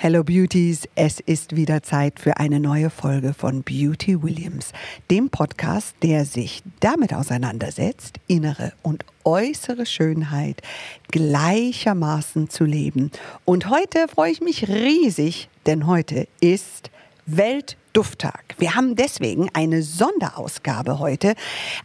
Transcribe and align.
Hello 0.00 0.22
Beauties, 0.22 0.88
es 0.94 1.18
ist 1.18 1.56
wieder 1.56 1.82
Zeit 1.82 2.20
für 2.20 2.36
eine 2.36 2.60
neue 2.60 2.88
Folge 2.88 3.34
von 3.34 3.64
Beauty 3.64 4.22
Williams, 4.22 4.70
dem 5.10 5.28
Podcast, 5.28 5.96
der 6.04 6.24
sich 6.24 6.62
damit 6.78 7.12
auseinandersetzt, 7.12 8.20
innere 8.28 8.72
und 8.82 9.04
äußere 9.24 9.86
Schönheit 9.86 10.62
gleichermaßen 11.10 12.48
zu 12.48 12.64
leben. 12.64 13.10
Und 13.44 13.70
heute 13.70 14.06
freue 14.06 14.30
ich 14.30 14.40
mich 14.40 14.68
riesig, 14.68 15.48
denn 15.66 15.88
heute 15.88 16.28
ist 16.38 16.92
Welt 17.26 17.76
Dufttag. 17.92 18.54
Wir 18.58 18.74
haben 18.74 18.96
deswegen 18.96 19.48
eine 19.52 19.82
Sonderausgabe 19.82 20.98
heute. 20.98 21.34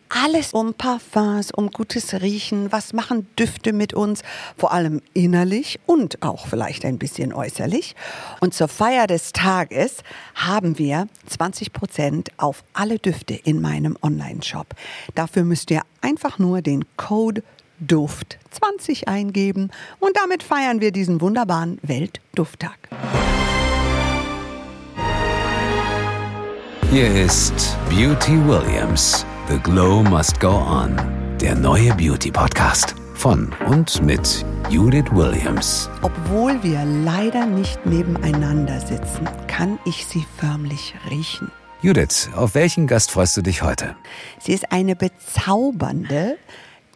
Alles 0.10 0.54
um 0.54 0.74
Parfums, 0.74 1.52
um 1.52 1.72
gutes 1.72 2.14
Riechen. 2.22 2.72
Was 2.72 2.94
machen 2.94 3.28
Düfte 3.38 3.74
mit 3.74 3.94
uns? 3.94 4.21
Vor 4.58 4.74
allem 4.74 5.02
innerlich 5.14 5.80
und 5.86 6.21
auch 6.21 6.48
vielleicht 6.48 6.86
ein 6.86 6.98
bisschen 6.98 7.34
äußerlich. 7.34 7.96
Und 8.39 8.54
zur 8.54 8.68
Feier 8.68 9.08
des 9.08 9.32
Tages 9.34 9.97
haben 10.36 10.78
wir 10.78 11.08
20 11.28 11.74
Prozent 11.74 12.30
auf 12.38 12.64
alle 12.74 13.00
Düfte 13.00 13.33
in 13.33 13.61
meinem 13.61 13.97
Online-Shop. 14.02 14.75
Dafür 15.16 15.44
müsst 15.44 15.72
ihr 15.72 15.82
einfach 16.02 16.39
nur 16.39 16.61
den 16.61 16.86
Code 16.97 17.44
Duft 17.80 18.38
20 18.52 19.08
eingeben 19.08 19.72
und 20.00 20.16
damit 20.16 20.44
feiern 20.44 20.80
wir 20.80 20.92
diesen 20.92 21.22
wunderbaren 21.22 21.80
Weltdufttag. 21.82 22.78
Hier 26.93 27.11
ist 27.25 27.75
Beauty 27.89 28.33
Williams. 28.47 29.25
The 29.50 29.57
Glow 29.57 30.04
Must 30.04 30.39
Go 30.39 30.52
On. 30.52 30.96
Der 31.42 31.56
neue 31.56 31.92
Beauty 31.96 32.30
Podcast. 32.30 32.94
Von 33.16 33.52
und 33.66 34.00
mit 34.03 34.45
Judith 34.69 35.09
Williams. 35.11 35.89
Obwohl 36.03 36.61
wir 36.61 36.86
leider 36.86 37.47
nicht 37.47 37.83
nebeneinander 37.88 38.80
sitzen, 38.80 39.28
kann 39.47 39.80
ich 39.86 40.06
sie 40.06 40.23
förmlich 40.38 40.94
riechen. 41.09 41.52
Judith, 41.81 42.30
auf 42.36 42.53
welchen 42.53 42.86
Gast 42.86 43.09
freust 43.09 43.36
du 43.38 43.41
dich 43.41 43.64
heute? 43.64 43.95
Sie 44.38 44.53
ist 44.53 44.71
eine 44.71 44.95
bezaubernde, 44.95 46.38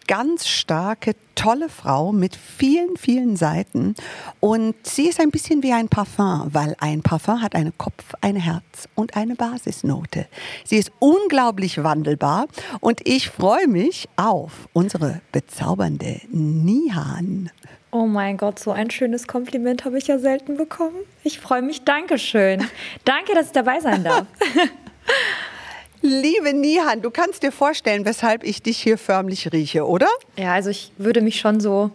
ganz 0.08 0.48
starke, 0.48 1.16
tolle 1.36 1.70
Frau 1.70 2.12
mit 2.12 2.36
vielen, 2.36 2.98
vielen 2.98 3.36
Seiten. 3.36 3.96
Und 4.40 4.76
sie 4.84 5.08
ist 5.08 5.20
ein 5.20 5.30
bisschen 5.30 5.62
wie 5.64 5.74
ein 5.74 5.90
Parfum, 5.90 6.48
weil 6.52 6.76
ein 6.80 7.02
Parfum 7.04 7.42
hat 7.42 7.56
einen 7.56 7.78
Kopf, 7.78 8.14
ein 8.22 8.36
Herz 8.36 8.88
und 8.96 9.16
eine 9.16 9.36
Basisnote. 9.36 10.28
Sie 10.64 10.78
ist 10.78 10.92
unglaublich 11.00 11.84
wandelbar 11.84 12.48
und 12.80 13.08
ich 13.08 13.30
freue 13.30 13.68
mich 13.68 14.10
auf 14.16 14.68
unsere 14.74 15.22
bezaubernde 15.32 16.22
Nihan. 16.32 17.52
Oh 17.92 18.06
mein 18.06 18.38
Gott, 18.38 18.60
so 18.60 18.72
ein 18.72 18.92
schönes 18.92 19.28
Kompliment 19.28 19.86
habe 19.86 19.98
ich 19.98 20.08
ja 20.08 20.20
selten 20.20 20.58
bekommen. 20.58 20.98
Ich 21.24 21.40
freue 21.40 21.62
mich. 21.62 21.84
Dankeschön. 21.84 22.68
Danke, 23.06 23.34
dass 23.34 23.48
ich 23.48 23.54
dabei 23.54 23.80
sein 23.80 24.04
darf. 24.04 24.26
Liebe 26.02 26.54
Nihan, 26.54 27.02
du 27.02 27.10
kannst 27.10 27.44
dir 27.44 27.52
vorstellen, 27.52 28.06
weshalb 28.06 28.44
ich 28.44 28.62
dich 28.62 28.78
hier 28.78 28.98
förmlich 28.98 29.52
rieche, 29.52 29.86
oder? 29.86 30.08
Ja, 30.38 30.54
also 30.54 30.70
ich 30.70 30.92
würde 30.98 31.22
mich 31.22 31.40
schon 31.40 31.60
so 31.60 31.92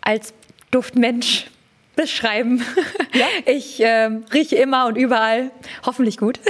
als 0.00 0.34
Duftmensch 0.70 1.46
beschreiben. 1.94 2.64
Ja? 3.12 3.26
Ich 3.46 3.80
äh, 3.80 4.10
rieche 4.32 4.56
immer 4.56 4.86
und 4.86 4.96
überall, 4.96 5.50
hoffentlich 5.84 6.18
gut. 6.18 6.40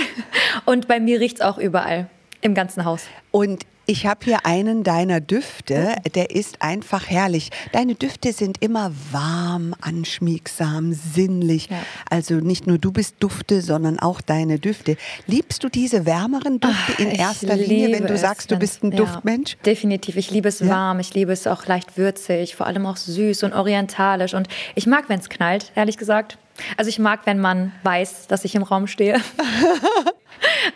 Und 0.65 0.89
bei 0.89 0.99
mir 0.99 1.21
riecht 1.21 1.37
es 1.37 1.41
auch 1.43 1.59
überall, 1.59 2.09
im 2.41 2.55
ganzen 2.55 2.85
Haus. 2.85 3.05
Und 3.31 3.67
ich 3.87 4.07
habe 4.07 4.25
hier 4.25 4.45
einen 4.45 4.83
deiner 4.83 5.21
Düfte, 5.21 5.95
der 6.15 6.31
ist 6.31 6.61
einfach 6.61 7.09
herrlich. 7.09 7.51
Deine 7.73 7.95
Düfte 7.95 8.33
sind 8.33 8.61
immer 8.61 8.93
warm, 9.13 9.75
anschmiegsam, 9.81 10.93
sinnlich. 10.93 11.69
Ja. 11.71 11.79
Also 12.11 12.35
nicht 12.35 12.67
nur 12.67 12.79
du 12.79 12.91
bist 12.91 13.17
Dufte, 13.21 13.63
sondern 13.63 14.01
auch 14.01 14.21
deine 14.21 14.59
Düfte. 14.59 14.97
Liebst 15.27 15.63
du 15.63 15.69
diese 15.69 16.05
wärmeren 16.05 16.59
Düfte 16.59 16.95
Ach, 16.95 16.99
in 16.99 17.13
erster 17.13 17.55
Linie, 17.55 17.93
wenn 17.93 18.07
du 18.07 18.19
sagst, 18.19 18.51
du 18.51 18.57
bist 18.57 18.83
ein 18.83 18.91
ja, 18.91 18.99
Duftmensch? 18.99 19.57
Definitiv. 19.65 20.17
Ich 20.17 20.33
liebe 20.33 20.49
es 20.49 20.59
ja? 20.61 20.69
warm, 20.69 20.99
ich 20.99 21.15
liebe 21.15 21.33
es 21.33 21.47
auch 21.47 21.67
leicht 21.67 21.97
würzig, 21.97 22.57
vor 22.57 22.67
allem 22.67 22.87
auch 22.87 22.97
süß 22.97 23.45
und 23.45 23.53
orientalisch. 23.53 24.35
Und 24.35 24.49
ich 24.75 24.87
mag, 24.87 25.09
wenn 25.09 25.21
es 25.21 25.29
knallt, 25.29 25.71
ehrlich 25.77 25.97
gesagt. 25.97 26.39
Also 26.77 26.89
ich 26.89 26.99
mag, 26.99 27.21
wenn 27.25 27.39
man 27.39 27.73
weiß, 27.85 28.27
dass 28.27 28.45
ich 28.45 28.55
im 28.55 28.63
Raum 28.63 28.87
stehe. 28.89 29.21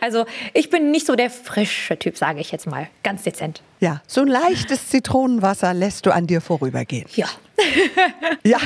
Also 0.01 0.27
ich 0.55 0.71
bin 0.71 0.91
nicht 0.91 1.07
so 1.07 1.17
der 1.17 1.31
frische 1.31 1.99
Typ, 1.99 2.17
sage 2.17 2.41
ich 2.41 2.53
jetzt 2.53 2.67
mal, 2.67 2.89
ganz 3.03 3.23
dezent. 3.23 3.63
Ja, 3.81 4.03
so 4.07 4.21
ein 4.21 4.29
leichtes 4.29 4.89
Zitronenwasser 4.89 5.73
lässt 5.73 6.07
du 6.07 6.13
an 6.13 6.27
dir 6.27 6.41
vorübergehen. 6.41 7.07
Ja. 7.15 7.27
ja. 8.45 8.59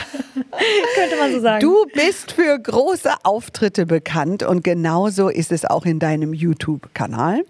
Könnte 0.95 1.17
man 1.19 1.33
so 1.33 1.41
sagen. 1.41 1.61
Du 1.61 1.87
bist 1.95 2.33
für 2.33 2.59
große 2.59 3.13
Auftritte 3.23 3.87
bekannt 3.87 4.43
und 4.43 4.65
genauso 4.65 5.29
ist 5.29 5.53
es 5.53 5.65
auch 5.65 5.85
in 5.85 5.99
deinem 5.99 6.35
YouTube-Kanal. 6.35 7.45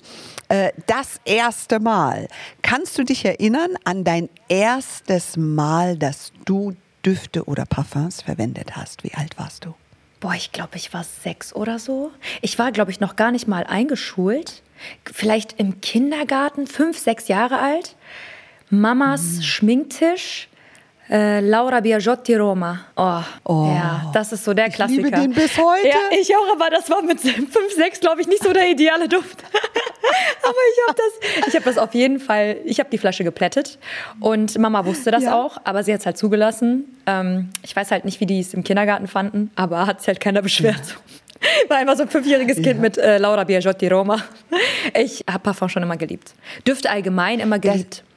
Äh, 0.49 0.73
das 0.87 1.21
erste 1.25 1.81
Mal. 1.81 2.29
Kannst 2.63 2.99
du 2.99 3.05
dich 3.05 3.25
erinnern 3.25 3.75
an 3.85 4.05
dein 4.05 4.29
erstes 4.49 5.37
Mal, 5.37 5.97
dass 5.97 6.33
du 6.45 6.75
Düfte 7.05 7.45
oder 7.45 7.65
Parfums 7.67 8.23
verwendet 8.23 8.77
hast? 8.77 9.05
Wie 9.05 9.15
alt 9.15 9.39
warst 9.39 9.65
du? 9.65 9.75
Boah, 10.25 10.33
ich 10.35 10.53
glaube, 10.53 10.77
ich 10.77 10.95
war 10.95 11.05
sechs 11.05 11.55
oder 11.55 11.79
so. 11.79 12.11
Ich 12.41 12.59
war, 12.59 12.73
glaube 12.73 12.91
ich, 12.91 12.99
noch 12.99 13.15
gar 13.15 13.31
nicht 13.31 13.47
mal 13.47 13.65
eingeschult. 13.65 14.63
Vielleicht 15.05 15.61
im 15.61 15.83
Kindergarten, 15.83 16.67
fünf, 16.67 16.99
sechs 16.99 17.29
Jahre 17.29 17.59
alt. 17.59 17.95
Mamas 18.71 19.21
mhm. 19.21 19.43
Schminktisch. 19.43 20.49
Äh, 21.11 21.41
Laura 21.41 21.81
Biagiotti 21.81 22.37
Roma. 22.37 22.87
Oh, 22.97 23.21
oh, 23.45 23.67
ja, 23.67 24.11
das 24.15 24.33
ist 24.33 24.45
so 24.45 24.55
der 24.55 24.71
Klassiker. 24.71 25.09
Ich 25.09 25.15
liebe 25.15 25.21
den 25.21 25.33
bis 25.35 25.59
heute. 25.59 25.89
Ja, 25.89 26.19
ich 26.19 26.35
auch, 26.35 26.53
aber 26.55 26.71
das 26.71 26.89
war 26.89 27.03
mit 27.03 27.21
fünf, 27.21 27.75
sechs, 27.77 28.01
glaube 28.01 28.23
ich, 28.23 28.27
nicht 28.27 28.43
so 28.43 28.55
der 28.55 28.71
ideale 28.71 29.07
Duft. 29.07 29.45
Aber 30.43 30.57
ich 30.73 30.89
habe 30.89 30.97
das, 30.97 31.49
ich 31.49 31.55
habe 31.55 31.65
das 31.65 31.79
auf 31.79 31.95
jeden 31.95 32.21
Fall, 32.21 32.57
ich 32.65 32.79
habe 32.79 32.91
die 32.91 32.99
Flasche 32.99 33.25
geplättet 33.25 33.79
und 34.21 34.59
Mama 34.59 34.85
wusste 34.85 35.11
das 35.11 35.25
ja. 35.25 35.35
auch, 35.41 35.59
aber 35.65 35.83
sie 35.83 35.93
hat 35.93 36.01
es 36.01 36.07
halt 36.07 36.19
zugelassen. 36.19 36.85
Ähm, 37.07 37.51
ich 37.63 37.75
weiß 37.75 37.91
halt 37.91 38.05
nicht, 38.05 38.21
wie 38.21 38.27
die 38.27 38.41
es 38.41 38.55
im 38.55 38.65
Kindergarten 38.65 39.07
fanden, 39.07 39.51
aber 39.57 39.87
hat 39.87 40.01
sich 40.01 40.09
halt 40.09 40.21
keiner 40.21 40.43
beschwert. 40.43 40.83
Ja. 40.89 40.95
War 41.69 41.79
einfach 41.79 41.97
so 41.97 42.03
ein 42.03 42.09
fünfjähriges 42.09 42.57
Kind 42.57 42.67
ja. 42.67 42.81
mit 42.81 42.97
äh, 42.97 43.19
Laura 43.19 43.45
Biagiotti 43.45 43.89
Roma. 43.89 44.23
Ich 44.95 45.25
habe 45.29 45.41
Parfum 45.41 45.69
schon 45.69 45.83
immer 45.83 45.97
geliebt. 45.97 46.35
Düfte 46.67 46.91
allgemein 46.91 47.41
immer 47.41 47.59
geliebt. 47.59 47.99
Das 47.99 48.14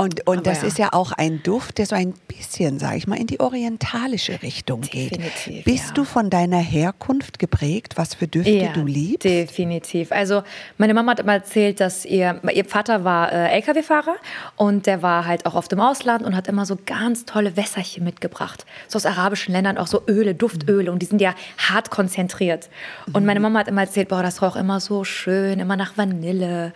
und, 0.00 0.26
und 0.26 0.46
das 0.46 0.62
ja. 0.62 0.68
ist 0.68 0.78
ja 0.78 0.88
auch 0.92 1.12
ein 1.12 1.42
Duft, 1.42 1.76
der 1.76 1.84
so 1.84 1.94
ein 1.94 2.14
bisschen, 2.26 2.78
sage 2.78 2.96
ich 2.96 3.06
mal, 3.06 3.18
in 3.18 3.26
die 3.26 3.38
orientalische 3.38 4.42
Richtung 4.42 4.80
Definitiv, 4.80 5.44
geht. 5.44 5.64
Bist 5.66 5.88
ja. 5.88 5.92
du 5.94 6.04
von 6.04 6.30
deiner 6.30 6.56
Herkunft 6.56 7.38
geprägt, 7.38 7.98
was 7.98 8.14
für 8.14 8.26
Düfte 8.26 8.50
ja, 8.50 8.72
du 8.72 8.86
liebst? 8.86 9.24
Definitiv. 9.24 10.10
Also 10.10 10.42
meine 10.78 10.94
Mama 10.94 11.12
hat 11.12 11.20
immer 11.20 11.34
erzählt, 11.34 11.80
dass 11.80 12.06
ihr, 12.06 12.40
ihr 12.50 12.64
Vater 12.64 13.04
war 13.04 13.30
äh, 13.30 13.50
LKW-Fahrer 13.56 14.16
und 14.56 14.86
der 14.86 15.02
war 15.02 15.26
halt 15.26 15.44
auch 15.44 15.54
auf 15.54 15.68
dem 15.68 15.80
Ausland 15.80 16.24
und 16.24 16.34
hat 16.34 16.48
immer 16.48 16.64
so 16.64 16.78
ganz 16.86 17.26
tolle 17.26 17.58
Wässerchen 17.58 18.02
mitgebracht. 18.02 18.64
So 18.88 18.96
aus 18.96 19.04
arabischen 19.04 19.52
Ländern, 19.52 19.76
auch 19.76 19.86
so 19.86 20.02
Öle, 20.08 20.34
Duftöle 20.34 20.90
und 20.90 21.02
die 21.02 21.06
sind 21.06 21.20
ja 21.20 21.34
hart 21.58 21.90
konzentriert. 21.90 22.70
Und 23.12 23.26
meine 23.26 23.40
Mama 23.40 23.58
hat 23.58 23.68
immer 23.68 23.82
erzählt, 23.82 24.08
boah, 24.08 24.22
das 24.22 24.40
roch 24.40 24.56
immer 24.56 24.80
so 24.80 25.04
schön, 25.04 25.60
immer 25.60 25.76
nach 25.76 25.98
Vanille. 25.98 26.72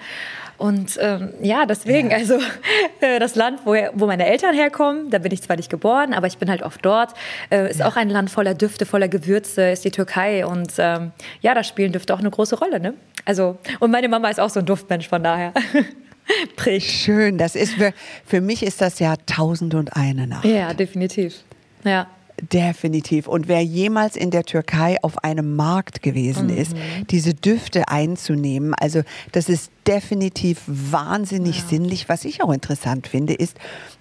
Und 0.57 0.99
ähm, 1.01 1.31
ja, 1.43 1.67
deswegen, 1.67 2.11
ja. 2.11 2.19
also 2.19 2.35
äh, 3.01 3.19
das 3.19 3.35
Land, 3.35 3.61
wo, 3.65 3.75
wo 3.95 4.07
meine 4.07 4.27
Eltern 4.27 4.55
herkommen, 4.55 5.11
da 5.11 5.19
bin 5.19 5.33
ich 5.33 5.43
zwar 5.43 5.57
nicht 5.57 5.71
geboren, 5.71 6.15
aber 6.15 6.27
ich 6.27 6.39
bin 6.39 6.49
halt 6.49 6.63
oft 6.63 6.85
dort, 6.85 7.15
äh, 7.51 7.71
ist 7.71 7.81
ja. 7.81 7.87
auch 7.87 7.97
ein 7.97 8.09
Land 8.09 8.31
voller 8.31 8.55
Düfte, 8.55 8.87
voller 8.87 9.09
Gewürze, 9.09 9.71
ist 9.71 9.85
die 9.85 9.91
Türkei. 9.91 10.47
Und 10.47 10.73
ähm, 10.79 11.13
ja, 11.41 11.55
da 11.55 11.65
spielen 11.65 11.93
Düfte 11.93 12.15
auch 12.15 12.21
eine 12.21 12.31
große 12.31 12.59
Rolle. 12.59 12.81
Ne? 12.81 12.95
Also, 13.25 13.59
und 13.81 13.91
meine 13.91 14.09
Mama 14.09 14.29
ist 14.29 14.41
auch 14.41 14.51
so 14.51 14.61
ein 14.61 14.67
Duftmensch, 14.67 15.09
von 15.09 15.23
daher. 15.23 15.53
Prägt. 16.57 16.87
Schön, 16.87 17.37
das 17.37 17.55
ist 17.55 17.75
für, 17.75 17.93
für 18.25 18.41
mich 18.41 18.63
ist 18.63 18.81
das 18.81 18.99
ja 18.99 19.15
tausend 19.27 19.75
und 19.75 19.95
eine 19.95 20.27
Nacht. 20.27 20.45
Ja, 20.45 20.73
definitiv. 20.73 21.43
Ja. 21.85 22.07
Definitiv. 22.41 23.29
Und 23.29 23.47
wer 23.47 23.63
jemals 23.63 24.17
in 24.17 24.31
der 24.31 24.43
Türkei 24.43 24.97
auf 25.03 25.23
einem 25.23 25.55
Markt 25.55 26.03
gewesen 26.03 26.49
mhm. 26.49 26.57
ist, 26.57 26.77
diese 27.11 27.33
Düfte 27.33 27.89
einzunehmen, 27.89 28.75
also 28.75 29.03
das 29.33 29.49
ist 29.49 29.71
definitiv 29.87 30.63
wahnsinnig 30.67 31.59
ja. 31.59 31.65
sinnlich. 31.69 32.09
Was 32.09 32.25
ich 32.25 32.43
auch 32.43 32.53
interessant 32.53 33.07
finde, 33.07 33.35
ist, 33.35 33.57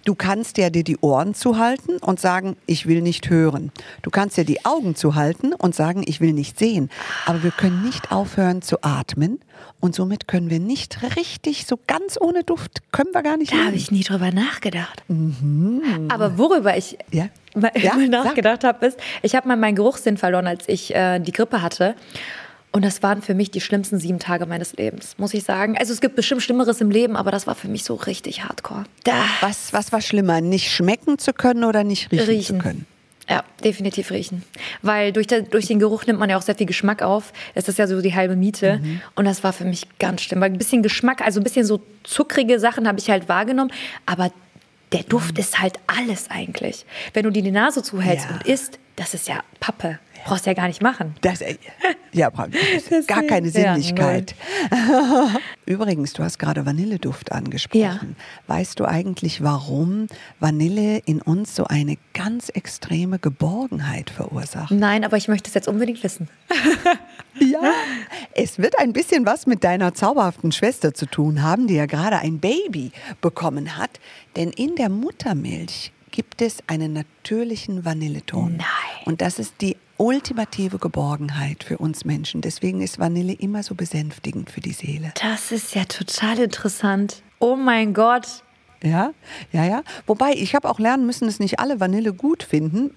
du 0.05 0.15
kannst 0.15 0.57
ja 0.57 0.71
dir 0.71 0.83
die 0.83 0.97
Ohren 0.97 1.35
zuhalten 1.35 1.97
und 1.97 2.19
sagen, 2.19 2.55
ich 2.65 2.87
will 2.87 3.01
nicht 3.01 3.29
hören. 3.29 3.71
Du 4.01 4.09
kannst 4.09 4.37
dir 4.37 4.45
die 4.45 4.65
Augen 4.65 4.95
zuhalten 4.95 5.53
und 5.53 5.75
sagen, 5.75 6.03
ich 6.05 6.19
will 6.19 6.33
nicht 6.33 6.57
sehen. 6.57 6.89
Aber 7.25 7.43
wir 7.43 7.51
können 7.51 7.83
nicht 7.83 8.11
aufhören 8.11 8.61
zu 8.61 8.81
atmen 8.81 9.39
und 9.83 9.93
somit 9.93 10.29
können 10.29 10.49
wir 10.49 10.61
nicht 10.61 10.99
richtig, 11.17 11.65
so 11.65 11.77
ganz 11.87 12.17
ohne 12.17 12.45
Duft, 12.45 12.81
können 12.93 13.09
wir 13.11 13.21
gar 13.21 13.35
nicht. 13.35 13.51
Da 13.51 13.65
habe 13.65 13.75
ich 13.75 13.91
nie 13.91 14.03
drüber 14.03 14.31
nachgedacht. 14.31 15.03
Mhm. 15.09 16.07
Aber 16.07 16.37
worüber 16.37 16.77
ich 16.77 16.97
ja? 17.11 17.27
mal, 17.53 17.69
ja? 17.75 17.93
mal 17.93 18.07
nachgedacht 18.07 18.63
habe, 18.63 18.85
ist, 18.85 18.97
ich 19.23 19.35
habe 19.35 19.45
mal 19.45 19.57
meinen 19.57 19.75
Geruchssinn 19.75 20.15
verloren, 20.15 20.47
als 20.47 20.69
ich 20.69 20.95
äh, 20.95 21.19
die 21.19 21.33
Grippe 21.33 21.61
hatte. 21.61 21.95
Und 22.71 22.85
das 22.85 23.03
waren 23.03 23.21
für 23.21 23.33
mich 23.33 23.51
die 23.51 23.59
schlimmsten 23.59 23.99
sieben 23.99 24.19
Tage 24.19 24.45
meines 24.45 24.71
Lebens, 24.71 25.15
muss 25.17 25.33
ich 25.33 25.43
sagen. 25.43 25.77
Also 25.77 25.91
es 25.91 25.99
gibt 25.99 26.15
bestimmt 26.15 26.41
Schlimmeres 26.41 26.79
im 26.79 26.89
Leben, 26.89 27.17
aber 27.17 27.31
das 27.31 27.45
war 27.45 27.53
für 27.53 27.67
mich 27.67 27.83
so 27.83 27.95
richtig 27.95 28.45
hardcore. 28.45 28.85
Da. 29.03 29.25
Was, 29.41 29.73
was 29.73 29.91
war 29.91 29.99
schlimmer? 29.99 30.39
Nicht 30.39 30.71
schmecken 30.71 31.19
zu 31.19 31.33
können 31.33 31.65
oder 31.65 31.83
nicht 31.83 32.09
riechen, 32.09 32.25
riechen. 32.29 32.55
zu 32.55 32.63
können? 32.63 32.85
Ja, 33.29 33.43
definitiv 33.63 34.11
riechen. 34.11 34.43
Weil 34.81 35.13
durch, 35.13 35.27
der, 35.27 35.43
durch 35.43 35.67
den 35.67 35.79
Geruch 35.79 36.05
nimmt 36.05 36.19
man 36.19 36.29
ja 36.29 36.37
auch 36.37 36.41
sehr 36.41 36.55
viel 36.55 36.67
Geschmack 36.67 37.01
auf. 37.01 37.31
Das 37.55 37.69
ist 37.69 37.79
ja 37.79 37.87
so 37.87 38.01
die 38.01 38.13
halbe 38.13 38.35
Miete. 38.35 38.79
Mhm. 38.79 39.01
Und 39.15 39.25
das 39.25 39.43
war 39.43 39.53
für 39.53 39.63
mich 39.65 39.87
ganz 39.97 40.21
schlimm. 40.21 40.41
Weil 40.41 40.51
ein 40.51 40.57
bisschen 40.57 40.83
Geschmack, 40.83 41.21
also 41.21 41.39
ein 41.39 41.43
bisschen 41.43 41.65
so 41.65 41.81
zuckrige 42.03 42.59
Sachen 42.59 42.87
habe 42.87 42.99
ich 42.99 43.09
halt 43.09 43.29
wahrgenommen. 43.29 43.71
Aber 44.05 44.31
der 44.91 45.03
Duft 45.03 45.35
mhm. 45.35 45.39
ist 45.39 45.61
halt 45.61 45.75
alles 45.87 46.29
eigentlich. 46.29 46.85
Wenn 47.13 47.23
du 47.23 47.29
dir 47.29 47.43
die 47.43 47.51
Nase 47.51 47.81
zuhältst 47.81 48.27
ja. 48.29 48.35
und 48.35 48.45
isst, 48.45 48.79
das 48.95 49.13
ist 49.13 49.27
ja 49.27 49.39
Pappe. 49.59 49.99
Brauchst 50.25 50.45
du 50.45 50.49
ja 50.49 50.53
gar 50.53 50.67
nicht 50.67 50.81
machen. 50.81 51.15
Das, 51.21 51.41
äh, 51.41 51.57
ja, 52.11 52.29
gar 53.07 53.23
keine 53.23 53.49
Sinnlichkeit. 53.49 54.35
Ja, 54.71 55.29
Übrigens, 55.65 56.13
du 56.13 56.23
hast 56.23 56.39
gerade 56.39 56.65
Vanilleduft 56.65 57.31
angesprochen. 57.31 58.15
Ja. 58.17 58.53
Weißt 58.53 58.79
du 58.79 58.85
eigentlich, 58.85 59.43
warum 59.43 60.07
Vanille 60.39 60.99
in 61.05 61.21
uns 61.21 61.55
so 61.55 61.65
eine 61.65 61.97
ganz 62.13 62.49
extreme 62.49 63.19
Geborgenheit 63.19 64.09
verursacht? 64.09 64.71
Nein, 64.71 65.05
aber 65.05 65.17
ich 65.17 65.27
möchte 65.27 65.47
es 65.47 65.53
jetzt 65.53 65.67
unbedingt 65.67 66.03
wissen. 66.03 66.27
ja, 67.39 67.59
es 68.33 68.59
wird 68.59 68.77
ein 68.79 68.93
bisschen 68.93 69.25
was 69.25 69.47
mit 69.47 69.63
deiner 69.63 69.93
zauberhaften 69.93 70.51
Schwester 70.51 70.93
zu 70.93 71.05
tun 71.05 71.41
haben, 71.41 71.67
die 71.67 71.75
ja 71.75 71.85
gerade 71.85 72.19
ein 72.19 72.39
Baby 72.39 72.91
bekommen 73.21 73.77
hat. 73.77 73.99
Denn 74.35 74.49
in 74.49 74.75
der 74.75 74.89
Muttermilch 74.89 75.91
gibt 76.11 76.41
es 76.41 76.57
einen 76.67 76.93
natürlichen 76.93 77.85
Vanilleton. 77.85 78.57
Nein. 78.57 78.67
Und 79.05 79.21
das 79.21 79.39
ist 79.39 79.55
die 79.61 79.77
ultimative 79.97 80.79
Geborgenheit 80.79 81.63
für 81.63 81.77
uns 81.77 82.05
Menschen. 82.05 82.41
Deswegen 82.41 82.81
ist 82.81 82.99
Vanille 82.99 83.33
immer 83.33 83.63
so 83.63 83.75
besänftigend 83.75 84.49
für 84.49 84.61
die 84.61 84.73
Seele. 84.73 85.13
Das 85.21 85.51
ist 85.51 85.75
ja 85.75 85.85
total 85.85 86.39
interessant. 86.39 87.21
Oh 87.39 87.55
mein 87.55 87.93
Gott. 87.93 88.43
Ja, 88.83 89.13
ja, 89.51 89.63
ja. 89.63 89.83
Wobei, 90.05 90.33
ich 90.33 90.55
habe 90.55 90.69
auch 90.69 90.79
lernen 90.79 91.05
müssen, 91.05 91.25
dass 91.25 91.39
nicht 91.39 91.59
alle 91.59 91.79
Vanille 91.79 92.13
gut 92.13 92.43
finden. 92.43 92.91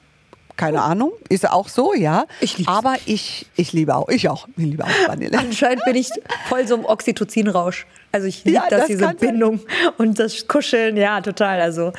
Keine 0.57 0.81
Ahnung, 0.83 1.13
ist 1.29 1.49
auch 1.51 1.69
so, 1.69 1.93
ja. 1.93 2.25
Ich 2.41 2.57
lieb's. 2.57 2.71
Aber 2.71 2.97
ich, 3.05 3.47
ich 3.57 3.75
liebe 3.75 3.95
auch, 3.95 4.09
ich 4.09 4.29
auch, 4.31 4.49
ich 4.57 4.65
liebe 4.65 4.85
auch 4.85 5.09
Vanille. 5.09 5.39
Anscheinend 5.39 5.85
bin 5.85 5.97
ich 5.97 6.09
voll 6.49 6.67
so 6.67 6.77
im 6.77 6.85
Oxytocin-Rausch. 6.87 7.87
Also 8.11 8.27
ich 8.27 8.45
liebe 8.45 8.57
ja, 8.57 8.67
das, 8.71 8.81
das, 8.81 8.89
diese 8.89 9.15
Bindung 9.15 9.59
sein. 9.59 9.93
und 9.99 10.19
das 10.19 10.49
Kuscheln, 10.49 10.97
ja, 10.97 11.21
total. 11.21 11.61
Also 11.61 11.93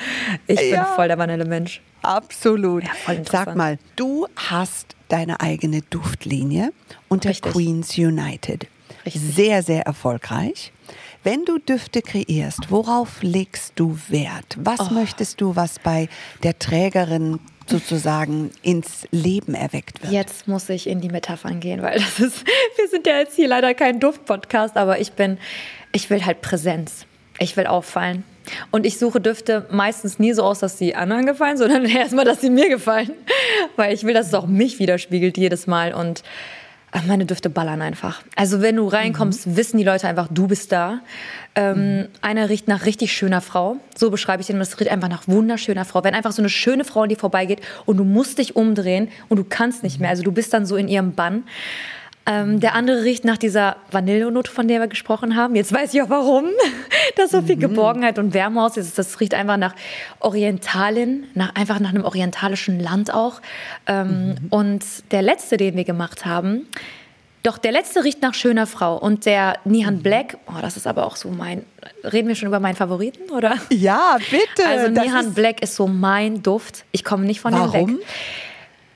ich 0.48 0.60
ja. 0.60 0.84
bin 0.84 0.94
voll 0.96 1.08
der 1.08 1.20
Vanille-Mensch. 1.20 1.82
Absolut. 2.02 2.84
Ja, 2.84 3.16
Sag 3.30 3.56
mal, 3.56 3.78
du 3.96 4.28
hast 4.36 4.96
deine 5.10 5.40
eigene 5.40 5.82
Duftlinie 5.84 6.72
unter 7.10 7.30
Richtig. 7.30 7.54
Queens 7.54 7.98
United. 7.98 8.68
Richtig. 9.06 9.22
Sehr, 9.22 9.62
sehr 9.62 9.84
erfolgreich. 9.84 10.72
Wenn 11.24 11.46
du 11.46 11.60
Düfte 11.60 12.02
kreierst, 12.02 12.72
worauf 12.72 13.22
legst 13.22 13.74
du 13.76 13.98
Wert? 14.08 14.58
Was 14.58 14.80
oh. 14.80 14.94
möchtest 14.94 15.42
du, 15.42 15.56
was 15.56 15.78
bei 15.80 16.08
der 16.44 16.58
Trägerin 16.58 17.40
sozusagen 17.70 18.52
ins 18.62 19.08
Leben 19.12 19.54
erweckt 19.54 20.02
wird. 20.02 20.12
Jetzt 20.12 20.48
muss 20.48 20.70
ich 20.70 20.88
in 20.88 21.02
die 21.02 21.10
Metaphern 21.10 21.60
gehen, 21.60 21.82
weil 21.82 22.00
das 22.00 22.20
ist, 22.20 22.46
wir 22.78 22.88
sind 22.90 23.08
ja 23.08 23.18
jetzt 23.20 23.36
hier 23.36 23.48
leider 23.48 23.74
kein 23.74 24.00
Duftpodcast, 24.00 24.78
aber 24.78 25.00
ich 25.00 25.14
bin, 25.14 25.38
ich 25.92 26.10
will 26.10 26.26
halt 26.26 26.42
Präsenz. 26.42 27.06
Ich 27.40 27.56
will 27.56 27.68
auffallen. 27.68 28.24
Und 28.72 28.86
ich 28.86 28.98
suche 28.98 29.20
Düfte 29.20 29.68
meistens 29.70 30.20
nie 30.20 30.34
so 30.34 30.44
aus, 30.44 30.60
dass 30.60 30.78
sie 30.78 30.96
anderen 30.96 31.26
gefallen, 31.26 31.58
sondern 31.58 31.86
erstmal, 31.90 32.26
dass 32.26 32.42
sie 32.42 32.50
mir 32.50 32.70
gefallen. 32.70 33.12
Weil 33.76 33.94
ich 33.94 34.04
will, 34.04 34.14
dass 34.14 34.28
es 34.28 34.34
auch 34.34 34.48
mich 34.48 34.80
widerspiegelt 34.80 35.38
jedes 35.38 35.68
Mal. 35.68 35.94
Und 35.94 36.24
meine 37.06 37.26
Düfte 37.26 37.50
ballern 37.50 37.82
einfach. 37.82 38.22
Also 38.36 38.62
wenn 38.62 38.78
du 38.78 38.88
reinkommst, 38.88 39.48
mhm. 39.48 39.58
wissen 39.58 39.78
die 39.78 39.84
Leute 39.84 40.08
einfach, 40.08 40.28
du 40.32 40.48
bist 40.48 40.72
da. 40.72 41.00
Ähm, 41.54 41.98
mhm. 41.98 42.08
Einer 42.22 42.50
riecht 42.50 42.68
nach 42.68 42.86
richtig 42.86 43.12
schöner 43.14 43.42
Frau. 43.42 43.78
So 43.96 44.10
beschreibe 44.10 44.42
ich 44.42 44.48
den. 44.48 44.58
Das 44.60 44.80
riecht 44.80 44.92
einfach 44.92 45.10
nach 45.10 45.28
wunderschöner 45.28 45.86
Frau. 45.86 46.04
Wenn 46.04 46.16
einfach 46.16 46.32
so 46.32 46.42
eine 46.42 46.50
schöne 46.50 46.86
Frau 46.86 47.02
an 47.02 47.10
dir 47.10 47.18
vorbeigeht 47.18 47.62
und 47.86 47.98
du 47.98 48.04
musst 48.04 48.38
dich 48.38 48.56
umdrehen 48.56 49.10
und 49.28 49.38
du 49.38 49.44
kannst 49.44 49.84
nicht 49.84 50.00
mehr. 50.00 50.10
Also 50.10 50.24
du 50.24 50.32
bist 50.32 50.54
dann 50.54 50.66
so 50.66 50.76
in 50.76 50.88
ihrem 50.88 51.14
Bann. 51.14 51.44
Ähm, 52.30 52.60
der 52.60 52.76
andere 52.76 53.04
riecht 53.04 53.24
nach 53.24 53.38
dieser 53.38 53.78
Vanillenote, 53.90 54.52
von 54.52 54.68
der 54.68 54.82
wir 54.82 54.88
gesprochen 54.88 55.38
haben. 55.38 55.56
Jetzt 55.56 55.72
weiß 55.72 55.94
ich 55.94 56.02
auch 56.02 56.10
warum. 56.10 56.46
da 57.16 57.26
so 57.28 57.42
viel 57.42 57.56
mhm. 57.56 57.62
Geborgenheit 57.62 58.20
und 58.20 58.34
Wärme 58.34 58.62
aus 58.64 58.76
ist. 58.76 58.98
Das 58.98 59.20
riecht 59.22 59.34
einfach 59.34 59.56
nach 59.56 59.74
Orientalin, 60.20 61.24
nach, 61.36 61.56
einfach 61.56 61.80
nach 61.80 61.90
einem 61.90 62.04
orientalischen 62.04 62.82
Land 62.82 63.14
auch. 63.14 63.42
Ähm, 63.86 64.28
mhm. 64.28 64.38
Und 64.50 64.84
der 65.12 65.22
letzte, 65.22 65.56
den 65.56 65.78
wir 65.78 65.86
gemacht 65.86 66.26
haben, 66.26 66.68
doch 67.44 67.58
der 67.58 67.72
letzte 67.72 68.04
riecht 68.04 68.22
nach 68.22 68.34
schöner 68.34 68.68
Frau. 68.68 68.98
Und 68.98 69.26
der 69.26 69.58
Nihan 69.64 69.96
mhm. 69.96 70.04
Black, 70.04 70.38
oh, 70.48 70.60
das 70.62 70.76
ist 70.76 70.86
aber 70.86 71.06
auch 71.06 71.16
so 71.16 71.30
mein. 71.30 71.64
Reden 72.04 72.28
wir 72.28 72.36
schon 72.36 72.50
über 72.50 72.60
meinen 72.60 72.76
Favoriten, 72.76 73.32
oder? 73.32 73.56
Ja, 73.70 74.18
bitte. 74.30 74.68
Also 74.68 74.92
Nihan 74.92 75.28
ist 75.28 75.36
Black 75.36 75.64
ist 75.64 75.76
so 75.76 75.88
mein 75.88 76.44
Duft. 76.44 76.84
Ich 76.92 77.06
komme 77.06 77.24
nicht 77.24 77.40
von 77.40 77.54
Warum? 77.54 77.88
dem 77.88 77.98
weg. 78.00 78.06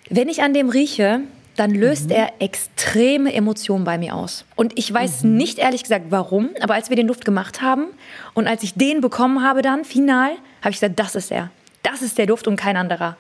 Wenn 0.10 0.28
ich 0.28 0.44
an 0.44 0.54
dem 0.54 0.68
rieche, 0.68 1.22
dann 1.62 1.76
löst 1.76 2.06
mhm. 2.06 2.16
er 2.16 2.34
extreme 2.40 3.32
Emotionen 3.32 3.84
bei 3.84 4.00
mir 4.00 4.16
aus. 4.16 4.46
Und 4.56 4.80
ich 4.80 4.92
weiß 4.92 5.24
mhm. 5.24 5.38
nicht 5.38 5.60
ehrlich 5.60 5.84
gesagt 5.84 6.06
warum, 6.10 6.50
aber 6.60 6.74
als 6.74 6.90
wir 6.90 6.96
den 6.96 7.06
Duft 7.06 7.24
gemacht 7.24 7.62
haben 7.62 7.86
und 8.34 8.48
als 8.48 8.64
ich 8.64 8.74
den 8.74 9.00
bekommen 9.00 9.44
habe 9.44 9.62
dann, 9.62 9.86
final, 9.86 10.32
habe 10.62 10.72
ich 10.72 10.80
gesagt, 10.80 11.00
das 11.00 11.14
ist 11.14 11.32
er. 11.32 11.52
Das 11.84 12.02
ist 12.02 12.18
der 12.18 12.26
Duft 12.26 12.48
und 12.48 12.56
kein 12.56 12.78
anderer. 12.78 13.16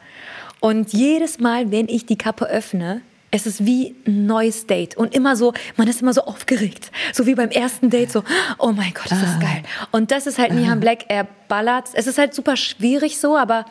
Und 0.59 0.91
jedes 0.91 1.39
Mal, 1.39 1.71
wenn 1.71 1.87
ich 1.87 2.07
die 2.07 2.17
Kappe 2.17 2.45
öffne, 2.45 3.01
es 3.29 3.45
ist 3.45 3.63
wie 3.63 3.95
ein 4.07 4.25
neues 4.25 4.65
Date 4.65 4.97
und 4.97 5.13
immer 5.13 5.35
so, 5.35 5.53
man 5.77 5.87
ist 5.87 6.01
immer 6.01 6.13
so 6.13 6.21
aufgeregt, 6.21 6.91
so 7.13 7.27
wie 7.27 7.35
beim 7.35 7.49
ersten 7.49 7.91
Date, 7.91 8.11
so, 8.11 8.23
oh 8.57 8.71
mein 8.71 8.91
Gott, 8.95 9.05
ist 9.05 9.21
das 9.21 9.35
ah. 9.35 9.39
geil. 9.39 9.61
Und 9.91 10.09
das 10.09 10.25
ist 10.25 10.39
halt 10.39 10.51
Nihan 10.51 10.79
Black, 10.79 11.05
er 11.09 11.27
ballert. 11.47 11.89
Es 11.93 12.07
ist 12.07 12.17
halt 12.17 12.33
super 12.33 12.57
schwierig 12.57 13.19
so, 13.19 13.37
aber 13.37 13.65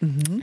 mhm. 0.00 0.42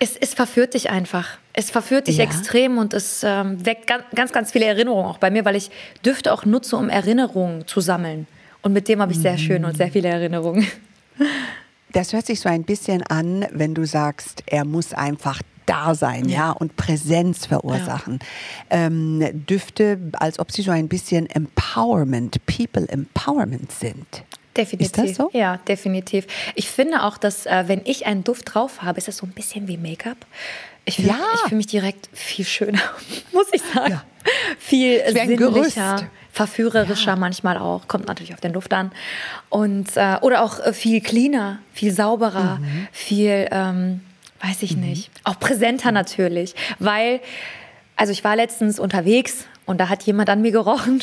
Es, 0.00 0.16
es 0.16 0.34
verführt 0.34 0.74
dich 0.74 0.90
einfach. 0.90 1.38
Es 1.52 1.70
verführt 1.70 2.08
dich 2.08 2.16
ja. 2.16 2.24
extrem 2.24 2.78
und 2.78 2.94
es 2.94 3.22
ähm, 3.22 3.64
weckt 3.64 3.86
ganz, 4.16 4.32
ganz 4.32 4.50
viele 4.50 4.64
Erinnerungen 4.64 5.06
auch 5.06 5.18
bei 5.18 5.30
mir, 5.30 5.44
weil 5.44 5.56
ich 5.56 5.70
Düfte 6.04 6.32
auch 6.32 6.44
nutze, 6.44 6.76
um 6.76 6.88
Erinnerungen 6.88 7.66
zu 7.66 7.80
sammeln. 7.80 8.26
Und 8.62 8.72
mit 8.72 8.88
dem 8.88 9.00
habe 9.00 9.12
ich 9.12 9.18
sehr 9.18 9.38
schön 9.38 9.64
und 9.64 9.76
sehr 9.76 9.92
viele 9.92 10.08
Erinnerungen. 10.08 10.66
Das 11.92 12.12
hört 12.12 12.24
sich 12.24 12.38
so 12.38 12.48
ein 12.48 12.62
bisschen 12.62 13.02
an, 13.08 13.46
wenn 13.50 13.74
du 13.74 13.84
sagst, 13.84 14.44
er 14.46 14.64
muss 14.64 14.94
einfach 14.94 15.42
da 15.66 15.96
sein, 15.96 16.28
ja, 16.28 16.36
ja 16.36 16.50
und 16.52 16.76
Präsenz 16.76 17.46
verursachen. 17.46 18.20
Ja. 18.70 18.86
Ähm, 18.86 19.46
Düfte, 19.46 19.98
als 20.12 20.38
ob 20.38 20.52
sie 20.52 20.62
so 20.62 20.70
ein 20.70 20.86
bisschen 20.86 21.28
Empowerment, 21.28 22.46
People 22.46 22.88
Empowerment 22.88 23.72
sind. 23.72 24.22
Definitiv. 24.56 24.86
Ist 24.86 24.98
das 24.98 25.16
so? 25.16 25.30
Ja, 25.32 25.58
definitiv. 25.58 26.26
Ich 26.54 26.68
finde 26.68 27.04
auch, 27.04 27.18
dass 27.18 27.46
äh, 27.46 27.64
wenn 27.66 27.82
ich 27.84 28.06
einen 28.06 28.24
Duft 28.24 28.54
drauf 28.54 28.82
habe, 28.82 28.98
ist 28.98 29.06
das 29.06 29.18
so 29.18 29.26
ein 29.26 29.32
bisschen 29.32 29.68
wie 29.68 29.76
Make-up. 29.76 30.26
Ich 30.84 30.96
fühle 30.96 31.08
ja. 31.08 31.48
fühl 31.48 31.56
mich 31.56 31.68
direkt 31.68 32.08
viel 32.12 32.44
schöner, 32.44 32.80
muss 33.32 33.46
ich 33.52 33.62
sagen. 33.62 33.92
Ja. 33.92 34.04
Viel 34.58 35.02
sinnlicher, 35.12 36.08
verführerischer 36.32 37.12
ja. 37.12 37.16
manchmal 37.16 37.58
auch. 37.58 37.86
Kommt 37.86 38.08
natürlich 38.08 38.34
auf 38.34 38.40
den 38.40 38.52
Duft 38.52 38.72
an. 38.72 38.90
Und, 39.48 39.96
äh, 39.96 40.16
oder 40.20 40.42
auch 40.42 40.58
äh, 40.58 40.72
viel 40.72 41.00
cleaner, 41.00 41.60
viel 41.72 41.92
sauberer, 41.92 42.56
mhm. 42.56 42.88
viel, 42.90 43.48
ähm, 43.50 44.00
weiß 44.42 44.62
ich 44.62 44.76
mhm. 44.76 44.82
nicht, 44.82 45.10
auch 45.22 45.38
präsenter 45.38 45.92
natürlich. 45.92 46.54
Weil, 46.78 47.20
also 47.94 48.12
ich 48.12 48.24
war 48.24 48.34
letztens 48.34 48.80
unterwegs 48.80 49.44
und 49.66 49.80
da 49.80 49.88
hat 49.88 50.02
jemand 50.02 50.28
an 50.28 50.42
mir 50.42 50.50
gerochen 50.50 51.02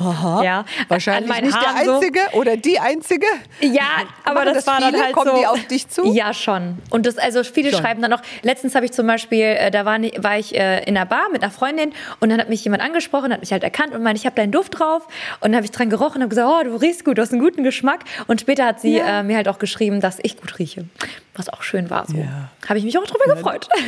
Aha. 0.00 0.42
Ja, 0.42 0.64
wahrscheinlich 0.88 1.42
nicht 1.42 1.58
der 1.60 1.74
Einzige 1.74 2.20
so. 2.32 2.38
oder 2.38 2.56
die 2.56 2.80
Einzige. 2.80 3.26
Ja, 3.60 3.82
aber 4.24 4.44
das, 4.44 4.54
das, 4.54 4.66
war 4.66 4.78
viele? 4.78 4.92
dann 4.92 5.02
halt 5.02 5.12
Kommen 5.12 5.30
so. 5.32 5.38
die 5.38 5.46
auf 5.46 5.66
dich 5.66 5.88
zu? 5.88 6.12
Ja, 6.12 6.32
schon. 6.32 6.78
Und 6.90 7.06
das, 7.06 7.18
also 7.18 7.44
viele 7.44 7.70
schon. 7.70 7.80
schreiben 7.80 8.00
dann 8.00 8.10
noch, 8.10 8.22
letztens 8.42 8.74
habe 8.74 8.86
ich 8.86 8.92
zum 8.92 9.06
Beispiel, 9.06 9.42
äh, 9.42 9.70
da 9.70 9.84
war, 9.84 10.00
war 10.00 10.38
ich 10.38 10.54
äh, 10.54 10.82
in 10.84 10.96
einer 10.96 11.06
Bar 11.06 11.28
mit 11.32 11.42
einer 11.42 11.52
Freundin 11.52 11.92
und 12.20 12.30
dann 12.30 12.40
hat 12.40 12.48
mich 12.48 12.64
jemand 12.64 12.82
angesprochen, 12.82 13.32
hat 13.32 13.40
mich 13.40 13.52
halt 13.52 13.62
erkannt 13.62 13.94
und 13.94 14.02
meinte, 14.02 14.18
ich 14.18 14.26
habe 14.26 14.36
deinen 14.36 14.52
Duft 14.52 14.78
drauf 14.78 15.06
und 15.40 15.52
dann 15.52 15.56
habe 15.56 15.64
ich 15.64 15.70
dran 15.70 15.90
gerochen 15.90 16.16
und 16.16 16.22
habe 16.22 16.30
gesagt, 16.30 16.48
oh, 16.48 16.64
du 16.64 16.76
riechst 16.76 17.04
gut, 17.04 17.18
du 17.18 17.22
hast 17.22 17.32
einen 17.32 17.42
guten 17.42 17.62
Geschmack 17.62 18.04
und 18.26 18.40
später 18.40 18.64
hat 18.64 18.80
sie 18.80 18.96
ja. 18.96 19.20
äh, 19.20 19.22
mir 19.22 19.36
halt 19.36 19.48
auch 19.48 19.58
geschrieben, 19.58 20.00
dass 20.00 20.18
ich 20.22 20.38
gut 20.38 20.58
rieche, 20.58 20.86
was 21.34 21.48
auch 21.48 21.62
schön 21.62 21.90
war. 21.90 22.06
So. 22.06 22.16
Ja. 22.16 22.50
Habe 22.68 22.78
ich 22.78 22.84
mich 22.84 22.96
auch 22.98 23.06
drüber 23.06 23.28
ja. 23.28 23.34
gefreut. 23.34 23.68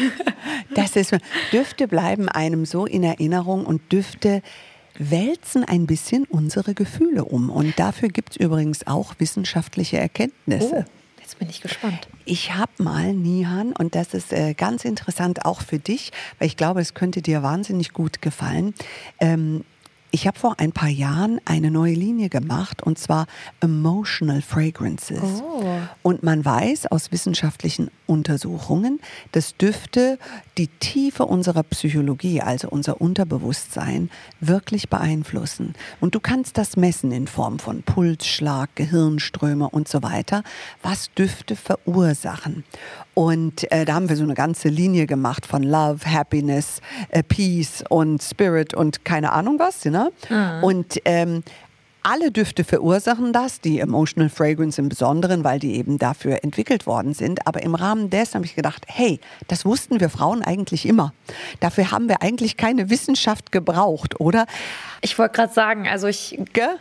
Das 0.70 0.96
ist, 0.96 1.14
Düfte 1.52 1.86
bleiben 1.86 2.28
einem 2.28 2.64
so 2.64 2.86
in 2.86 3.02
Erinnerung 3.04 3.66
und 3.66 3.92
Düfte 3.92 4.42
wälzen 4.98 5.64
ein 5.64 5.86
bisschen 5.86 6.24
unsere 6.24 6.74
Gefühle 6.74 7.24
um. 7.24 7.50
Und 7.50 7.78
dafür 7.78 8.08
gibt 8.08 8.32
es 8.32 8.36
übrigens 8.36 8.86
auch 8.86 9.14
wissenschaftliche 9.18 9.98
Erkenntnisse. 9.98 10.86
Oh. 10.86 10.90
Jetzt 11.20 11.38
bin 11.38 11.48
ich 11.48 11.60
gespannt. 11.60 12.08
Ich 12.24 12.54
habe 12.54 12.72
mal, 12.78 13.14
Nihan, 13.14 13.72
und 13.72 13.94
das 13.94 14.12
ist 14.12 14.32
äh, 14.32 14.54
ganz 14.54 14.84
interessant 14.84 15.44
auch 15.44 15.62
für 15.62 15.78
dich, 15.78 16.10
weil 16.38 16.48
ich 16.48 16.56
glaube, 16.56 16.80
es 16.80 16.94
könnte 16.94 17.22
dir 17.22 17.42
wahnsinnig 17.42 17.92
gut 17.92 18.20
gefallen. 18.20 18.74
Ähm, 19.20 19.64
Ich 20.14 20.26
habe 20.26 20.38
vor 20.38 20.60
ein 20.60 20.72
paar 20.72 20.90
Jahren 20.90 21.40
eine 21.46 21.70
neue 21.70 21.94
Linie 21.94 22.28
gemacht 22.28 22.82
und 22.82 22.98
zwar 22.98 23.26
Emotional 23.60 24.42
Fragrances. 24.42 25.42
Oh. 25.42 25.64
Und 26.02 26.22
man 26.22 26.44
weiß 26.44 26.92
aus 26.92 27.12
wissenschaftlichen 27.12 27.90
Untersuchungen, 28.06 29.00
dass 29.32 29.56
Düfte 29.56 30.18
die 30.58 30.68
Tiefe 30.68 31.24
unserer 31.24 31.62
Psychologie, 31.62 32.42
also 32.42 32.68
unser 32.68 33.00
Unterbewusstsein, 33.00 34.10
wirklich 34.38 34.90
beeinflussen. 34.90 35.72
Und 35.98 36.14
du 36.14 36.20
kannst 36.20 36.58
das 36.58 36.76
messen 36.76 37.10
in 37.10 37.26
Form 37.26 37.58
von 37.58 37.82
Pulsschlag, 37.82 38.68
Gehirnströme 38.76 39.70
und 39.70 39.88
so 39.88 40.02
weiter, 40.02 40.42
was 40.82 41.10
Düfte 41.14 41.56
verursachen. 41.56 42.64
Und 43.14 43.70
äh, 43.70 43.84
da 43.84 43.94
haben 43.94 44.08
wir 44.08 44.16
so 44.16 44.24
eine 44.24 44.34
ganze 44.34 44.68
Linie 44.68 45.06
gemacht 45.06 45.46
von 45.46 45.62
Love, 45.62 46.04
Happiness, 46.06 46.80
äh, 47.08 47.22
Peace 47.22 47.84
und 47.88 48.22
Spirit 48.22 48.74
und 48.74 49.04
keine 49.04 49.32
Ahnung 49.32 49.58
was. 49.58 49.84
Ne? 49.84 50.01
Und 50.62 50.98
ähm, 51.04 51.42
alle 52.04 52.32
Düfte 52.32 52.64
verursachen 52.64 53.32
das, 53.32 53.60
die 53.60 53.78
Emotional 53.78 54.28
Fragrance 54.28 54.80
im 54.80 54.88
Besonderen, 54.88 55.44
weil 55.44 55.60
die 55.60 55.76
eben 55.76 55.98
dafür 55.98 56.42
entwickelt 56.42 56.86
worden 56.86 57.14
sind. 57.14 57.46
Aber 57.46 57.62
im 57.62 57.76
Rahmen 57.76 58.10
dessen 58.10 58.34
habe 58.34 58.44
ich 58.44 58.56
gedacht, 58.56 58.84
hey, 58.88 59.20
das 59.46 59.64
wussten 59.64 60.00
wir 60.00 60.10
Frauen 60.10 60.42
eigentlich 60.42 60.84
immer. 60.84 61.12
Dafür 61.60 61.92
haben 61.92 62.08
wir 62.08 62.20
eigentlich 62.20 62.56
keine 62.56 62.90
Wissenschaft 62.90 63.52
gebraucht, 63.52 64.18
oder? 64.20 64.46
Ich 65.00 65.16
wollte 65.18 65.36
gerade 65.36 65.52
sagen, 65.52 65.86
also 65.88 66.08
ich 66.08 66.38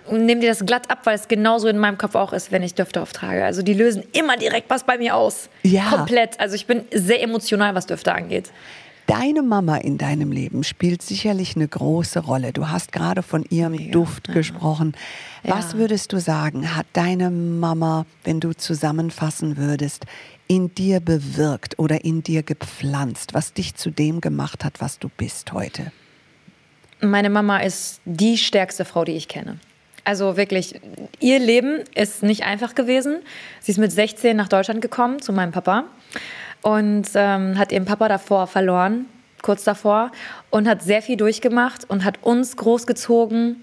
nehme 0.09 0.41
dir 0.41 0.49
das 0.49 0.65
glatt 0.65 0.89
ab, 0.89 1.01
weil 1.03 1.15
es 1.15 1.27
genauso 1.27 1.67
in 1.67 1.77
meinem 1.77 1.99
Kopf 1.99 2.15
auch 2.15 2.33
ist, 2.33 2.51
wenn 2.51 2.63
ich 2.63 2.73
Düfte 2.73 3.01
auftrage. 3.01 3.45
Also 3.45 3.61
die 3.61 3.73
lösen 3.73 4.03
immer 4.13 4.37
direkt 4.37 4.69
was 4.71 4.83
bei 4.83 4.97
mir 4.97 5.15
aus. 5.15 5.49
Ja. 5.61 5.89
Komplett. 5.89 6.39
Also 6.39 6.55
ich 6.55 6.65
bin 6.65 6.83
sehr 6.91 7.21
emotional, 7.21 7.75
was 7.75 7.85
Düfte 7.85 8.13
angeht. 8.13 8.51
Deine 9.08 9.41
Mama 9.41 9.77
in 9.77 9.98
deinem 9.98 10.31
Leben 10.31 10.63
spielt 10.63 11.01
sicherlich 11.01 11.55
eine 11.55 11.67
große 11.67 12.20
Rolle. 12.20 12.53
Du 12.53 12.70
hast 12.70 12.91
gerade 12.91 13.24
von 13.24 13.43
ihrem 13.50 13.91
Duft 13.91 14.31
gesprochen. 14.31 14.93
Was 15.43 15.74
Ja. 15.74 15.79
würdest 15.79 16.13
du 16.13 16.20
sagen, 16.20 16.75
hat 16.75 16.86
deine 16.93 17.29
Mama, 17.29 18.05
wenn 18.24 18.39
du 18.39 18.53
zusammenfassen 18.53 19.58
würdest, 19.58 20.05
in 20.48 20.74
dir 20.75 21.00
bewirkt 21.00 21.77
oder 21.79 22.05
in 22.05 22.24
dir 22.24 22.43
gepflanzt, 22.43 23.34
was 23.34 23.53
dich 23.53 23.75
zu 23.75 23.89
dem 23.89 24.22
gemacht 24.22 24.63
hat, 24.63 24.79
was 24.81 25.00
du 25.00 25.10
bist 25.10 25.51
heute? 25.53 25.91
Meine 27.01 27.29
Mama 27.29 27.58
ist 27.60 28.00
die 28.05 28.38
stärkste 28.38 28.86
Frau, 28.86 29.03
die 29.03 29.13
ich 29.13 29.27
kenne. 29.27 29.58
Also 30.03 30.38
wirklich, 30.38 30.79
ihr 31.20 31.39
Leben 31.39 31.79
ist 31.96 32.24
nicht 32.24 32.43
einfach 32.43 32.75
gewesen. 32.75 33.17
Sie 33.60 33.72
ist 33.72 33.77
mit 33.77 33.91
16 33.91 34.36
nach 34.38 34.48
Deutschland 34.48 34.81
gekommen 34.81 35.22
zu 35.22 35.31
meinem 35.34 35.51
Papa 35.51 35.86
und 36.61 37.07
ähm, 37.15 37.57
hat 37.57 37.71
ihren 37.71 37.85
Papa 37.85 38.07
davor 38.07 38.47
verloren, 38.47 39.05
kurz 39.41 39.63
davor, 39.63 40.11
und 40.49 40.67
hat 40.67 40.83
sehr 40.83 41.01
viel 41.01 41.17
durchgemacht 41.17 41.89
und 41.89 42.03
hat 42.03 42.19
uns 42.21 42.55
großgezogen. 42.57 43.61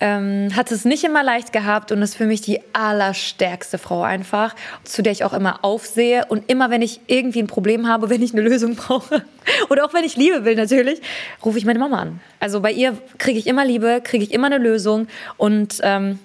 Ähm, 0.00 0.48
hat 0.56 0.72
es 0.72 0.84
nicht 0.84 1.04
immer 1.04 1.22
leicht 1.22 1.52
gehabt 1.52 1.92
und 1.92 2.02
ist 2.02 2.16
für 2.16 2.26
mich 2.26 2.40
die 2.40 2.60
allerstärkste 2.72 3.78
Frau 3.78 4.02
einfach, 4.02 4.56
zu 4.82 5.02
der 5.02 5.12
ich 5.12 5.22
auch 5.22 5.32
immer 5.32 5.64
aufsehe. 5.64 6.26
Und 6.28 6.50
immer, 6.50 6.68
wenn 6.68 6.82
ich 6.82 7.00
irgendwie 7.06 7.38
ein 7.38 7.46
Problem 7.46 7.88
habe, 7.88 8.10
wenn 8.10 8.20
ich 8.20 8.32
eine 8.32 8.42
Lösung 8.42 8.74
brauche 8.76 9.24
oder 9.70 9.84
auch 9.84 9.94
wenn 9.94 10.04
ich 10.04 10.16
Liebe 10.16 10.44
will 10.44 10.56
natürlich, 10.56 11.00
rufe 11.44 11.58
ich 11.58 11.64
meine 11.64 11.78
Mama 11.78 12.00
an. 12.00 12.20
Also 12.40 12.60
bei 12.60 12.72
ihr 12.72 12.98
kriege 13.18 13.38
ich 13.38 13.46
immer 13.46 13.64
Liebe, 13.64 14.00
kriege 14.02 14.24
ich 14.24 14.32
immer 14.32 14.48
eine 14.48 14.58
Lösung. 14.58 15.06
Und 15.36 15.78
ähm, 15.82 16.18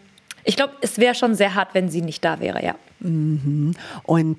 ich 0.44 0.56
glaube, 0.56 0.74
es 0.82 0.98
wäre 0.98 1.14
schon 1.14 1.36
sehr 1.36 1.54
hart, 1.54 1.70
wenn 1.74 1.90
sie 1.90 2.02
nicht 2.02 2.26
da 2.26 2.40
wäre, 2.40 2.66
ja. 2.66 2.74
Und 3.02 3.76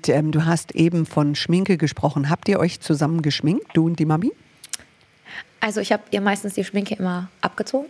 ähm, 0.09 0.31
du 0.31 0.45
hast 0.45 0.75
eben 0.75 1.05
von 1.05 1.35
Schminke 1.35 1.77
gesprochen. 1.77 2.29
Habt 2.29 2.47
ihr 2.47 2.59
euch 2.59 2.79
zusammen 2.79 3.21
geschminkt, 3.21 3.65
du 3.73 3.85
und 3.85 3.99
die 3.99 4.05
Mami? 4.05 4.31
Also 5.63 5.79
ich 5.79 5.91
habe 5.91 6.01
ihr 6.09 6.21
meistens 6.21 6.55
die 6.55 6.63
Schminke 6.63 6.95
immer 6.95 7.29
abgezogen. 7.41 7.87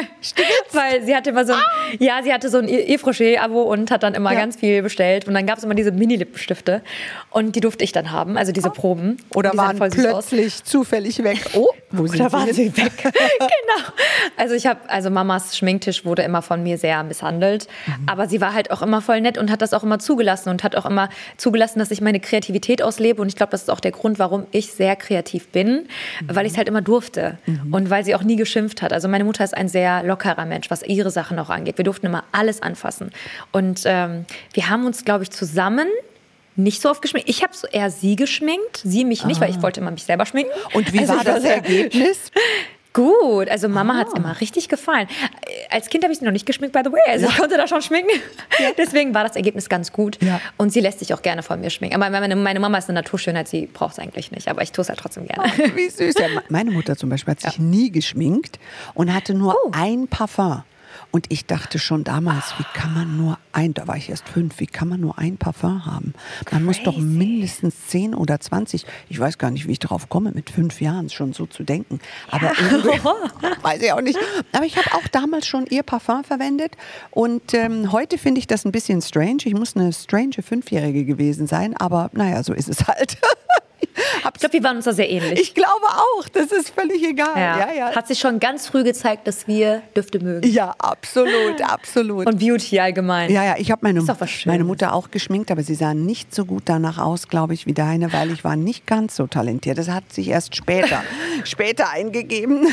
Weil 0.72 1.02
sie 1.04 1.14
hatte 1.14 1.30
immer 1.30 1.44
so 1.44 1.52
ein, 1.54 1.60
ja, 1.98 2.22
sie 2.22 2.32
hatte 2.32 2.48
so 2.48 2.58
ein 2.58 2.68
Yves 2.68 3.04
Rocher-Abo 3.04 3.62
und 3.62 3.90
hat 3.90 4.02
dann 4.04 4.14
immer 4.14 4.32
Ja. 4.32 4.38
ganz 4.38 4.56
viel 4.56 4.82
bestellt. 4.82 5.26
Und 5.26 5.34
dann 5.34 5.44
gab 5.46 5.58
es 5.58 5.64
immer 5.64 5.74
diese 5.74 5.90
Mini-Lippenstifte. 5.90 6.82
Und 7.30 7.56
die 7.56 7.60
durfte 7.60 7.82
ich 7.84 7.92
dann 7.92 8.12
haben, 8.12 8.36
also 8.38 8.52
diese 8.52 8.70
Proben. 8.70 9.16
Oder 9.34 9.50
die 9.50 9.58
waren 9.58 9.76
voll 9.76 9.90
süß 9.92 10.06
aus. 10.06 10.26
plötzlich 10.28 10.62
zufällig 10.64 11.22
weg? 11.24 11.50
Oh, 11.54 11.68
wo 11.90 12.06
sind 12.06 12.20
Oder 12.20 12.32
waren 12.32 12.52
sie 12.52 12.76
weg? 12.76 12.92
genau. 13.02 13.88
Also 14.36 14.54
ich 14.54 14.66
habe, 14.66 14.78
also 14.88 15.10
Mamas 15.10 15.56
Schminktisch 15.56 16.04
wurde 16.04 16.22
immer 16.22 16.42
von 16.42 16.62
mir 16.62 16.78
sehr 16.78 17.02
misshandelt, 17.02 17.66
aber 18.06 18.28
sie 18.28 18.40
war 18.40 18.54
halt 18.54 18.70
auch 18.70 18.82
immer 18.82 19.00
voll 19.02 19.20
nett 19.20 19.36
und 19.38 19.50
hat 19.50 19.62
das 19.62 19.74
auch 19.74 19.82
immer 19.82 19.98
zugelassen 19.98 20.48
und 20.50 20.62
hat 20.62 20.76
auch 20.76 20.86
immer 20.86 21.08
zugelassen, 21.36 21.80
dass 21.80 21.90
ich 21.90 22.00
meine 22.00 22.20
Kreativität 22.20 22.82
auslebe 22.82 23.20
und 23.20 23.28
ich 23.28 23.36
glaube, 23.36 23.50
das 23.50 23.62
ist 23.62 23.70
auch 23.70 23.80
der 23.80 23.90
Grund, 23.90 24.18
warum 24.20 24.46
ich 24.52 24.72
sehr 24.72 24.94
kreativ 24.96 25.48
bin, 25.48 25.88
weil 26.26 26.46
ich 26.46 26.52
es 26.52 26.58
halt 26.58 26.68
immer 26.68 26.82
durfte 27.00 27.38
und 27.70 27.88
weil 27.90 28.04
sie 28.04 28.14
auch 28.14 28.22
nie 28.22 28.36
geschimpft 28.36 28.82
hat. 28.82 28.92
Also 28.92 29.08
meine 29.08 29.24
Mutter 29.24 29.42
ist 29.44 29.56
ein 29.56 29.68
sehr 29.68 30.02
lockerer 30.02 30.44
Mensch, 30.44 30.70
was 30.70 30.82
ihre 30.82 31.10
Sachen 31.10 31.38
auch 31.38 31.48
angeht. 31.50 31.78
Wir 31.78 31.84
durften 31.84 32.06
immer 32.06 32.24
alles 32.32 32.60
anfassen 32.62 33.10
und 33.52 33.82
ähm, 33.86 34.26
wir 34.52 34.68
haben 34.68 34.84
uns, 34.86 35.04
glaube 35.04 35.24
ich, 35.24 35.30
zusammen 35.30 35.86
nicht 36.56 36.82
so 36.82 36.90
oft 36.90 37.00
geschminkt. 37.00 37.28
Ich 37.30 37.42
habe 37.42 37.54
so 37.54 37.66
eher 37.68 37.90
sie 37.90 38.16
geschminkt, 38.16 38.80
sie 38.84 39.04
mich 39.04 39.24
nicht, 39.24 39.40
weil 39.40 39.50
ich 39.50 39.62
wollte 39.62 39.80
immer 39.80 39.90
mich 39.92 40.04
selber 40.04 40.26
schminken. 40.26 40.50
Und 40.74 40.92
wie 40.92 40.98
Also 41.00 41.14
war 41.16 41.24
das 41.24 41.42
sehr- 41.42 41.54
Ergebnis? 41.56 42.30
Gut, 42.92 43.48
also 43.48 43.68
Mama 43.68 43.94
hat 43.96 44.08
es 44.08 44.14
immer 44.14 44.40
richtig 44.40 44.68
gefallen. 44.68 45.06
Als 45.70 45.88
Kind 45.90 46.02
habe 46.02 46.12
ich 46.12 46.18
sie 46.18 46.24
noch 46.24 46.32
nicht 46.32 46.44
geschminkt, 46.44 46.72
by 46.74 46.80
the 46.84 46.90
way. 46.92 47.00
Also 47.06 47.26
ich 47.28 47.36
konnte 47.36 47.56
da 47.56 47.68
schon 47.68 47.82
schminken. 47.82 48.10
Deswegen 48.78 49.14
war 49.14 49.22
das 49.24 49.36
Ergebnis 49.36 49.68
ganz 49.68 49.92
gut. 49.92 50.18
Ja. 50.20 50.40
Und 50.56 50.72
sie 50.72 50.80
lässt 50.80 50.98
sich 50.98 51.14
auch 51.14 51.22
gerne 51.22 51.42
von 51.44 51.60
mir 51.60 51.70
schminken. 51.70 51.94
Aber 52.02 52.10
meine, 52.10 52.34
meine 52.34 52.58
Mama 52.58 52.78
ist 52.78 52.88
eine 52.88 52.98
Naturschönheit, 52.98 53.46
sie 53.46 53.66
braucht 53.66 53.92
es 53.92 53.98
eigentlich 54.00 54.32
nicht. 54.32 54.48
Aber 54.48 54.62
ich 54.62 54.72
tue 54.72 54.82
es 54.82 54.88
halt 54.88 54.98
trotzdem 54.98 55.26
gerne. 55.26 55.52
Wie 55.76 55.88
süß. 55.88 56.14
Ja, 56.18 56.28
me- 56.28 56.42
meine 56.48 56.72
Mutter 56.72 56.96
zum 56.96 57.10
Beispiel 57.10 57.32
hat 57.32 57.40
sich 57.42 57.58
nie 57.60 57.92
geschminkt 57.92 58.58
und 58.94 59.14
hatte 59.14 59.34
nur 59.34 59.54
Oh. 59.66 59.70
ein 59.72 60.08
Parfum. 60.08 60.62
Und 61.12 61.26
ich 61.28 61.46
dachte 61.46 61.78
schon 61.78 62.04
damals, 62.04 62.54
wie 62.58 62.64
kann 62.74 62.94
man 62.94 63.16
nur 63.16 63.38
ein, 63.52 63.74
da 63.74 63.88
war 63.88 63.96
ich 63.96 64.10
erst 64.10 64.28
fünf, 64.28 64.60
wie 64.60 64.66
kann 64.66 64.88
man 64.88 65.00
nur 65.00 65.18
ein 65.18 65.36
Parfum 65.36 65.84
haben? 65.84 66.14
Man 66.52 66.64
muss 66.64 66.82
doch 66.82 66.94
Crazy. 66.94 67.06
mindestens 67.06 67.88
zehn 67.88 68.14
oder 68.14 68.38
zwanzig, 68.40 68.86
ich 69.08 69.18
weiß 69.18 69.38
gar 69.38 69.50
nicht, 69.50 69.66
wie 69.66 69.72
ich 69.72 69.78
darauf 69.80 70.08
komme, 70.08 70.30
mit 70.32 70.50
fünf 70.50 70.80
Jahren 70.80 71.10
schon 71.10 71.32
so 71.32 71.46
zu 71.46 71.64
denken. 71.64 72.00
Aber 72.30 72.52
irgendwie, 72.58 73.00
weiß 73.62 73.82
ich 73.82 73.92
auch 73.92 74.00
nicht. 74.00 74.18
Aber 74.52 74.64
ich 74.64 74.76
habe 74.76 74.94
auch 74.94 75.08
damals 75.08 75.46
schon 75.46 75.66
ihr 75.66 75.82
Parfum 75.82 76.22
verwendet 76.22 76.76
und 77.10 77.54
ähm, 77.54 77.90
heute 77.90 78.18
finde 78.18 78.38
ich 78.38 78.46
das 78.46 78.64
ein 78.64 78.72
bisschen 78.72 79.02
strange. 79.02 79.38
Ich 79.44 79.54
muss 79.54 79.76
eine 79.76 79.92
strange 79.92 80.42
Fünfjährige 80.42 81.04
gewesen 81.04 81.46
sein, 81.46 81.76
aber 81.76 82.10
naja, 82.12 82.42
so 82.42 82.52
ist 82.52 82.68
es 82.68 82.86
halt. 82.86 83.18
Ich 84.32 84.40
glaube, 84.40 84.52
wir 84.54 84.62
waren 84.64 84.76
uns 84.76 84.84
da 84.86 84.92
sehr 84.92 85.10
ähnlich. 85.10 85.38
Ich 85.40 85.54
glaube 85.54 85.86
auch, 85.86 86.28
das 86.28 86.50
ist 86.52 86.70
völlig 86.70 87.02
egal. 87.02 87.36
Ja, 87.36 87.72
ja. 87.72 87.94
Hat 87.94 88.08
sich 88.08 88.18
schon 88.18 88.40
ganz 88.40 88.66
früh 88.66 88.82
gezeigt, 88.84 89.26
dass 89.26 89.46
wir 89.46 89.82
Düfte 89.94 90.18
mögen. 90.18 90.48
Ja, 90.48 90.74
absolut, 90.78 91.60
absolut. 91.62 92.26
Und 92.26 92.38
Beauty 92.38 92.80
allgemein. 92.80 93.30
ja, 93.30 93.44
ja, 93.44 93.54
ich 93.58 93.70
habe 93.70 93.80
meine, 93.82 94.02
meine 94.46 94.64
Mutter 94.64 94.94
auch 94.94 95.10
geschminkt, 95.10 95.50
aber 95.50 95.62
sie 95.62 95.74
sah 95.74 95.92
nicht 95.94 96.34
so 96.34 96.46
gut 96.46 96.62
danach 96.66 96.98
aus, 96.98 97.28
glaube 97.28 97.54
ich, 97.54 97.66
wie 97.66 97.74
deine, 97.74 98.12
weil 98.12 98.30
ich 98.30 98.44
war 98.44 98.56
nicht 98.56 98.86
ganz 98.86 99.16
so 99.16 99.26
talentiert. 99.26 99.78
Das 99.78 99.88
hat 99.88 100.10
sich 100.12 100.28
erst 100.28 100.56
später, 100.56 101.02
später 101.44 101.90
eingegeben. 101.90 102.66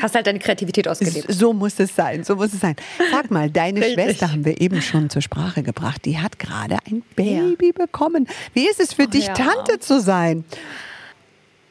Hast 0.00 0.14
halt 0.14 0.26
deine 0.26 0.38
Kreativität 0.38 0.88
ausgelebt. 0.88 1.26
So 1.28 1.52
muss 1.52 1.78
es 1.78 1.94
sein, 1.94 2.24
so 2.24 2.36
muss 2.36 2.52
es 2.52 2.60
sein. 2.60 2.76
Sag 3.10 3.30
mal, 3.30 3.50
deine 3.50 3.80
Richtig. 3.80 3.94
Schwester 3.94 4.32
haben 4.32 4.44
wir 4.44 4.60
eben 4.60 4.82
schon 4.82 5.10
zur 5.10 5.22
Sprache 5.22 5.62
gebracht. 5.62 6.04
Die 6.04 6.18
hat 6.18 6.38
gerade 6.38 6.78
ein 6.90 7.02
Baby 7.16 7.72
bekommen. 7.72 8.26
Wie 8.54 8.68
ist 8.68 8.80
es 8.80 8.94
für 8.94 9.06
dich, 9.06 9.26
ja. 9.26 9.34
Tante 9.34 9.78
zu 9.78 10.00
sein? 10.00 10.44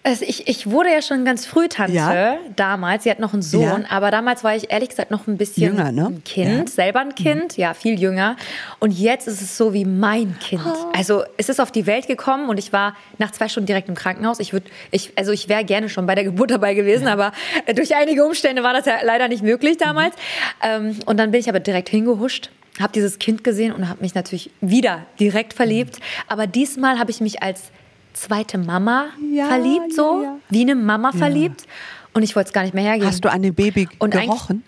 Also 0.03 0.25
ich, 0.27 0.47
ich 0.47 0.69
wurde 0.69 0.89
ja 0.91 1.01
schon 1.03 1.25
ganz 1.25 1.45
früh 1.45 1.67
Tante 1.67 1.93
Ja. 1.93 2.37
damals. 2.55 3.03
Sie 3.03 3.11
hat 3.11 3.19
noch 3.19 3.33
einen 3.33 3.43
Sohn, 3.43 3.81
Ja. 3.83 3.91
aber 3.91 4.09
damals 4.09 4.43
war 4.43 4.55
ich 4.55 4.71
ehrlich 4.71 4.89
gesagt 4.89 5.11
noch 5.11 5.27
ein 5.27 5.37
bisschen 5.37 5.63
Jünger, 5.75 5.91
ne? 5.91 6.07
ein 6.07 6.23
Kind, 6.23 6.49
Ja. 6.49 6.61
Mhm. 6.61 6.67
selber 6.67 7.01
ein 7.01 7.13
Kind, 7.13 7.55
ja, 7.55 7.75
viel 7.75 7.99
jünger. 7.99 8.35
Und 8.79 8.91
jetzt 8.97 9.27
ist 9.27 9.41
es 9.43 9.55
so 9.57 9.73
wie 9.75 9.85
mein 9.85 10.39
Kind. 10.39 10.63
Oh. 10.65 10.91
Also 10.97 11.23
es 11.37 11.49
ist 11.49 11.61
auf 11.61 11.71
die 11.71 11.85
Welt 11.85 12.07
gekommen 12.07 12.49
und 12.49 12.57
ich 12.57 12.73
war 12.73 12.95
nach 13.19 13.29
zwei 13.31 13.47
Stunden 13.47 13.67
direkt 13.67 13.89
im 13.89 13.95
Krankenhaus. 13.95 14.39
Ich 14.39 14.53
würde, 14.53 14.65
ich, 14.89 15.11
also 15.17 15.31
ich 15.33 15.49
wäre 15.49 15.63
gerne 15.63 15.87
schon 15.87 16.07
bei 16.07 16.15
der 16.15 16.23
Geburt 16.23 16.49
dabei 16.49 16.73
gewesen, 16.73 17.07
aber 17.07 17.31
äh, 17.67 17.73
durch 17.75 17.95
einige 17.95 18.25
Umstände 18.25 18.63
war 18.63 18.73
das 18.73 18.87
ja 18.87 18.95
leider 19.03 19.27
nicht 19.27 19.43
möglich 19.43 19.77
damals. 19.77 20.15
Mhm. 20.63 20.95
Und 21.05 21.17
dann 21.17 21.29
bin 21.29 21.39
ich 21.39 21.47
aber 21.49 21.59
direkt 21.59 21.89
hingehuscht. 21.89 22.49
Habe 22.79 22.93
dieses 22.93 23.19
Kind 23.19 23.43
gesehen 23.43 23.71
und 23.71 23.87
habe 23.87 24.01
mich 24.01 24.15
natürlich 24.15 24.49
wieder 24.61 25.05
direkt 25.19 25.53
verliebt. 25.53 25.99
Mhm. 25.99 26.03
Aber 26.27 26.47
diesmal 26.47 26.97
habe 26.97 27.11
ich 27.11 27.21
mich 27.21 27.43
als 27.43 27.65
zweite 28.13 28.57
Mama 28.57 29.07
Ja, 29.33 29.47
verliebt, 29.47 29.93
so 29.93 30.21
ja, 30.21 30.29
ja. 30.29 30.37
wie 30.49 30.61
eine 30.61 30.75
Mama 30.75 31.11
verliebt. 31.11 31.65
Und 32.13 32.23
ich 32.23 32.35
wollte 32.35 32.47
es 32.49 32.53
gar 32.53 32.63
nicht 32.63 32.73
mehr 32.73 32.83
hergeben. 32.83 33.07
Hast 33.07 33.23
du 33.23 33.31
an 33.31 33.41
dem 33.41 33.53
Baby 33.55 33.87
Und 33.99 34.11
gerochen? 34.11 34.63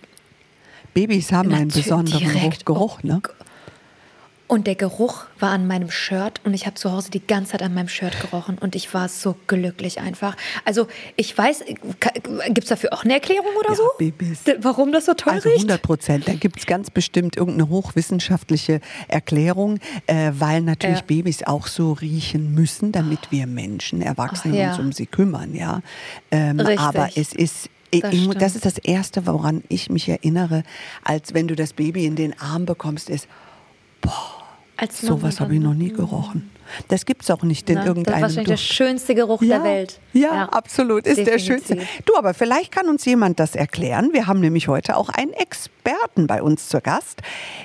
Babys 0.94 1.32
haben 1.32 1.54
einen 1.54 1.70
besonderen 1.70 2.20
direkt. 2.20 2.66
Geruch, 2.66 3.02
Geruch 3.02 3.04
ne? 3.04 3.22
Und 4.53 4.67
der 4.67 4.75
Geruch 4.75 5.25
war 5.39 5.50
an 5.50 5.65
meinem 5.65 5.89
Shirt 5.89 6.39
und 6.43 6.53
ich 6.53 6.67
habe 6.67 6.75
zu 6.75 6.91
Hause 6.91 7.10
die 7.10 7.25
ganze 7.25 7.53
Zeit 7.53 7.63
an 7.63 7.74
meinem 7.74 7.88
Shirt 7.88 8.13
gerochen 8.22 8.60
und 8.60 8.75
ich 8.75 8.93
war 8.93 9.10
so 9.10 9.36
glücklich 9.48 10.00
einfach. 10.00 10.38
Also 10.63 10.86
ich 11.15 11.36
weiß, 11.36 11.63
gibt 12.50 12.60
es 12.60 12.69
dafür 12.69 12.93
auch 12.93 13.03
eine 13.03 13.13
Erklärung 13.15 13.48
oder 13.60 13.69
Ja, 13.72 13.75
so? 13.75 13.89
Babys. 13.98 14.41
Warum 14.60 14.91
das 14.91 15.07
so 15.07 15.15
toll 15.15 15.33
Also 15.33 15.50
riecht? 15.50 15.62
100 15.62 15.81
Prozent. 15.81 16.27
Da 16.27 16.33
gibt 16.33 16.60
es 16.60 16.67
ganz 16.67 16.91
bestimmt 16.91 17.36
irgendeine 17.36 17.67
hochwissenschaftliche 17.67 18.79
Erklärung, 19.07 19.79
äh, 20.05 20.33
weil 20.38 20.62
natürlich 20.62 21.00
Ja. 21.00 21.05
Babys 21.07 21.41
auch 21.41 21.65
so 21.65 21.93
riechen 21.93 22.53
müssen, 22.53 22.91
damit 22.91 23.31
wir 23.31 23.48
Menschen, 23.48 24.03
Erwachsene 24.03 24.53
Ach, 24.53 24.60
ja. 24.60 24.69
uns 24.69 24.79
um 24.79 24.91
sie 24.91 25.07
kümmern. 25.07 25.55
Ja? 25.55 25.81
Ähm, 26.29 26.60
aber 26.60 27.10
es 27.15 27.33
ist 27.33 27.72
Das, 27.91 28.13
ich, 28.13 28.29
das 28.38 28.53
ist 28.53 28.65
das 28.67 28.77
Erste, 28.77 29.25
woran 29.25 29.63
ich 29.67 29.89
mich 29.89 30.07
erinnere, 30.10 30.62
als 31.03 31.33
wenn 31.33 31.48
du 31.48 31.55
das 31.55 31.74
Baby 31.74 32.05
in 32.05 32.15
den 32.15 32.39
Arm 32.39 32.67
bekommst, 32.67 33.10
ist, 33.10 33.27
boah, 34.01 34.43
als 34.77 35.01
sowas 35.01 35.39
habe 35.39 35.56
ich 35.56 35.62
noch 35.62 35.74
nie 35.74 35.92
gerochen. 35.92 36.50
Das 36.88 37.06
gibt 37.06 37.24
es 37.24 37.32
auch 37.32 37.44
nicht 37.44 37.70
in 37.70 37.75
Na, 37.75 37.86
irgendeinem 37.86 38.22
Das 38.22 38.32
ist 38.32 38.38
wahrscheinlich 38.38 38.62
der 38.62 38.74
schönste 38.74 39.15
Geruch 39.15 39.42
ja, 39.42 39.58
der 39.58 39.63
Welt. 39.63 40.00
Ja, 40.13 40.22
ja, 40.22 40.46
absolut, 40.50 41.06
ist 41.08 41.18
Definitiv. 41.18 41.34
der 41.34 41.39
schönste. 41.39 41.77
Du, 42.06 42.15
aber 42.15 42.34
vielleicht 42.34 42.72
kann 42.72 42.88
uns 42.88 43.06
jemand 43.06 43.39
das 43.39 43.56
erklären. 43.56 44.10
Wir 44.13 44.27
haben 44.27 44.39
nämlich 44.39 44.68
heute 44.68 44.98
auch 44.98 45.10
einen 45.10 45.34
Experten 45.34 46.27
bei 46.27 46.42
uns 46.42 46.70
zu 46.70 46.82
Gast 46.82 47.22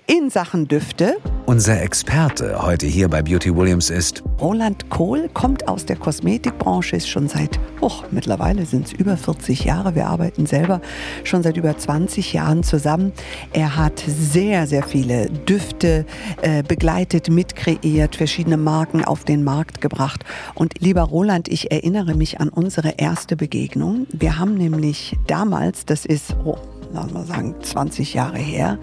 in 0.06 0.30
Sachen 0.30 0.68
Düfte. 0.68 1.16
Unser 1.46 1.80
Experte 1.82 2.62
heute 2.62 2.86
hier 2.86 3.08
bei 3.08 3.22
Beauty 3.22 3.54
Williams 3.54 3.90
ist 3.90 4.22
Roland 4.40 4.90
Kohl, 4.90 5.28
kommt 5.32 5.66
aus 5.68 5.86
der 5.86 5.96
Kosmetikbranche, 5.96 6.96
ist 6.96 7.08
schon 7.08 7.28
seit, 7.28 7.58
oh, 7.80 7.92
mittlerweile 8.10 8.66
sind 8.66 8.86
es 8.86 8.92
über 8.92 9.16
40 9.16 9.64
Jahre. 9.64 9.94
Wir 9.94 10.06
arbeiten 10.06 10.46
selber 10.46 10.80
schon 11.24 11.42
seit 11.42 11.56
über 11.56 11.76
20 11.76 12.32
Jahren 12.32 12.62
zusammen. 12.62 13.12
Er 13.52 13.76
hat 13.76 14.02
sehr, 14.06 14.66
sehr 14.66 14.82
viele 14.82 15.30
Düfte 15.30 16.04
äh, 16.42 16.62
begleitet, 16.62 17.30
mitkreiert, 17.30 18.16
verschiedene 18.16 18.56
Marken 18.56 18.97
Marken 18.98 19.04
auf 19.04 19.24
den 19.24 19.44
Markt 19.44 19.80
gebracht. 19.80 20.24
Und 20.54 20.80
lieber 20.80 21.02
Roland, 21.02 21.48
ich 21.48 21.70
erinnere 21.70 22.14
mich 22.14 22.40
an 22.40 22.48
unsere 22.48 22.94
erste 22.98 23.36
Begegnung. 23.36 24.06
Wir 24.12 24.38
haben 24.38 24.54
nämlich 24.54 25.16
damals, 25.26 25.84
das 25.84 26.04
ist, 26.04 26.36
oh, 26.44 26.56
lass 26.92 27.12
mal 27.12 27.26
sagen, 27.26 27.54
20 27.60 28.14
Jahre 28.14 28.38
her, 28.38 28.78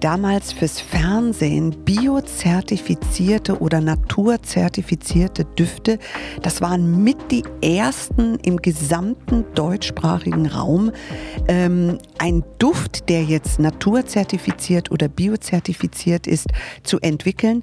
damals 0.00 0.52
fürs 0.52 0.80
Fernsehen 0.80 1.70
biozertifizierte 1.84 3.60
oder 3.60 3.80
naturzertifizierte 3.80 5.44
Düfte. 5.44 5.98
Das 6.42 6.60
waren 6.60 7.02
mit 7.02 7.16
die 7.30 7.44
ersten 7.62 8.36
im 8.36 8.58
gesamten 8.58 9.44
deutschsprachigen 9.54 10.46
Raum. 10.46 10.90
Ähm, 11.48 11.98
ein 12.18 12.44
Duft, 12.58 13.08
der 13.08 13.24
jetzt 13.24 13.58
naturzertifiziert 13.58 14.90
oder 14.90 15.08
biozertifiziert 15.08 16.26
ist, 16.26 16.48
zu 16.82 17.00
entwickeln. 17.00 17.62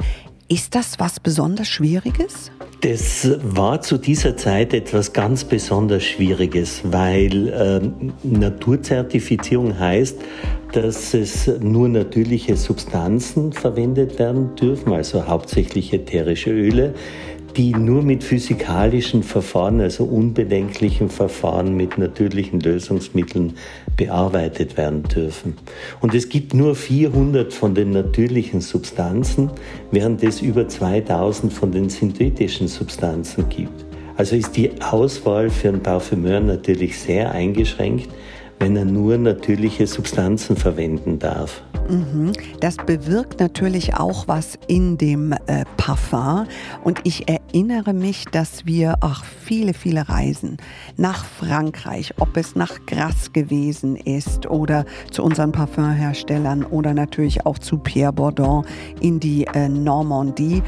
Ist 0.52 0.76
das 0.76 1.00
was 1.00 1.18
besonders 1.18 1.70
Schwieriges? 1.70 2.52
Das 2.82 3.26
war 3.42 3.80
zu 3.80 3.98
dieser 3.98 4.36
Zeit 4.36 4.74
etwas 4.74 5.14
ganz 5.14 5.46
besonders 5.46 6.04
Schwieriges, 6.04 6.82
weil 6.84 7.48
äh, 7.48 7.80
Naturzertifizierung 8.28 9.80
heißt, 9.80 10.20
dass 10.74 11.14
es 11.14 11.48
nur 11.62 11.88
natürliche 11.88 12.58
Substanzen 12.58 13.54
verwendet 13.54 14.20
werden 14.20 14.54
dürfen, 14.58 14.92
also 14.92 15.26
hauptsächlich 15.26 15.94
ätherische 15.94 16.50
Öle 16.50 16.96
die 17.58 17.72
nur 17.72 18.02
mit 18.04 18.24
physikalischen 18.24 19.24
Verfahren, 19.24 19.82
also 19.82 20.06
unbedenklichen 20.06 21.10
Verfahren 21.10 21.76
mit 21.76 21.98
natürlichen 21.98 22.60
Lösungsmitteln 22.60 23.54
bearbeitet 23.98 24.78
werden 24.78 25.04
dürfen. 25.04 25.58
Und 26.00 26.14
es 26.14 26.30
gibt 26.30 26.54
nur 26.54 26.76
400 26.76 27.54
von 27.54 27.76
den 27.76 27.92
natürlichen 27.92 28.62
Substanzen, 28.62 29.52
während 29.92 30.24
es 30.24 30.42
über 30.42 30.68
2000 30.68 31.52
von 31.52 31.72
den 31.72 31.90
synthetischen 31.90 32.68
Substanzen 32.68 33.50
gibt. 33.50 33.86
Also 34.18 34.36
ist 34.36 34.56
die 34.56 34.72
Auswahl 34.82 35.50
für 35.50 35.70
einen 35.70 35.82
Parfümeur 35.82 36.40
natürlich 36.40 37.00
sehr 37.00 37.32
eingeschränkt 37.32 38.10
wenn 38.62 38.76
er 38.76 38.86
nur 38.86 39.18
natürliche 39.18 39.88
Substanzen 39.88 40.56
verwenden 40.56 41.18
darf. 41.18 41.64
Mhm. 41.90 42.32
Das 42.60 42.78
bewirkt 42.78 43.40
natürlich 43.40 43.96
auch 43.96 44.28
was 44.28 44.58
in 44.68 45.00
dem 45.00 45.34
äh, 45.34 45.66
Parfum. 45.78 46.46
Und 46.84 47.00
ich 47.04 47.28
erinnere 47.28 47.94
mich, 47.94 48.26
dass 48.26 48.68
wir 48.68 48.98
auch 49.02 49.24
viele, 49.24 49.74
viele 49.74 50.08
Reisen 50.08 50.58
nach 50.96 51.26
Frankreich, 51.26 52.14
ob 52.20 52.38
es 52.38 52.56
nach 52.56 52.86
Grasse 52.86 53.32
gewesen 53.32 53.96
ist 53.96 54.46
oder 54.46 54.86
zu 55.10 55.24
unseren 55.24 55.52
Parfumherstellern 55.52 56.64
oder 56.64 56.94
natürlich 56.94 57.48
auch 57.48 57.58
zu 57.58 57.80
Pierre 57.80 58.14
Bourdon 58.14 58.64
in 59.00 59.20
die 59.20 59.48
äh, 59.54 59.68
Normandie 59.68 60.62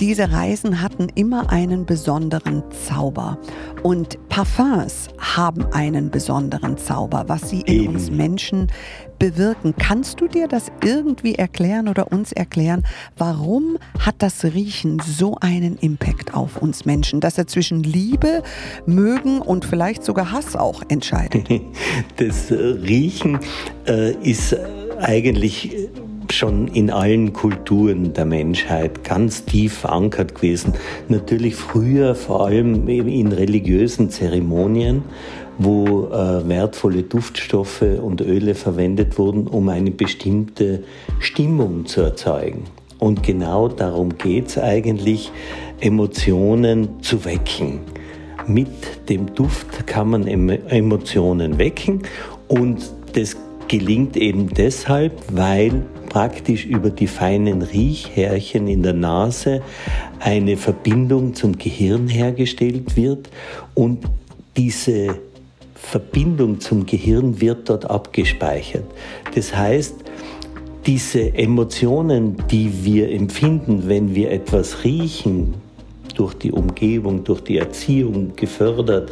diese 0.00 0.32
Reisen 0.32 0.82
hatten 0.82 1.08
immer 1.14 1.50
einen 1.50 1.86
besonderen 1.86 2.62
Zauber. 2.70 3.38
Und 3.82 4.18
Parfums 4.28 5.08
haben 5.18 5.64
einen 5.72 6.10
besonderen 6.10 6.76
Zauber, 6.76 7.24
was 7.28 7.50
sie 7.50 7.60
in 7.60 7.82
Eben. 7.82 7.94
uns 7.94 8.10
Menschen 8.10 8.68
bewirken. 9.18 9.74
Kannst 9.78 10.20
du 10.20 10.26
dir 10.26 10.48
das 10.48 10.72
irgendwie 10.84 11.36
erklären 11.36 11.88
oder 11.88 12.10
uns 12.10 12.32
erklären, 12.32 12.84
warum 13.16 13.78
hat 14.00 14.16
das 14.18 14.44
Riechen 14.44 15.00
so 15.00 15.36
einen 15.40 15.76
Impact 15.76 16.34
auf 16.34 16.60
uns 16.60 16.84
Menschen, 16.84 17.20
dass 17.20 17.38
er 17.38 17.46
zwischen 17.46 17.84
Liebe, 17.84 18.42
Mögen 18.86 19.40
und 19.40 19.64
vielleicht 19.64 20.02
sogar 20.02 20.32
Hass 20.32 20.56
auch 20.56 20.82
entscheidet? 20.88 21.48
Das 22.16 22.50
Riechen 22.50 23.38
äh, 23.86 24.12
ist 24.22 24.56
eigentlich 24.98 25.88
schon 26.36 26.68
in 26.68 26.90
allen 26.90 27.32
Kulturen 27.32 28.12
der 28.12 28.24
Menschheit 28.24 29.04
ganz 29.04 29.44
tief 29.44 29.78
verankert 29.78 30.34
gewesen. 30.34 30.74
Natürlich 31.08 31.54
früher 31.54 32.14
vor 32.14 32.46
allem 32.46 32.88
in 32.88 33.32
religiösen 33.32 34.10
Zeremonien, 34.10 35.02
wo 35.58 36.06
äh, 36.06 36.48
wertvolle 36.48 37.02
Duftstoffe 37.02 37.82
und 37.82 38.20
Öle 38.20 38.54
verwendet 38.54 39.18
wurden, 39.18 39.46
um 39.46 39.68
eine 39.68 39.90
bestimmte 39.90 40.82
Stimmung 41.20 41.86
zu 41.86 42.00
erzeugen. 42.00 42.64
Und 42.98 43.22
genau 43.22 43.68
darum 43.68 44.16
geht 44.16 44.48
es 44.48 44.58
eigentlich, 44.58 45.30
Emotionen 45.80 47.02
zu 47.02 47.24
wecken. 47.24 47.80
Mit 48.46 49.08
dem 49.08 49.34
Duft 49.34 49.86
kann 49.86 50.10
man 50.10 50.26
Emotionen 50.26 51.58
wecken 51.58 52.02
und 52.48 52.90
das 53.14 53.36
gelingt 53.68 54.16
eben 54.16 54.48
deshalb, 54.48 55.12
weil 55.32 55.82
praktisch 56.12 56.66
über 56.66 56.90
die 56.90 57.06
feinen 57.06 57.62
Riechhärchen 57.62 58.68
in 58.68 58.82
der 58.82 58.92
Nase 58.92 59.62
eine 60.20 60.58
Verbindung 60.58 61.32
zum 61.32 61.56
Gehirn 61.56 62.06
hergestellt 62.06 62.96
wird 62.96 63.30
und 63.72 64.04
diese 64.54 65.18
Verbindung 65.74 66.60
zum 66.60 66.84
Gehirn 66.84 67.40
wird 67.40 67.70
dort 67.70 67.90
abgespeichert. 67.90 68.84
Das 69.34 69.56
heißt, 69.56 69.94
diese 70.84 71.32
Emotionen, 71.32 72.36
die 72.50 72.84
wir 72.84 73.10
empfinden, 73.10 73.88
wenn 73.88 74.14
wir 74.14 74.32
etwas 74.32 74.84
riechen, 74.84 75.54
durch 76.14 76.34
die 76.34 76.52
Umgebung, 76.52 77.24
durch 77.24 77.40
die 77.40 77.56
Erziehung 77.56 78.36
gefördert, 78.36 79.10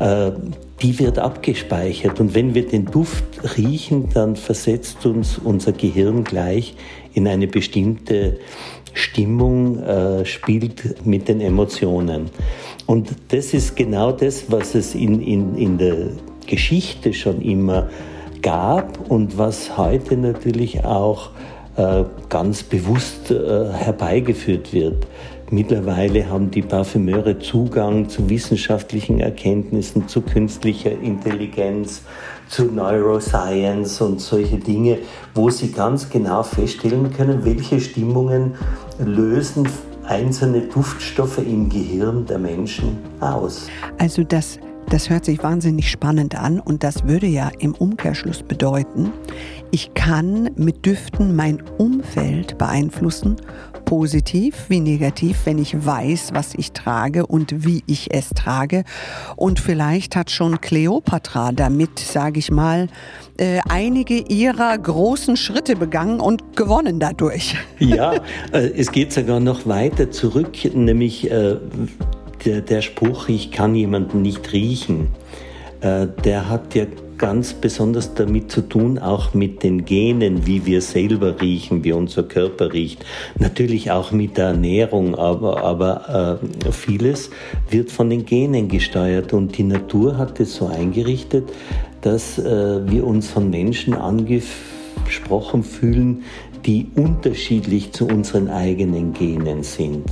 äh, 0.00 0.32
die 0.82 0.98
wird 0.98 1.18
abgespeichert. 1.18 2.20
Und 2.20 2.34
wenn 2.34 2.54
wir 2.54 2.66
den 2.66 2.86
Duft 2.86 3.24
riechen, 3.56 4.08
dann 4.12 4.36
versetzt 4.36 5.06
uns 5.06 5.38
unser 5.38 5.72
Gehirn 5.72 6.24
gleich 6.24 6.74
in 7.14 7.28
eine 7.28 7.46
bestimmte 7.46 8.38
Stimmung, 8.94 9.78
äh, 9.78 10.24
spielt 10.24 11.06
mit 11.06 11.28
den 11.28 11.40
Emotionen. 11.40 12.30
Und 12.86 13.10
das 13.28 13.54
ist 13.54 13.76
genau 13.76 14.12
das, 14.12 14.50
was 14.50 14.74
es 14.74 14.94
in, 14.94 15.20
in, 15.22 15.54
in 15.56 15.78
der 15.78 16.08
Geschichte 16.46 17.14
schon 17.14 17.40
immer 17.40 17.88
gab 18.42 19.10
und 19.10 19.38
was 19.38 19.78
heute 19.78 20.16
natürlich 20.16 20.84
auch 20.84 21.30
äh, 21.76 22.04
ganz 22.28 22.64
bewusst 22.64 23.30
äh, 23.30 23.72
herbeigeführt 23.72 24.72
wird. 24.72 25.06
Mittlerweile 25.52 26.30
haben 26.30 26.50
die 26.50 26.62
Parfümeure 26.62 27.38
Zugang 27.38 28.08
zu 28.08 28.30
wissenschaftlichen 28.30 29.20
Erkenntnissen, 29.20 30.08
zu 30.08 30.22
künstlicher 30.22 30.92
Intelligenz, 30.92 32.00
zu 32.48 32.72
Neuroscience 32.72 34.00
und 34.00 34.18
solche 34.18 34.56
Dinge, 34.56 35.00
wo 35.34 35.50
sie 35.50 35.70
ganz 35.70 36.08
genau 36.08 36.42
feststellen 36.42 37.12
können, 37.12 37.44
welche 37.44 37.80
Stimmungen 37.80 38.54
lösen 38.98 39.68
einzelne 40.04 40.62
Duftstoffe 40.62 41.38
im 41.38 41.68
Gehirn 41.68 42.24
der 42.24 42.38
Menschen 42.38 42.96
aus. 43.20 43.68
Also 43.98 44.24
das 44.24 44.58
das 44.88 45.08
hört 45.08 45.24
sich 45.24 45.42
wahnsinnig 45.42 45.90
spannend 45.90 46.34
an 46.34 46.60
und 46.60 46.84
das 46.84 47.06
würde 47.06 47.26
ja 47.26 47.50
im 47.60 47.74
Umkehrschluss 47.74 48.42
bedeuten, 48.42 49.10
ich 49.72 49.94
kann 49.94 50.50
mit 50.56 50.86
Düften 50.86 51.34
mein 51.34 51.62
Umfeld 51.78 52.58
beeinflussen 52.58 53.36
positiv 53.84 54.66
wie 54.68 54.80
negativ, 54.80 55.40
wenn 55.44 55.58
ich 55.58 55.84
weiß, 55.84 56.30
was 56.32 56.54
ich 56.54 56.72
trage 56.72 57.26
und 57.26 57.66
wie 57.66 57.82
ich 57.86 58.14
es 58.14 58.30
trage. 58.30 58.84
Und 59.36 59.60
vielleicht 59.60 60.16
hat 60.16 60.30
schon 60.30 60.60
Kleopatra 60.62 61.52
damit, 61.52 61.98
sage 61.98 62.38
ich 62.38 62.50
mal, 62.50 62.88
äh, 63.36 63.60
einige 63.68 64.18
ihrer 64.18 64.78
großen 64.78 65.36
Schritte 65.36 65.76
begangen 65.76 66.20
und 66.20 66.56
gewonnen 66.56 67.00
dadurch. 67.00 67.56
Ja, 67.78 68.14
äh, 68.52 68.70
es 68.76 68.92
geht 68.92 69.12
sogar 69.12 69.40
noch 69.40 69.66
weiter 69.66 70.10
zurück, 70.10 70.52
nämlich 70.72 71.30
äh, 71.30 71.56
der 72.44 72.80
Spruch, 72.80 73.28
ich 73.28 73.50
kann 73.50 73.74
jemanden 73.74 74.22
nicht 74.22 74.52
riechen, 74.52 75.08
der 75.82 76.48
hat 76.48 76.74
ja 76.74 76.86
ganz 77.22 77.54
besonders 77.54 78.14
damit 78.14 78.50
zu 78.50 78.62
tun, 78.62 78.98
auch 78.98 79.32
mit 79.32 79.62
den 79.62 79.84
Genen, 79.84 80.44
wie 80.44 80.66
wir 80.66 80.82
selber 80.82 81.40
riechen, 81.40 81.84
wie 81.84 81.92
unser 81.92 82.24
Körper 82.24 82.72
riecht. 82.72 83.04
Natürlich 83.38 83.92
auch 83.92 84.10
mit 84.10 84.38
der 84.38 84.46
Ernährung, 84.46 85.14
aber, 85.14 85.62
aber 85.62 86.40
äh, 86.66 86.72
vieles 86.72 87.30
wird 87.70 87.92
von 87.92 88.10
den 88.10 88.26
Genen 88.26 88.66
gesteuert 88.66 89.32
und 89.32 89.56
die 89.56 89.62
Natur 89.62 90.18
hat 90.18 90.40
es 90.40 90.56
so 90.56 90.66
eingerichtet, 90.66 91.48
dass 92.00 92.40
äh, 92.40 92.90
wir 92.90 93.06
uns 93.06 93.30
von 93.30 93.50
Menschen 93.50 93.94
angesprochen 93.94 95.62
fühlen, 95.62 96.24
die 96.66 96.88
unterschiedlich 96.96 97.92
zu 97.92 98.08
unseren 98.08 98.48
eigenen 98.48 99.12
Genen 99.12 99.62
sind. 99.62 100.06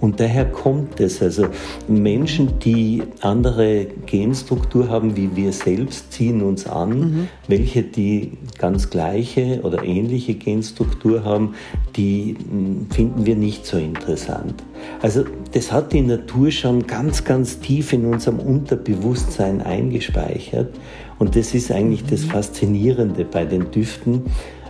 Und 0.00 0.20
daher 0.20 0.44
kommt 0.44 1.00
es. 1.00 1.20
Also 1.22 1.46
Menschen, 1.88 2.58
die 2.60 3.02
andere 3.20 3.86
Genstruktur 4.06 4.88
haben 4.88 5.16
wie 5.16 5.34
wir 5.34 5.52
selbst, 5.52 6.12
ziehen 6.12 6.42
uns 6.42 6.66
an. 6.66 6.98
Mhm. 6.98 7.28
Welche, 7.48 7.82
die 7.82 8.32
ganz 8.58 8.90
gleiche 8.90 9.60
oder 9.62 9.84
ähnliche 9.84 10.34
Genstruktur 10.34 11.24
haben, 11.24 11.54
die 11.96 12.36
hm, 12.38 12.86
finden 12.90 13.26
wir 13.26 13.36
nicht 13.36 13.66
so 13.66 13.76
interessant. 13.76 14.62
Also 15.02 15.24
das 15.52 15.72
hat 15.72 15.92
die 15.92 16.02
Natur 16.02 16.50
schon 16.50 16.86
ganz, 16.86 17.24
ganz 17.24 17.58
tief 17.58 17.92
in 17.92 18.04
unserem 18.04 18.38
Unterbewusstsein 18.38 19.62
eingespeichert. 19.62 20.74
Und 21.18 21.34
das 21.34 21.54
ist 21.54 21.72
eigentlich 21.72 22.04
das 22.04 22.24
mhm. 22.24 22.30
Faszinierende 22.30 23.24
bei 23.24 23.44
den 23.44 23.70
Düften. 23.70 24.26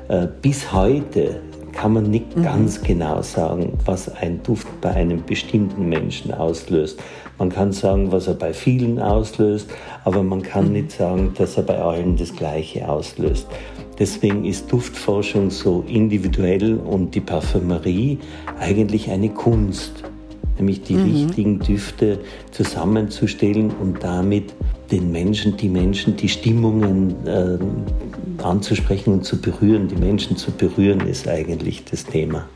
Äh, 0.08 0.26
bis 0.40 0.72
heute 0.72 1.40
kann 1.78 1.92
man 1.92 2.10
nicht 2.10 2.36
mhm. 2.36 2.42
ganz 2.42 2.82
genau 2.82 3.22
sagen, 3.22 3.78
was 3.84 4.08
ein 4.16 4.42
Duft 4.42 4.66
bei 4.80 4.90
einem 4.90 5.22
bestimmten 5.24 5.88
Menschen 5.88 6.34
auslöst. 6.34 7.00
Man 7.38 7.50
kann 7.50 7.70
sagen, 7.70 8.10
was 8.10 8.26
er 8.26 8.34
bei 8.34 8.52
vielen 8.52 8.98
auslöst, 8.98 9.70
aber 10.04 10.24
man 10.24 10.42
kann 10.42 10.66
mhm. 10.66 10.72
nicht 10.72 10.90
sagen, 10.90 11.34
dass 11.38 11.56
er 11.56 11.62
bei 11.62 11.78
allen 11.78 12.16
das 12.16 12.34
Gleiche 12.34 12.88
auslöst. 12.88 13.46
Deswegen 13.96 14.44
ist 14.44 14.72
Duftforschung 14.72 15.50
so 15.50 15.84
individuell 15.86 16.78
und 16.78 17.14
die 17.14 17.20
Parfümerie 17.20 18.18
eigentlich 18.58 19.10
eine 19.10 19.28
Kunst, 19.28 20.02
nämlich 20.58 20.82
die 20.82 20.94
mhm. 20.94 21.12
richtigen 21.12 21.58
Düfte 21.60 22.20
zusammenzustellen 22.50 23.70
und 23.70 24.02
damit 24.02 24.54
den 24.90 25.10
Menschen, 25.12 25.56
die 25.56 25.68
Menschen, 25.68 26.16
die 26.16 26.28
Stimmungen 26.28 27.14
äh, 27.26 28.42
anzusprechen 28.42 29.12
und 29.12 29.24
zu 29.24 29.40
berühren, 29.40 29.88
die 29.88 29.96
Menschen 29.96 30.36
zu 30.36 30.50
berühren, 30.50 31.00
ist 31.00 31.28
eigentlich 31.28 31.84
das 31.84 32.04
Thema. 32.04 32.46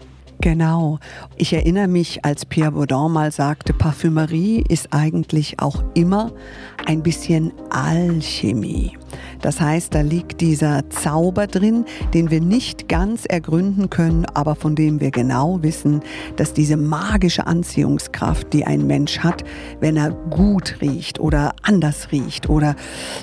Genau. 0.41 0.99
Ich 1.37 1.53
erinnere 1.53 1.87
mich, 1.87 2.25
als 2.25 2.45
Pierre 2.45 2.73
Baudin 2.73 3.13
mal 3.13 3.31
sagte, 3.31 3.73
Parfümerie 3.73 4.65
ist 4.69 4.89
eigentlich 4.91 5.61
auch 5.61 5.85
immer 5.95 6.33
ein 6.85 7.03
bisschen 7.03 7.53
Alchemie. 7.71 8.97
Das 9.41 9.61
heißt, 9.61 9.95
da 9.95 10.01
liegt 10.01 10.41
dieser 10.41 10.89
Zauber 10.91 11.47
drin, 11.47 11.85
den 12.15 12.31
wir 12.31 12.41
nicht 12.41 12.89
ganz 12.89 13.25
ergründen 13.25 13.91
können, 13.91 14.25
aber 14.35 14.55
von 14.55 14.75
dem 14.75 15.01
wir 15.01 15.11
genau 15.11 15.63
wissen, 15.63 16.01
dass 16.37 16.53
diese 16.53 16.77
magische 16.77 17.47
Anziehungskraft, 17.47 18.53
die 18.53 18.65
ein 18.65 18.87
Mensch 18.87 19.19
hat, 19.19 19.45
wenn 19.81 19.97
er 19.97 20.11
gut 20.11 20.77
riecht 20.81 21.21
oder 21.21 21.55
anders 21.63 22.13
riecht 22.13 22.49
oder 22.49 22.77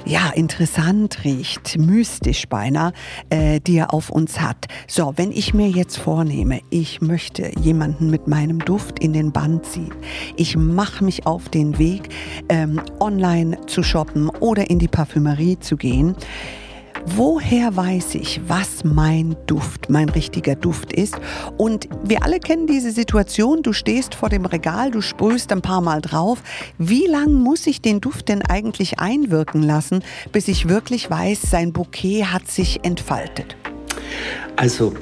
ja, 0.05 0.29
interessant 0.35 1.23
riecht, 1.23 1.77
mystisch 1.77 2.47
beinahe, 2.47 2.91
äh, 3.29 3.59
die 3.59 3.77
er 3.77 3.93
auf 3.93 4.09
uns 4.09 4.39
hat. 4.39 4.67
So, 4.87 5.13
wenn 5.15 5.31
ich 5.31 5.53
mir 5.53 5.69
jetzt 5.69 5.97
vornehme, 5.97 6.59
ich 6.69 7.01
möchte 7.01 7.51
jemanden 7.59 8.09
mit 8.09 8.27
meinem 8.27 8.59
Duft 8.59 8.99
in 8.99 9.13
den 9.13 9.31
Band 9.31 9.65
ziehen, 9.65 9.93
ich 10.35 10.55
mache 10.57 11.03
mich 11.03 11.25
auf 11.25 11.49
den 11.49 11.77
Weg, 11.77 12.09
ähm, 12.49 12.81
online 12.99 13.57
zu 13.67 13.83
shoppen 13.83 14.29
oder 14.29 14.69
in 14.69 14.79
die 14.79 14.87
Parfümerie 14.87 15.59
zu 15.59 15.77
gehen, 15.79 16.15
Woher 17.05 17.75
weiß 17.75 18.15
ich, 18.15 18.41
was 18.47 18.83
mein 18.83 19.35
Duft, 19.47 19.89
mein 19.89 20.09
richtiger 20.09 20.55
Duft 20.55 20.91
ist? 20.91 21.15
Und 21.57 21.87
wir 22.03 22.23
alle 22.23 22.39
kennen 22.39 22.67
diese 22.67 22.91
Situation, 22.91 23.63
du 23.63 23.73
stehst 23.73 24.15
vor 24.15 24.29
dem 24.29 24.45
Regal, 24.45 24.91
du 24.91 25.01
sprühst 25.01 25.51
ein 25.51 25.61
paar 25.61 25.81
Mal 25.81 26.01
drauf. 26.01 26.41
Wie 26.77 27.07
lang 27.07 27.33
muss 27.33 27.67
ich 27.67 27.81
den 27.81 28.01
Duft 28.01 28.29
denn 28.29 28.41
eigentlich 28.41 28.99
einwirken 28.99 29.63
lassen, 29.63 30.03
bis 30.31 30.47
ich 30.47 30.67
wirklich 30.67 31.09
weiß, 31.09 31.41
sein 31.41 31.73
Bouquet 31.73 32.25
hat 32.25 32.47
sich 32.47 32.83
entfaltet? 32.83 33.55
Also 34.55 34.93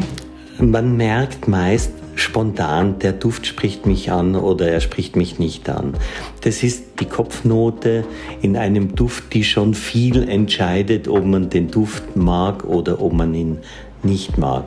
man 0.60 0.96
merkt 0.96 1.48
meist, 1.48 1.92
spontan, 2.20 3.00
der 3.00 3.14
Duft 3.14 3.46
spricht 3.46 3.86
mich 3.86 4.12
an 4.12 4.36
oder 4.36 4.70
er 4.70 4.82
spricht 4.82 5.16
mich 5.16 5.40
nicht 5.40 5.70
an. 5.70 5.94
Das 6.42 6.64
ist 6.64 7.00
die 7.00 7.06
Kopfnote 7.06 8.04
in 8.42 8.58
einem 8.58 8.96
Duft, 8.96 9.34
die 9.34 9.44
schon 9.44 9.74
viel 9.74 10.28
entscheidet, 10.28 11.08
ob 11.08 11.26
man 11.26 11.50
den 11.50 11.70
Duft 11.70 12.16
mag 12.16 12.66
oder 12.66 13.02
ob 13.02 13.14
man 13.14 13.34
ihn 13.34 13.60
nicht 14.04 14.38
mag. 14.38 14.66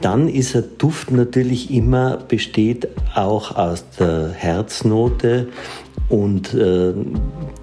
Dann 0.00 0.28
ist 0.28 0.54
ein 0.54 0.64
Duft 0.78 1.10
natürlich 1.10 1.72
immer, 1.72 2.18
besteht 2.18 2.88
auch 3.14 3.56
aus 3.56 3.84
der 3.98 4.30
Herznote 4.30 5.48
und 6.08 6.54
äh, 6.54 6.92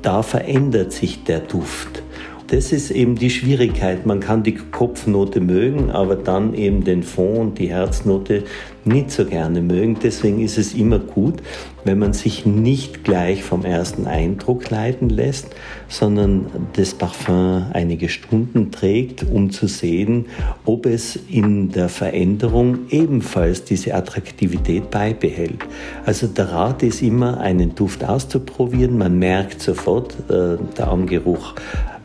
da 0.01 0.21
verändert 0.21 0.91
sich 0.91 1.23
der 1.23 1.39
Duft. 1.39 2.03
Das 2.47 2.71
ist 2.71 2.91
eben 2.91 3.15
die 3.15 3.31
Schwierigkeit. 3.31 4.05
Man 4.05 4.19
kann 4.19 4.43
die 4.43 4.53
Kopfnote 4.53 5.41
mögen, 5.41 5.89
aber 5.89 6.15
dann 6.15 6.53
eben 6.53 6.83
den 6.83 7.01
Fond 7.01 7.39
und 7.39 7.59
die 7.59 7.69
Herznote 7.69 8.43
nicht 8.85 9.11
so 9.11 9.25
gerne 9.25 9.61
mögen. 9.61 9.97
Deswegen 10.01 10.41
ist 10.41 10.57
es 10.57 10.73
immer 10.73 10.99
gut, 10.99 11.41
wenn 11.83 11.99
man 11.99 12.13
sich 12.13 12.45
nicht 12.45 13.03
gleich 13.03 13.43
vom 13.43 13.65
ersten 13.65 14.07
Eindruck 14.07 14.69
leiten 14.69 15.09
lässt, 15.09 15.49
sondern 15.87 16.47
das 16.73 16.93
Parfum 16.93 17.65
einige 17.73 18.09
Stunden 18.09 18.71
trägt, 18.71 19.23
um 19.23 19.51
zu 19.51 19.67
sehen, 19.67 20.25
ob 20.65 20.85
es 20.85 21.19
in 21.29 21.71
der 21.71 21.89
Veränderung 21.89 22.79
ebenfalls 22.89 23.63
diese 23.63 23.93
Attraktivität 23.93 24.89
beibehält. 24.89 25.59
Also 26.05 26.27
der 26.27 26.51
Rat 26.51 26.83
ist 26.83 27.01
immer, 27.01 27.39
einen 27.39 27.75
Duft 27.75 28.03
auszuprobieren. 28.03 28.97
Man 28.97 29.19
merkt 29.19 29.61
sofort, 29.61 30.15
äh, 30.29 30.57
der 30.77 30.87
Armgeruch 30.87 31.55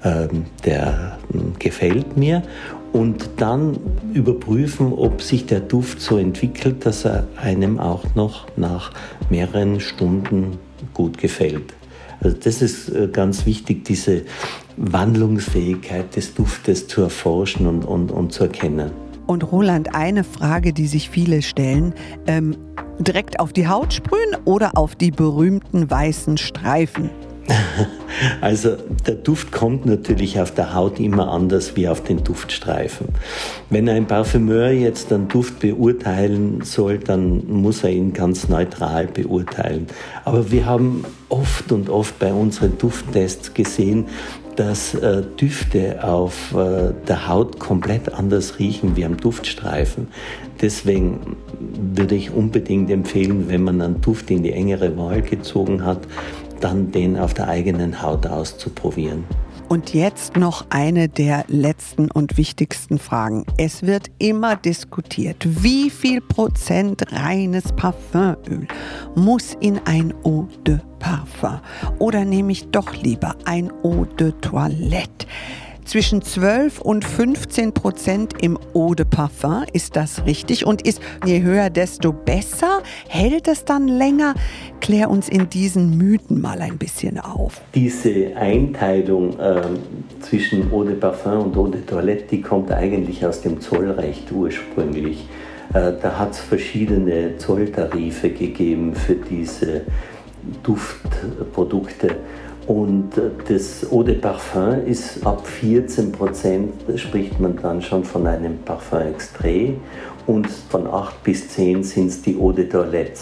ähm, 0.03 0.47
der 0.65 1.19
hm, 1.31 1.55
gefällt 1.59 2.17
mir 2.17 2.43
und 2.93 3.29
dann 3.37 3.79
überprüfen, 4.13 4.93
ob 4.93 5.23
sich 5.23 5.47
der 5.47 5.61
Duft 5.61 6.01
so 6.01 6.19
entwickelt, 6.19 6.85
dass 6.85 7.05
er 7.05 7.27
einem 7.37 7.79
auch 7.79 8.05
noch 8.15 8.47
nach 8.57 8.93
mehreren 9.29 9.81
Stunden 9.81 10.59
gut 10.95 11.19
gefällt. 11.19 11.75
Also 12.21 12.37
das 12.37 12.61
ist 12.61 12.89
äh, 12.89 13.09
ganz 13.11 13.47
wichtig, 13.47 13.85
diese 13.85 14.23
Wandlungsfähigkeit 14.77 16.15
des 16.17 16.35
Duftes 16.35 16.87
zu 16.87 17.03
erforschen 17.03 17.67
und, 17.67 17.85
und, 17.85 18.11
und 18.11 18.33
zu 18.33 18.45
erkennen. 18.45 18.91
Und 19.27 19.51
Roland, 19.53 19.95
eine 19.95 20.25
Frage, 20.25 20.73
die 20.73 20.87
sich 20.87 21.09
viele 21.09 21.41
stellen, 21.41 21.95
ähm, 22.27 22.57
direkt 22.99 23.39
auf 23.39 23.53
die 23.53 23.69
Haut 23.69 23.93
sprühen 23.93 24.37
oder 24.45 24.77
auf 24.77 24.97
die 24.97 25.13
berühmten 25.13 25.89
weißen 25.89 26.37
Streifen? 26.37 27.11
Also 28.41 28.77
der 29.07 29.15
Duft 29.15 29.53
kommt 29.53 29.87
natürlich 29.87 30.41
auf 30.41 30.53
der 30.53 30.75
Haut 30.75 31.01
immer 31.01 31.31
anders 31.31 31.77
wie 31.77 31.89
auf 31.89 32.03
den 32.03 32.23
Duftstreifen. 32.23 33.09
Wenn 33.71 33.89
ein 33.89 34.07
Parfümeur 34.07 34.71
jetzt 34.71 35.13
einen 35.13 35.29
Duft 35.29 35.61
beurteilen 35.61 36.61
soll, 36.63 36.99
dann 36.99 37.47
muss 37.49 37.83
er 37.83 37.91
ihn 37.91 38.13
ganz 38.13 38.49
neutral 38.49 39.07
beurteilen. 39.07 39.87
Aber 40.25 40.51
wir 40.51 40.67
haben 40.67 41.05
oft 41.29 41.73
und 41.73 41.89
oft 41.89 42.19
bei 42.19 42.33
unseren 42.33 42.77
Dufttests 42.79 43.55
gesehen, 43.55 44.07
dass 44.57 44.95
äh, 44.95 45.23
Düfte 45.41 46.05
auf 46.05 46.55
äh, 46.55 46.93
der 47.09 47.29
Haut 47.29 47.59
komplett 47.59 48.13
anders 48.13 48.59
riechen 48.59 48.97
wie 48.97 49.05
am 49.05 49.17
Duftstreifen. 49.17 50.09
Deswegen 50.61 51.37
würde 51.95 52.15
ich 52.15 52.31
unbedingt 52.31 52.91
empfehlen, 52.91 53.49
wenn 53.49 53.63
man 53.63 53.81
einen 53.81 54.01
Duft 54.03 54.31
in 54.31 54.43
die 54.43 54.53
engere 54.53 54.99
Wahl 54.99 55.23
gezogen 55.23 55.87
hat, 55.87 56.01
dann 56.61 56.93
den 56.93 57.19
auf 57.19 57.35
der 57.35 57.49
eigenen 57.49 58.03
Haut 58.03 58.27
auszuprobieren. 58.27 59.25
Und 59.69 59.95
jetzt 59.95 60.37
noch 60.37 60.67
eine 60.71 61.09
der 61.09 61.45
letzten 61.47 62.11
und 62.11 62.37
wichtigsten 62.37 62.99
Fragen. 62.99 63.45
Es 63.57 63.85
wird 63.85 64.11
immer 64.19 64.57
diskutiert, 64.57 65.37
wie 65.63 65.91
viel 65.91 66.21
Prozent 66.21 67.05
reines 67.13 67.73
Parfümöl 67.77 68.67
muss 69.15 69.57
in 69.61 69.79
ein 69.85 70.13
Eau 70.25 70.49
de 70.67 70.81
Parfum 70.99 71.61
oder 72.01 72.25
nehme 72.25 72.51
ich 72.51 72.69
doch 72.71 72.95
lieber 72.97 73.37
ein 73.45 73.71
Eau 73.85 74.07
de 74.19 74.33
Toilette? 74.41 75.27
Zwischen 75.91 76.23
12 76.23 76.81
und 76.81 77.05
15 77.05 77.73
Prozent 77.73 78.35
im 78.41 78.57
Eau 78.75 78.95
de 78.95 79.05
Parfum. 79.05 79.65
Ist 79.73 79.97
das 79.97 80.25
richtig? 80.25 80.65
Und 80.65 80.87
ist 80.87 81.03
je 81.27 81.43
höher, 81.43 81.69
desto 81.69 82.13
besser? 82.13 82.85
Hält 83.09 83.49
es 83.49 83.65
dann 83.65 83.89
länger? 83.89 84.35
Klär 84.81 85.11
uns 85.11 85.29
in 85.29 85.51
diesen 85.51 85.99
Mythen 85.99 86.41
mal 86.41 86.61
ein 86.61 86.79
bisschen 86.79 87.19
auf. 87.19 87.61
Diese 87.75 88.37
Einteilung 88.37 89.37
äh, 89.41 89.63
zwischen 90.21 90.73
Eau 90.73 90.85
de 90.85 90.95
Parfum 90.95 91.47
und 91.47 91.57
Eau 91.57 91.67
de 91.67 91.81
Toilette, 91.83 92.25
die 92.31 92.41
kommt 92.41 92.71
eigentlich 92.71 93.27
aus 93.27 93.41
dem 93.41 93.61
Zollrecht 93.61 94.31
ursprünglich. 94.31 95.27
Äh, 95.75 95.95
da 96.01 96.17
hat 96.17 96.35
es 96.35 96.39
verschiedene 96.39 97.37
Zolltarife 97.39 98.31
gegeben 98.31 98.95
für 98.95 99.17
diese 99.17 99.81
Duftprodukte. 100.63 102.17
Und 102.67 103.17
äh, 103.17 103.31
das 103.49 103.91
Eau 103.91 104.03
de 104.03 104.17
Parfum 104.17 104.87
ist 104.87 105.27
ab 105.27 105.47
14 105.47 106.13
Prozent, 106.13 106.73
spricht 106.97 107.41
man 107.41 107.57
dann 107.61 107.83
schon 107.83 108.05
von 108.05 108.27
einem 108.27 108.59
Parfum 108.59 109.01
extrait 109.01 109.75
und 110.27 110.47
von 110.47 110.87
8 110.87 111.23
bis 111.25 111.49
10 111.49 111.83
sind 111.83 112.09
es 112.09 112.23
die 112.23 112.37
Eau 112.39 112.53
de 112.53 112.69
Toilette. 112.69 113.21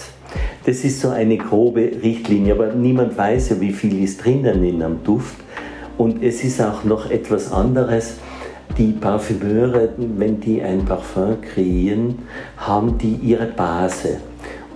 Das 0.67 0.85
ist 0.85 1.01
so 1.01 1.09
eine 1.09 1.39
grobe 1.39 1.91
Richtlinie, 2.03 2.53
aber 2.53 2.73
niemand 2.73 3.17
weiß 3.17 3.51
ja, 3.51 3.61
wie 3.61 3.73
viel 3.73 4.05
ist 4.05 4.23
drinnen 4.25 4.63
in 4.63 4.83
einem 4.83 5.03
Duft. 5.03 5.37
Und 5.97 6.23
es 6.23 6.45
ist 6.45 6.61
auch 6.61 6.85
noch 6.85 7.11
etwas 7.11 7.51
anderes. 7.51 8.17
Die 8.77 8.93
Parfümeure, 8.93 9.89
wenn 9.97 10.41
die 10.41 10.63
ein 10.63 10.85
Parfum 10.85 11.41
kreieren, 11.41 12.19
haben 12.59 12.99
die 12.99 13.15
ihre 13.15 13.47
Base. 13.47 14.19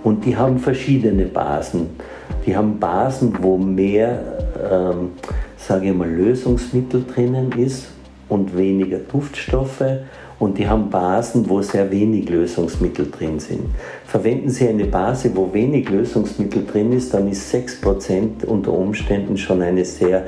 Und 0.03 0.25
die 0.25 0.35
haben 0.35 0.59
verschiedene 0.59 1.25
Basen. 1.25 1.91
Die 2.45 2.57
haben 2.57 2.79
Basen, 2.79 3.33
wo 3.41 3.57
mehr, 3.57 4.32
ähm, 4.71 5.11
sage 5.57 5.89
ich 5.89 5.95
mal, 5.95 6.09
Lösungsmittel 6.09 7.05
drinnen 7.05 7.51
ist 7.53 7.87
und 8.29 8.57
weniger 8.57 8.99
Duftstoffe. 8.99 9.83
Und 10.39 10.57
die 10.57 10.67
haben 10.67 10.89
Basen, 10.89 11.47
wo 11.47 11.61
sehr 11.61 11.89
wenig 11.89 12.27
Lösungsmittel 12.27 13.09
drin 13.09 13.39
sind. 13.39 13.61
Verwenden 14.05 14.49
Sie 14.49 14.67
eine 14.67 14.85
Base, 14.85 15.31
wo 15.33 15.53
wenig 15.53 15.89
Lösungsmittel 15.89 16.65
drin 16.65 16.91
ist, 16.91 17.13
dann 17.13 17.29
ist 17.29 17.53
6% 17.53 18.45
unter 18.45 18.73
Umständen 18.73 19.37
schon 19.37 19.61
eine 19.61 19.85
sehr 19.85 20.25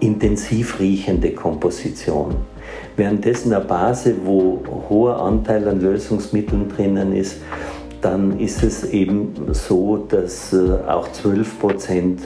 intensiv 0.00 0.78
riechende 0.78 1.30
Komposition. 1.32 2.34
Währenddessen 2.96 3.52
eine 3.54 3.64
Base, 3.64 4.14
wo 4.24 4.62
hoher 4.90 5.20
Anteil 5.22 5.66
an 5.68 5.80
Lösungsmitteln 5.80 6.68
drinnen 6.68 7.14
ist, 7.14 7.36
dann 8.02 8.38
ist 8.38 8.62
es 8.62 8.84
eben 8.84 9.32
so, 9.52 9.96
dass 9.96 10.52
äh, 10.52 10.72
auch 10.86 11.10
12 11.12 11.58
Prozent 11.58 12.20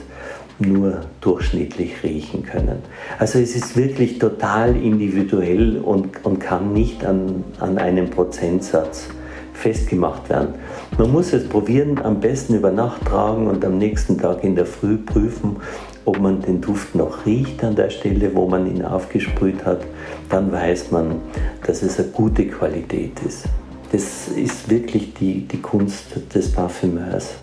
nur 0.61 1.01
durchschnittlich 1.21 2.03
riechen 2.03 2.43
können. 2.43 2.79
Also 3.19 3.39
es 3.39 3.55
ist 3.55 3.75
wirklich 3.75 4.19
total 4.19 4.75
individuell 4.75 5.77
und, 5.77 6.23
und 6.23 6.39
kann 6.39 6.73
nicht 6.73 7.05
an, 7.05 7.43
an 7.59 7.77
einem 7.77 8.09
Prozentsatz 8.09 9.09
festgemacht 9.53 10.29
werden. 10.29 10.55
Man 10.97 11.11
muss 11.11 11.33
es 11.33 11.47
probieren, 11.47 11.99
am 12.03 12.19
besten 12.19 12.55
über 12.55 12.71
Nacht 12.71 13.05
tragen 13.05 13.47
und 13.47 13.63
am 13.63 13.77
nächsten 13.77 14.17
Tag 14.17 14.43
in 14.43 14.55
der 14.55 14.65
Früh 14.65 14.97
prüfen, 14.97 15.57
ob 16.05 16.19
man 16.19 16.41
den 16.41 16.61
Duft 16.61 16.95
noch 16.95 17.25
riecht 17.25 17.63
an 17.63 17.75
der 17.75 17.89
Stelle, 17.89 18.33
wo 18.33 18.47
man 18.47 18.65
ihn 18.67 18.83
aufgesprüht 18.83 19.65
hat. 19.65 19.81
Dann 20.29 20.51
weiß 20.51 20.91
man, 20.91 21.17
dass 21.65 21.83
es 21.83 21.99
eine 21.99 22.09
gute 22.09 22.47
Qualität 22.47 23.19
ist. 23.25 23.45
Das 23.91 24.29
ist 24.29 24.69
wirklich 24.69 25.13
die, 25.13 25.47
die 25.47 25.61
Kunst 25.61 26.05
des 26.33 26.51
Parfümeurs. 26.51 27.35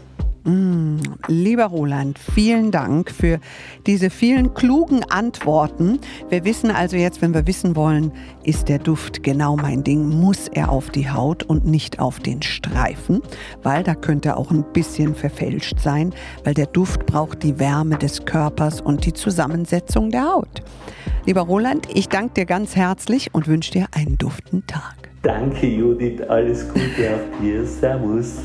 Mm, 0.48 0.96
lieber 1.26 1.66
Roland, 1.66 2.18
vielen 2.18 2.70
Dank 2.70 3.10
für 3.10 3.38
diese 3.86 4.08
vielen 4.08 4.54
klugen 4.54 5.04
Antworten. 5.04 5.98
Wir 6.30 6.44
wissen 6.46 6.70
also 6.70 6.96
jetzt, 6.96 7.20
wenn 7.20 7.34
wir 7.34 7.46
wissen 7.46 7.76
wollen, 7.76 8.12
ist 8.44 8.70
der 8.70 8.78
Duft 8.78 9.22
genau 9.22 9.56
mein 9.56 9.84
Ding, 9.84 10.08
muss 10.08 10.48
er 10.48 10.70
auf 10.70 10.88
die 10.88 11.10
Haut 11.10 11.42
und 11.42 11.66
nicht 11.66 11.98
auf 11.98 12.18
den 12.18 12.40
Streifen, 12.40 13.20
weil 13.62 13.82
da 13.82 13.94
könnte 13.94 14.38
auch 14.38 14.50
ein 14.50 14.64
bisschen 14.72 15.14
verfälscht 15.14 15.80
sein, 15.80 16.14
weil 16.44 16.54
der 16.54 16.66
Duft 16.66 17.04
braucht 17.04 17.42
die 17.42 17.58
Wärme 17.58 17.98
des 17.98 18.24
Körpers 18.24 18.80
und 18.80 19.04
die 19.04 19.12
Zusammensetzung 19.12 20.10
der 20.10 20.32
Haut. 20.32 20.62
Lieber 21.26 21.42
Roland, 21.42 21.88
ich 21.92 22.08
danke 22.08 22.32
dir 22.34 22.46
ganz 22.46 22.74
herzlich 22.74 23.34
und 23.34 23.48
wünsche 23.48 23.72
dir 23.72 23.86
einen 23.92 24.16
duften 24.16 24.66
Tag. 24.66 25.10
Danke 25.20 25.66
Judith, 25.66 26.22
alles 26.22 26.66
Gute 26.68 27.16
auch 27.16 27.42
dir. 27.42 27.66
Servus. 27.66 28.38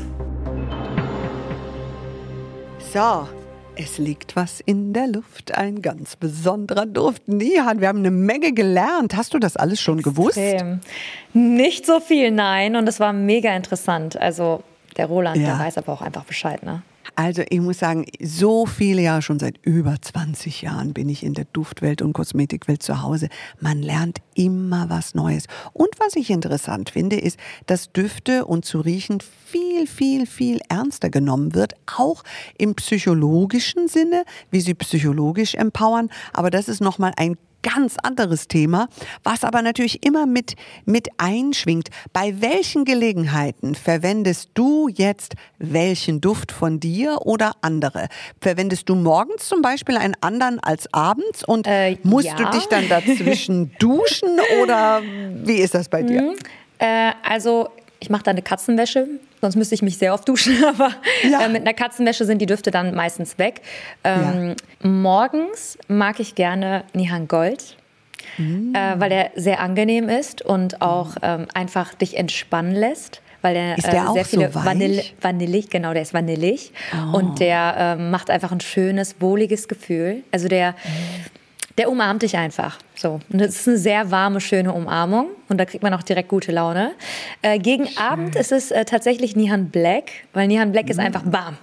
So, 2.94 3.26
es 3.74 3.98
liegt 3.98 4.36
was 4.36 4.60
in 4.60 4.92
der 4.92 5.08
Luft, 5.08 5.52
ein 5.58 5.82
ganz 5.82 6.14
besonderer 6.14 6.86
Duft. 6.86 7.26
Nihan, 7.26 7.80
wir 7.80 7.88
haben 7.88 7.98
eine 7.98 8.12
Menge 8.12 8.52
gelernt. 8.52 9.16
Hast 9.16 9.34
du 9.34 9.40
das 9.40 9.56
alles 9.56 9.80
schon 9.80 10.00
gewusst? 10.00 10.38
Nicht 11.32 11.86
so 11.86 11.98
viel, 11.98 12.30
nein. 12.30 12.76
Und 12.76 12.88
es 12.88 13.00
war 13.00 13.12
mega 13.12 13.52
interessant. 13.56 14.16
Also 14.16 14.62
der 14.96 15.06
Roland, 15.06 15.38
Ja. 15.38 15.56
der 15.56 15.58
weiß 15.58 15.76
aber 15.78 15.92
auch 15.92 16.02
einfach 16.02 16.22
Bescheid, 16.24 16.62
ne? 16.62 16.82
Also 17.16 17.42
ich 17.48 17.60
muss 17.60 17.78
sagen, 17.78 18.06
so 18.20 18.66
viele 18.66 19.02
Jahre, 19.02 19.22
schon 19.22 19.38
seit 19.38 19.58
über 19.64 19.96
20 20.00 20.62
Jahren 20.62 20.92
bin 20.92 21.08
ich 21.08 21.22
in 21.22 21.34
der 21.34 21.44
Duftwelt 21.44 22.02
und 22.02 22.12
Kosmetikwelt 22.12 22.82
zu 22.82 23.02
Hause. 23.02 23.28
Man 23.60 23.82
lernt 23.82 24.18
immer 24.34 24.90
was 24.90 25.14
Neues. 25.14 25.46
Und 25.72 25.90
was 25.98 26.16
ich 26.16 26.30
interessant 26.30 26.90
finde, 26.90 27.16
ist, 27.16 27.38
dass 27.66 27.92
Düfte 27.92 28.46
und 28.46 28.64
zu 28.64 28.80
riechen 28.80 29.18
viel, 29.20 29.86
viel, 29.86 30.26
viel 30.26 30.60
ernster 30.68 31.08
genommen 31.08 31.54
wird, 31.54 31.74
auch 31.86 32.24
im 32.58 32.74
psychologischen 32.74 33.86
Sinne, 33.86 34.24
wie 34.50 34.60
sie 34.60 34.74
psychologisch 34.74 35.54
empowern. 35.54 36.10
Aber 36.32 36.50
das 36.50 36.68
ist 36.68 36.80
nochmal 36.80 37.12
ein 37.16 37.36
ganz 37.64 37.96
anderes 38.02 38.46
Thema, 38.46 38.86
was 39.24 39.42
aber 39.42 39.62
natürlich 39.62 40.06
immer 40.06 40.26
mit, 40.26 40.54
mit 40.84 41.08
einschwingt. 41.18 41.88
Bei 42.12 42.40
welchen 42.40 42.84
Gelegenheiten 42.84 43.74
verwendest 43.74 44.50
du 44.54 44.88
jetzt 44.88 45.34
welchen 45.58 46.20
Duft 46.20 46.52
von 46.52 46.78
dir 46.78 47.18
oder 47.22 47.52
andere? 47.62 48.06
Verwendest 48.40 48.88
du 48.88 48.94
morgens 48.94 49.48
zum 49.48 49.62
Beispiel 49.62 49.96
einen 49.96 50.14
anderen 50.20 50.60
als 50.60 50.92
abends 50.94 51.42
und 51.42 51.66
Äh, 51.66 51.96
musst 52.04 52.26
ja. 52.26 52.36
du 52.36 52.50
dich 52.50 52.66
dann 52.66 52.88
dazwischen 52.88 53.72
duschen 53.80 54.38
oder 54.62 55.02
wie 55.42 55.56
ist 55.56 55.74
das 55.74 55.88
bei 55.88 56.02
dir? 56.02 56.34
Äh, 56.78 57.12
also 57.22 57.70
ich 58.04 58.10
mache 58.10 58.22
da 58.22 58.32
eine 58.32 58.42
Katzenwäsche, 58.42 59.06
sonst 59.40 59.56
müsste 59.56 59.74
ich 59.74 59.80
mich 59.80 59.96
sehr 59.96 60.12
oft 60.12 60.28
duschen, 60.28 60.62
aber 60.68 60.90
Ja. 61.26 61.40
äh, 61.40 61.48
mit 61.48 61.62
einer 61.62 61.72
Katzenwäsche 61.72 62.26
sind 62.26 62.38
die 62.42 62.46
Düfte 62.46 62.70
dann 62.70 62.94
meistens 62.94 63.38
weg. 63.38 63.62
Ähm, 64.04 64.54
Morgens 64.82 65.78
mag 65.88 66.20
ich 66.20 66.34
gerne 66.34 66.84
Nihan 66.92 67.26
Gold. 67.28 67.78
Mm. 68.38 68.74
Äh, 68.74 69.00
weil 69.00 69.12
er 69.12 69.30
sehr 69.36 69.60
angenehm 69.60 70.08
ist 70.08 70.42
und 70.42 70.82
auch 70.82 71.16
ähm, 71.22 71.46
einfach 71.54 71.94
dich 71.94 72.16
entspannen 72.16 72.72
lässt. 72.74 73.20
Weil 73.42 73.56
er, 73.56 73.76
Ist 73.78 73.86
der 73.86 73.94
äh, 74.04 74.06
auch 74.06 74.14
sehr 74.14 74.24
viele 74.24 74.48
so 74.48 74.54
weich? 74.54 74.64
Vanille, 74.64 75.02
vanillig, 75.20 75.68
genau, 75.68 75.92
der 75.92 76.00
ist 76.02 76.14
vanillig. 76.14 76.72
Oh. 76.94 77.18
Und 77.18 77.40
der 77.40 77.74
ähm, 77.78 78.10
macht 78.10 78.30
einfach 78.30 78.52
ein 78.52 78.60
schönes, 78.60 79.16
wohliges 79.20 79.68
Gefühl. 79.68 80.22
Also 80.32 80.48
der, 80.48 80.74
der 81.78 81.90
umarmt 81.90 82.22
dich 82.22 82.36
einfach. 82.36 82.78
So. 82.94 83.20
Und 83.30 83.40
das 83.40 83.50
ist 83.50 83.68
eine 83.68 83.76
sehr 83.76 84.10
warme, 84.10 84.40
schöne 84.40 84.72
Umarmung. 84.72 85.28
Und 85.48 85.58
da 85.58 85.64
kriegt 85.64 85.82
man 85.82 85.92
auch 85.94 86.02
direkt 86.02 86.28
gute 86.28 86.52
Laune. 86.52 86.92
Äh, 87.42 87.58
gegen 87.58 87.88
Abend 87.96 88.36
ist 88.36 88.52
es 88.52 88.70
äh, 88.70 88.84
tatsächlich 88.84 89.34
Nihan 89.36 89.70
Black, 89.70 90.10
weil 90.32 90.46
Nihan 90.46 90.72
Black 90.72 90.88
ist 90.88 90.98
einfach 90.98 91.22
bam. 91.24 91.56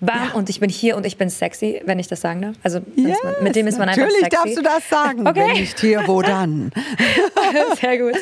Bam, 0.00 0.32
und 0.34 0.48
ich 0.48 0.60
bin 0.60 0.70
hier 0.70 0.96
und 0.96 1.04
ich 1.04 1.18
bin 1.18 1.28
sexy, 1.28 1.82
wenn 1.84 1.98
ich 1.98 2.08
das 2.08 2.22
sagen 2.22 2.40
darf. 2.40 2.54
Also 2.62 2.78
ist 2.96 3.22
man, 3.22 3.34
mit 3.42 3.54
dem 3.54 3.66
ist 3.66 3.78
man 3.78 3.88
einfach 3.88 4.02
Natürlich 4.02 4.24
sexy. 4.24 4.36
darfst 4.36 4.56
du 4.56 4.62
das 4.62 4.88
sagen. 4.88 5.26
Okay. 5.26 5.44
Wenn 5.48 5.60
nicht 5.60 5.78
hier, 5.78 6.02
wo 6.06 6.22
dann? 6.22 6.72
Sehr 7.80 7.98
gut. 7.98 8.14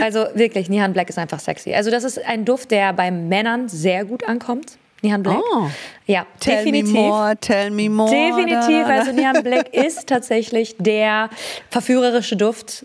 Also 0.00 0.26
wirklich, 0.34 0.68
Nihan 0.68 0.92
Black 0.92 1.08
ist 1.08 1.18
einfach 1.18 1.40
sexy. 1.40 1.74
Also 1.74 1.90
das 1.90 2.04
ist 2.04 2.24
ein 2.24 2.44
Duft, 2.44 2.70
der 2.70 2.92
bei 2.92 3.10
Männern 3.10 3.68
sehr 3.68 4.04
gut 4.04 4.28
ankommt. 4.28 4.78
Nihan 5.02 5.22
Black. 5.22 5.38
Oh. 5.38 5.68
Ja, 6.06 6.26
Tell 6.40 6.64
definitiv. 6.64 6.92
me 6.92 7.00
more, 7.00 7.36
tell 7.40 7.70
me 7.70 7.88
more. 7.88 8.10
Definitiv. 8.10 8.86
Also 8.86 9.12
Nihan 9.12 9.42
Black 9.42 9.72
ist 9.74 10.06
tatsächlich 10.08 10.74
der 10.78 11.30
verführerische 11.70 12.36
Duft. 12.36 12.84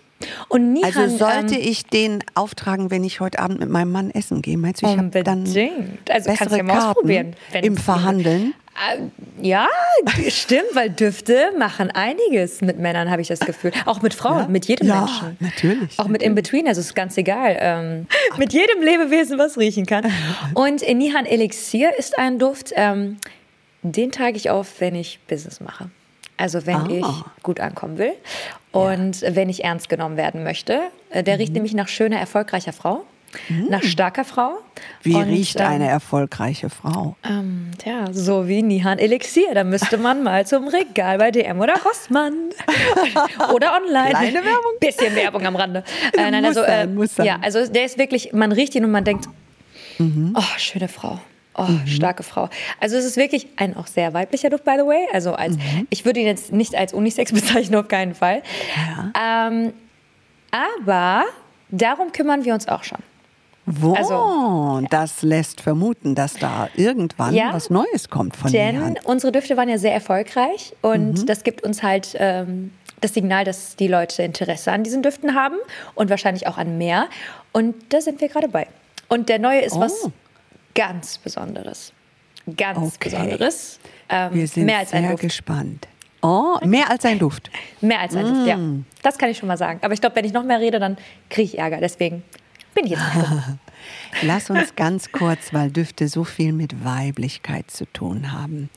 Und 0.50 0.74
Nihan, 0.74 0.92
Also 0.96 1.18
sollte 1.18 1.56
ähm, 1.56 1.62
ich 1.68 1.86
den 1.86 2.24
auftragen, 2.36 2.92
wenn 2.92 3.04
ich 3.04 3.20
heute 3.20 3.40
Abend 3.40 3.60
mit 3.60 3.70
meinem 3.70 3.92
Mann 3.92 4.12
essen 4.12 4.42
gehe? 4.42 4.58
Meinst 4.58 4.82
du, 4.82 4.88
ich 4.88 4.98
habe 4.98 5.24
dann. 5.24 5.40
Also 5.46 5.56
kannst 5.56 6.28
du 6.28 6.30
bessere 6.30 6.58
ja 6.58 6.64
mal 6.64 6.94
Karten 6.94 7.36
im 7.62 7.78
Verhandeln? 7.78 8.54
Äh, 8.98 9.04
Ja, 9.42 9.68
stimmt, 10.30 10.64
weil 10.74 10.90
Düfte 10.90 11.52
machen 11.60 11.92
einiges 11.92 12.62
mit 12.62 12.80
Männern, 12.80 13.12
habe 13.12 13.22
ich 13.22 13.28
das 13.28 13.40
Gefühl. 13.42 13.72
Auch 13.86 14.02
mit 14.02 14.14
Frauen, 14.16 14.40
Ja? 14.40 14.48
mit 14.48 14.66
jedem 14.66 14.88
Ja, 14.88 15.02
Menschen. 15.02 15.38
natürlich, 15.40 16.00
Auch 16.00 16.08
mit 16.08 16.24
In-Between, 16.24 16.68
also 16.68 16.82
ist 16.82 16.96
ganz 16.96 17.16
egal. 17.18 17.56
Ähm, 17.60 18.08
mit 18.38 18.52
jedem 18.52 18.82
Lebewesen, 18.82 19.38
was 19.38 19.58
riechen 19.60 19.86
kann. 19.86 20.12
Und 20.56 20.82
Nihan 20.82 21.26
Elixier 21.28 21.92
ist 21.98 22.18
ein 22.18 22.40
Duft, 22.40 22.72
ähm, 22.76 23.18
den 23.84 24.12
trage 24.12 24.38
ich 24.38 24.50
auf, 24.50 24.80
wenn 24.80 24.96
ich 24.96 25.20
Business 25.28 25.60
mache. 25.60 25.90
Also 26.38 26.66
wenn 26.66 26.76
Ah. 26.76 26.88
ich 26.90 27.44
gut 27.44 27.60
ankommen 27.60 27.98
will 27.98 28.14
und 28.72 29.22
wenn 29.22 29.50
ich 29.50 29.64
ernst 29.64 29.88
genommen 29.90 30.18
werden 30.18 30.44
möchte. 30.44 30.80
Äh, 31.12 31.24
Der 31.24 31.36
Mhm. 31.36 31.42
riecht 31.42 31.54
nämlich 31.54 31.74
nach 31.74 31.88
schöner, 31.88 32.18
erfolgreicher 32.20 32.74
Frau, 32.74 33.04
nach 33.70 33.82
starker 33.84 34.26
Frau. 34.26 34.58
Wie 35.02 35.16
Und, 35.16 35.24
riecht 35.24 35.60
ähm, 35.60 35.66
eine 35.68 35.88
erfolgreiche 35.88 36.70
Frau? 36.70 37.16
ähm, 37.24 37.72
tja, 37.78 38.08
so 38.12 38.48
wie 38.48 38.62
Nihan 38.64 39.00
Elixier. 39.00 39.54
Da 39.54 39.64
müsste 39.64 39.98
man 39.98 40.22
mal 40.24 40.46
zum 40.46 40.68
Regal 40.68 41.18
bei 41.20 41.32
DM 41.32 41.60
oder 41.60 41.76
Rossmann. 41.84 42.34
oder 43.54 43.76
online. 43.76 44.10
Kleine 44.10 44.34
Werbung. 44.44 44.72
Bisschen 44.80 45.16
Werbung 45.16 45.46
am 45.46 45.56
Rande. 45.56 45.84
Äh, 46.18 46.30
nein, 46.32 46.44
Muss 46.44 46.58
also, 46.58 46.62
sein, 46.62 46.90
äh, 46.90 46.94
muss 46.94 47.16
sein. 47.16 47.26
Ja, 47.26 47.38
also 47.42 47.66
der 47.68 47.86
ist 47.86 47.98
wirklich, 47.98 48.34
man 48.34 48.52
riecht 48.52 48.76
ihn 48.76 48.86
und 48.86 48.92
man 48.92 49.04
denkt, 49.04 49.28
Mhm. 50.00 50.34
oh, 50.38 50.42
schöne 50.58 50.88
Frau. 50.88 51.20
Oh, 51.56 51.68
starke 51.86 52.24
Frau. 52.24 52.50
Also 52.80 52.98
es 52.98 53.06
ist 53.06 53.16
wirklich 53.18 53.48
ein 53.58 53.78
auch 53.78 53.86
sehr 53.88 54.14
weiblicher 54.14 54.50
Duft, 54.50 54.64
by 54.64 54.74
the 54.78 54.86
way. 54.86 55.08
Also 55.14 55.34
als, 55.34 55.56
Mhm. 55.58 55.88
ich 55.92 56.04
würde 56.06 56.20
ihn 56.20 56.26
jetzt 56.26 56.52
nicht 56.52 56.76
als 56.76 56.94
Unisex 56.94 57.32
bezeichnen, 57.34 57.76
auf 57.80 57.88
keinen 57.88 58.16
Fall. 58.16 58.42
Ähm, 59.22 59.74
aber 60.52 61.24
darum 61.70 62.12
kümmern 62.12 62.46
wir 62.46 62.54
uns 62.54 62.68
auch 62.68 62.84
schon. 62.84 63.00
Wo? 63.66 63.94
also- 63.94 64.82
das 64.90 65.22
lässt 65.22 65.62
vermuten, 65.62 66.16
dass 66.16 66.34
da 66.34 66.68
irgendwann 66.76 67.34
Ja, 67.34 67.54
was 67.54 67.70
Neues 67.70 68.10
kommt 68.10 68.36
von 68.36 68.52
Denn 68.52 68.76
Nihan. 68.76 68.96
unsere 69.06 69.32
Düfte 69.32 69.56
waren 69.56 69.70
ja 69.70 69.78
sehr 69.78 69.94
erfolgreich 69.94 70.74
und 70.82 71.20
Mhm. 71.22 71.26
das 71.28 71.44
gibt 71.44 71.64
uns 71.64 71.82
halt 71.82 72.16
ähm, 72.20 72.74
das 73.00 73.14
Signal, 73.14 73.46
dass 73.46 73.76
die 73.78 73.88
Leute 73.88 74.24
Interesse 74.24 74.72
an 74.72 74.84
diesen 74.84 75.02
Düften 75.02 75.34
haben 75.34 75.56
und 75.96 76.10
wahrscheinlich 76.10 76.48
auch 76.48 76.58
an 76.58 76.78
mehr. 76.78 77.06
Und 77.54 77.76
da 77.94 78.02
sind 78.02 78.20
wir 78.20 78.28
gerade 78.28 78.50
bei. 78.50 78.68
Und 79.08 79.30
der 79.30 79.40
neue 79.40 79.62
ist 79.62 79.80
was 79.80 80.06
Oh. 80.06 80.12
Ganz 80.76 81.18
Besonderes. 81.18 81.94
Ganz 82.58 82.78
Okay. 82.78 83.10
Besonderes. 83.10 83.80
Ähm, 84.10 84.34
Wir 84.34 84.48
sind 84.48 84.66
mehr 84.66 84.80
als 84.80 84.94
ein 84.94 85.08
sehr 85.08 85.16
gespannt. 85.16 85.88
Oh, 86.22 86.58
mehr 86.64 86.90
als 86.90 87.04
ein 87.06 87.20
Duft. 87.20 87.50
Mehr 87.82 88.00
als 88.00 88.16
ein 88.16 88.26
Duft, 88.26 88.48
ja. 88.48 88.58
Das 89.02 89.18
kann 89.18 89.30
ich 89.30 89.38
schon 89.38 89.48
mal 89.48 89.58
sagen. 89.58 89.80
Aber 89.82 89.94
ich 89.94 90.00
glaube, 90.00 90.16
wenn 90.16 90.26
ich 90.26 90.32
noch 90.34 90.44
mehr 90.44 90.60
rede, 90.60 90.80
dann 90.80 90.98
kriege 91.30 91.44
ich 91.44 91.58
Ärger. 91.60 91.80
Deswegen 91.82 92.24
bin 92.74 92.86
ich 92.86 92.92
jetzt. 92.92 93.02
Lass 94.22 94.50
uns 94.50 94.76
ganz 94.76 95.12
kurz, 95.12 95.54
weil 95.54 95.70
Düfte 95.70 96.08
so 96.08 96.24
viel 96.24 96.54
mit 96.54 96.86
Weiblichkeit 96.86 97.70
zu 97.70 97.86
tun 97.92 98.32
haben. 98.32 98.70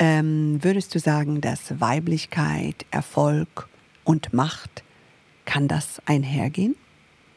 Ähm, 0.00 0.58
würdest 0.62 0.94
du 0.94 0.98
sagen, 0.98 1.40
dass 1.40 1.78
Weiblichkeit, 1.80 2.86
Erfolg 2.90 3.68
und 4.02 4.32
Macht, 4.32 4.82
kann 5.44 5.68
das 5.68 6.00
einhergehen? 6.06 6.74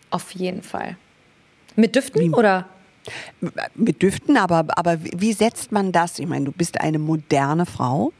Auf 0.09 0.31
jeden 0.31 0.63
Fall. 0.63 0.97
Mit 1.75 1.95
Düften 1.95 2.33
oder? 2.33 2.67
Mit 3.75 4.01
Düften, 4.01 4.37
aber, 4.37 4.65
aber 4.77 4.97
wie 5.03 5.33
setzt 5.33 5.71
man 5.71 5.91
das? 5.91 6.19
Ich 6.19 6.27
meine, 6.27 6.45
du 6.45 6.51
bist 6.51 6.79
eine 6.79 6.99
moderne 6.99 7.65
Frau 7.65 8.13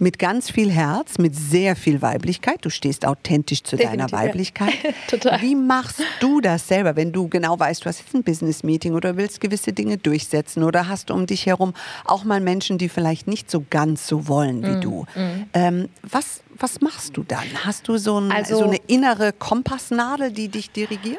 mit 0.00 0.20
ganz 0.20 0.48
viel 0.52 0.70
Herz, 0.70 1.18
mit 1.18 1.34
sehr 1.34 1.74
viel 1.74 2.00
Weiblichkeit. 2.02 2.58
Du 2.64 2.70
stehst 2.70 3.04
authentisch 3.04 3.64
zu 3.64 3.74
Definitiv, 3.76 4.06
deiner 4.12 4.12
Weiblichkeit. 4.12 4.72
Ja. 4.84 4.90
Total. 5.08 5.42
Wie 5.42 5.56
machst 5.56 6.00
du 6.20 6.40
das 6.40 6.68
selber, 6.68 6.94
wenn 6.94 7.10
du 7.10 7.26
genau 7.26 7.58
weißt, 7.58 7.84
du 7.84 7.86
hast 7.86 7.98
jetzt 7.98 8.14
ein 8.14 8.22
Business-Meeting 8.22 8.94
oder 8.94 9.16
willst 9.16 9.40
gewisse 9.40 9.72
Dinge 9.72 9.98
durchsetzen 9.98 10.62
oder 10.62 10.86
hast 10.86 11.10
um 11.10 11.26
dich 11.26 11.46
herum 11.46 11.74
auch 12.04 12.22
mal 12.22 12.40
Menschen, 12.40 12.78
die 12.78 12.88
vielleicht 12.88 13.26
nicht 13.26 13.50
so 13.50 13.64
ganz 13.70 14.06
so 14.06 14.28
wollen 14.28 14.62
wie 14.62 14.76
Mm, 14.76 14.80
du. 14.80 15.04
Ähm, 15.52 15.88
was, 16.04 16.42
was 16.56 16.80
machst 16.80 17.16
du 17.16 17.24
dann? 17.24 17.42
Hast 17.64 17.88
du 17.88 17.98
so, 17.98 18.20
ein, 18.20 18.30
Also- 18.30 18.58
so 18.58 18.64
eine 18.66 18.78
innere 18.86 19.32
Kompassnadel, 19.32 20.30
die 20.30 20.46
dich 20.48 20.70
dirigiert? 20.70 21.18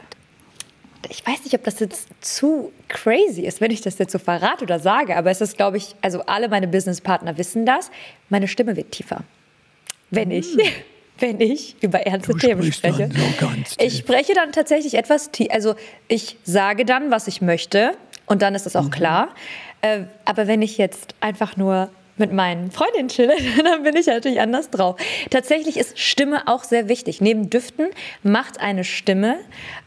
Ich 1.08 1.26
weiß 1.26 1.44
nicht, 1.46 1.54
ob 1.54 1.64
das 1.64 1.80
jetzt 1.80 2.08
zu 2.22 2.72
crazy 2.90 3.44
ist, 3.44 3.62
wenn 3.62 3.72
ich 3.72 3.82
das 3.82 3.98
jetzt 3.98 4.12
so 4.12 4.20
verrate 4.20 4.64
oder 4.66 4.80
sage, 4.80 5.16
aber 5.16 5.32
es 5.32 5.40
ist, 5.42 5.56
glaube 5.58 5.78
ich, 5.78 5.96
also 6.02 6.22
alle 6.26 6.50
meine 6.50 6.68
Businesspartner 6.68 7.38
wissen 7.38 7.66
das, 7.66 7.90
meine 8.30 8.48
Stimme 8.48 8.76
wird 8.76 8.92
tiefer. 8.92 9.24
Wenn 10.12 10.32
ich, 10.32 10.48
wenn 11.20 11.40
ich 11.40 11.76
über 11.82 12.02
ernste. 12.02 12.34
Du 12.34 12.38
Themen 12.38 12.72
spreche. 12.74 13.10
so 13.68 13.76
ich 13.80 13.98
spreche 14.00 14.34
dann 14.34 14.52
tatsächlich 14.52 14.96
etwas 14.96 15.32
tief, 15.32 15.48
also 15.52 15.76
ich 16.08 16.38
sage 16.44 16.84
dann, 16.86 17.12
was 17.12 17.28
ich 17.28 17.42
möchte 17.42 17.92
und 18.26 18.42
dann 18.42 18.56
ist 18.56 18.66
das 18.66 18.76
auch 18.76 18.86
Mhm. 18.86 18.92
klar. 18.92 19.30
Äh, 19.82 20.02
aber 20.26 20.48
wenn 20.48 20.62
ich 20.62 20.78
jetzt 20.78 21.16
einfach 21.22 21.56
nur 21.56 21.90
mit 22.20 22.32
meinen 22.32 22.72
Freundinnen 22.72 23.10
chille, 23.10 23.34
dann 23.64 23.84
bin 23.84 23.96
ich 23.96 24.08
natürlich 24.08 24.40
anders 24.40 24.70
drauf. 24.70 24.96
Tatsächlich 25.30 25.78
ist 25.78 26.00
Stimme 26.00 26.48
auch 26.48 26.64
sehr 26.64 26.88
wichtig. 26.88 27.22
Neben 27.22 27.50
Düften 27.50 27.88
macht 28.24 28.60
eine 28.60 28.84
Stimme 28.84 29.36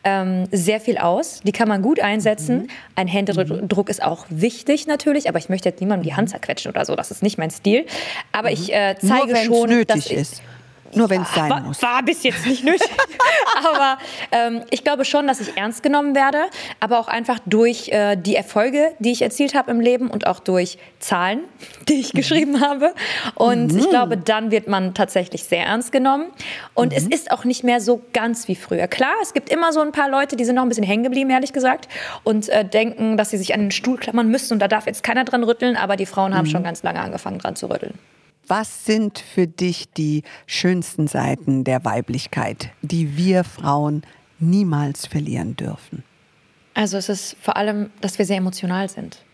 ähm, 0.04 0.44
sehr 0.50 0.80
viel 0.80 0.98
aus. 0.98 1.40
Die 1.44 1.52
kann 1.52 1.68
man 1.68 1.82
gut 1.82 2.00
einsetzen. 2.00 2.62
Mhm. 2.62 2.68
Ein 2.96 3.08
Händedruck 3.08 3.88
ist 3.88 4.02
auch 4.02 4.26
wichtig 4.28 4.86
natürlich, 4.86 5.28
aber 5.28 5.38
ich 5.38 5.48
möchte 5.48 5.68
jetzt 5.68 5.80
niemandem 5.80 6.04
die 6.04 6.14
Hand 6.14 6.30
zerquetschen 6.30 6.70
oder 6.70 6.84
so. 6.84 6.96
Das 6.96 7.10
ist 7.10 7.22
nicht 7.22 7.38
mein 7.38 7.50
Stil. 7.50 7.86
Aber 8.32 8.50
ich 8.50 8.72
äh, 8.72 8.96
zeige 9.00 9.22
Mhm. 9.22 9.28
Nur 9.28 9.28
wenn 9.28 9.36
es 9.36 9.44
schon, 9.44 9.70
nötig 9.70 9.86
dass 9.86 10.06
ich, 10.06 10.12
ist. 10.12 10.42
Nur 10.94 11.08
wenn 11.10 11.22
es 11.22 11.34
sein 11.34 11.50
war, 11.50 11.60
muss. 11.60 11.82
war 11.82 12.02
bis 12.02 12.22
jetzt 12.22 12.46
nicht 12.46 12.64
nötig. 12.64 12.88
aber 13.64 13.98
ähm, 14.30 14.62
ich 14.70 14.84
glaube 14.84 15.04
schon, 15.04 15.26
dass 15.26 15.40
ich 15.40 15.56
ernst 15.56 15.82
genommen 15.82 16.14
werde, 16.14 16.38
aber 16.80 16.98
auch 16.98 17.08
einfach 17.08 17.38
durch 17.46 17.88
äh, 17.88 18.16
die 18.16 18.36
Erfolge, 18.36 18.92
die 18.98 19.12
ich 19.12 19.22
erzielt 19.22 19.54
habe 19.54 19.70
im 19.70 19.80
Leben 19.80 20.08
und 20.08 20.26
auch 20.26 20.40
durch 20.40 20.78
Zahlen, 20.98 21.40
die 21.88 21.94
ich 21.94 22.12
geschrieben 22.12 22.60
habe. 22.60 22.94
Und 23.34 23.74
ich 23.74 23.88
glaube, 23.88 24.16
dann 24.16 24.50
wird 24.50 24.68
man 24.68 24.94
tatsächlich 24.94 25.44
sehr 25.44 25.64
ernst 25.64 25.92
genommen. 25.92 26.26
Und 26.74 26.92
es 26.92 27.06
ist 27.06 27.30
auch 27.30 27.44
nicht 27.44 27.64
mehr 27.64 27.80
so 27.80 28.02
ganz 28.12 28.48
wie 28.48 28.54
früher. 28.54 28.86
Klar, 28.86 29.14
es 29.22 29.32
gibt 29.32 29.50
immer 29.50 29.72
so 29.72 29.80
ein 29.80 29.92
paar 29.92 30.10
Leute, 30.10 30.36
die 30.36 30.44
sind 30.44 30.56
noch 30.56 30.62
ein 30.62 30.68
bisschen 30.68 30.84
hängen 30.84 31.04
geblieben, 31.04 31.30
ehrlich 31.30 31.52
gesagt, 31.52 31.88
und 32.24 32.48
äh, 32.48 32.64
denken, 32.64 33.16
dass 33.16 33.30
sie 33.30 33.38
sich 33.38 33.54
an 33.54 33.60
den 33.60 33.70
Stuhl 33.70 33.96
klammern 33.96 34.28
müssen 34.28 34.54
und 34.54 34.58
da 34.58 34.68
darf 34.68 34.86
jetzt 34.86 35.02
keiner 35.02 35.24
dran 35.24 35.44
rütteln, 35.44 35.76
aber 35.76 35.96
die 35.96 36.06
Frauen 36.06 36.34
haben 36.34 36.46
schon 36.46 36.62
ganz 36.62 36.82
lange 36.82 37.00
angefangen, 37.00 37.38
dran 37.38 37.56
zu 37.56 37.70
rütteln. 37.70 37.98
Was 38.48 38.84
sind 38.84 39.18
für 39.18 39.46
dich 39.46 39.90
die 39.90 40.22
schönsten 40.46 41.06
Seiten 41.06 41.64
der 41.64 41.84
Weiblichkeit, 41.84 42.70
die 42.82 43.16
wir 43.16 43.44
Frauen 43.44 44.02
niemals 44.38 45.06
verlieren 45.06 45.56
dürfen? 45.56 46.02
Also 46.74 46.96
es 46.96 47.08
ist 47.08 47.36
vor 47.40 47.56
allem, 47.56 47.90
dass 48.00 48.18
wir 48.18 48.26
sehr 48.26 48.38
emotional 48.38 48.88
sind. 48.88 49.24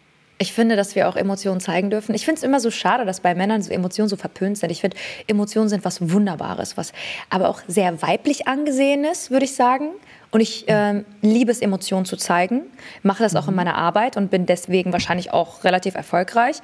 Ich 0.41 0.53
finde, 0.53 0.77
dass 0.77 0.95
wir 0.95 1.09
auch 1.09 1.17
Emotionen 1.17 1.61
zeigen 1.61 1.91
dürfen. 1.91 2.15
Ich 2.15 2.25
finde 2.25 2.39
es 2.39 2.45
immer 2.45 2.61
so 2.61 2.71
schade, 2.71 3.05
dass 3.05 3.21
bei 3.21 3.35
Männern 3.35 3.61
so 3.61 3.73
Emotionen 3.73 4.09
so 4.09 4.17
verpönt 4.17 4.57
sind. 4.57 4.71
Ich 4.71 4.81
finde, 4.81 4.97
Emotionen 5.27 5.69
sind 5.69 5.85
was 5.85 6.13
Wunderbares, 6.13 6.77
was 6.77 6.93
aber 7.29 7.49
auch 7.49 7.61
sehr 7.67 8.01
weiblich 8.03 8.47
angesehen 8.47 9.05
ist, 9.05 9.33
würde 9.33 9.47
ich 9.47 9.57
sagen. 9.57 9.89
Und 10.31 10.41
ich 10.41 10.65
ähm, 10.69 11.05
liebe 11.23 11.51
es, 11.51 11.61
Emotionen 11.61 12.05
zu 12.05 12.17
zeigen, 12.17 12.63
mache 13.03 13.25
das 13.25 13.35
auch 13.35 13.49
in 13.49 13.55
meiner 13.57 13.75
Arbeit 13.75 14.17
und 14.17 14.31
bin 14.31 14.47
deswegen 14.47 14.93
wahrscheinlich 14.93 15.33
auch 15.33 15.65
relativ 15.65 15.97
erfolgreich. 15.97 16.59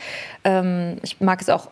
Ähm, 0.44 0.98
ich 1.02 1.20
mag 1.20 1.40
es 1.40 1.48
auch 1.48 1.68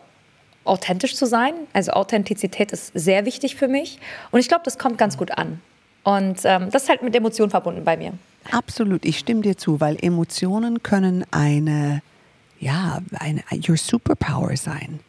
authentisch 0.65 1.15
zu 1.15 1.25
sein. 1.25 1.53
Also 1.73 1.91
Authentizität 1.91 2.71
ist 2.71 2.91
sehr 2.93 3.25
wichtig 3.25 3.55
für 3.55 3.67
mich. 3.67 3.99
Und 4.31 4.39
ich 4.39 4.47
glaube, 4.47 4.63
das 4.65 4.77
kommt 4.77 4.97
ganz 4.97 5.17
gut 5.17 5.37
an. 5.37 5.61
Und 6.03 6.41
ähm, 6.43 6.69
das 6.69 6.83
ist 6.83 6.89
halt 6.89 7.01
mit 7.01 7.15
Emotionen 7.15 7.49
verbunden 7.49 7.83
bei 7.83 7.97
mir. 7.97 8.13
Absolut, 8.51 9.05
ich 9.05 9.19
stimme 9.19 9.41
dir 9.41 9.57
zu, 9.57 9.79
weil 9.79 9.97
Emotionen 10.01 10.83
können 10.83 11.25
eine, 11.31 12.01
ja, 12.59 12.99
eine, 13.19 13.41
your 13.67 13.77
superpower 13.77 14.57
sein. 14.57 14.99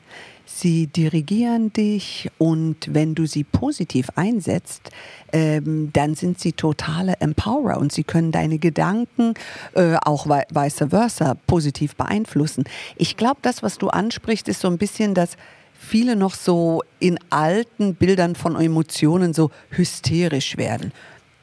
Sie 0.47 0.87
dirigieren 0.87 1.73
dich 1.73 2.31
und 2.39 2.93
wenn 2.95 3.15
du 3.15 3.27
sie 3.27 3.45
positiv 3.45 4.09
einsetzt, 4.15 4.91
ähm, 5.33 5.91
dann 5.93 6.15
sind 6.15 6.39
sie 6.39 6.53
totale 6.53 7.15
Empowerer 7.21 7.79
und 7.79 7.93
sie 7.93 8.05
können 8.05 8.31
deine 8.31 8.59
Gedanken 8.59 9.35
äh, 9.75 9.97
auch 10.05 10.27
vi- 10.27 10.45
vice 10.51 10.89
versa 10.91 11.35
positiv 11.47 11.97
beeinflussen. 11.97 12.65
Ich 12.97 13.17
glaube, 13.17 13.39
das, 13.43 13.63
was 13.63 13.79
du 13.79 13.89
ansprichst, 13.89 14.49
ist 14.49 14.61
so 14.61 14.69
ein 14.69 14.79
bisschen 14.79 15.15
das, 15.15 15.37
viele 15.73 16.15
noch 16.15 16.35
so 16.35 16.83
in 17.01 17.19
alten 17.31 17.95
Bildern 17.95 18.35
von 18.37 18.55
Emotionen 18.57 19.35
so 19.35 19.51
hysterisch 19.71 20.57
werden. 20.57 20.93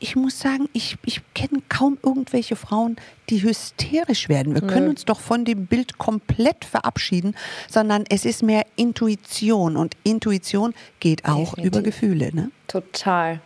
Ich 0.04 0.16
muss 0.16 0.40
sagen, 0.40 0.68
ich, 0.74 0.98
ich 1.06 1.22
kenne 1.36 1.62
kaum 1.70 2.00
irgendwelche 2.04 2.56
Frauen, 2.56 2.96
die 3.30 3.44
hysterisch 3.44 4.30
werden. 4.30 4.56
Wir 4.56 4.62
können 4.64 4.90
uns 4.90 5.06
doch 5.06 5.20
von 5.20 5.46
dem 5.46 5.68
Bild 5.68 6.00
komplett 6.00 6.66
verabschieden, 6.66 7.36
sondern 7.70 8.06
es 8.10 8.26
ist 8.26 8.42
mehr 8.42 8.66
Intuition 8.76 9.78
und 9.78 9.96
Intuition 10.04 10.74
geht 11.00 11.26
auch 11.26 11.52
Definitiv. 11.52 11.66
über 11.66 11.82
Gefühle. 11.84 12.32
Ne? 12.34 12.50
Total. 12.68 13.42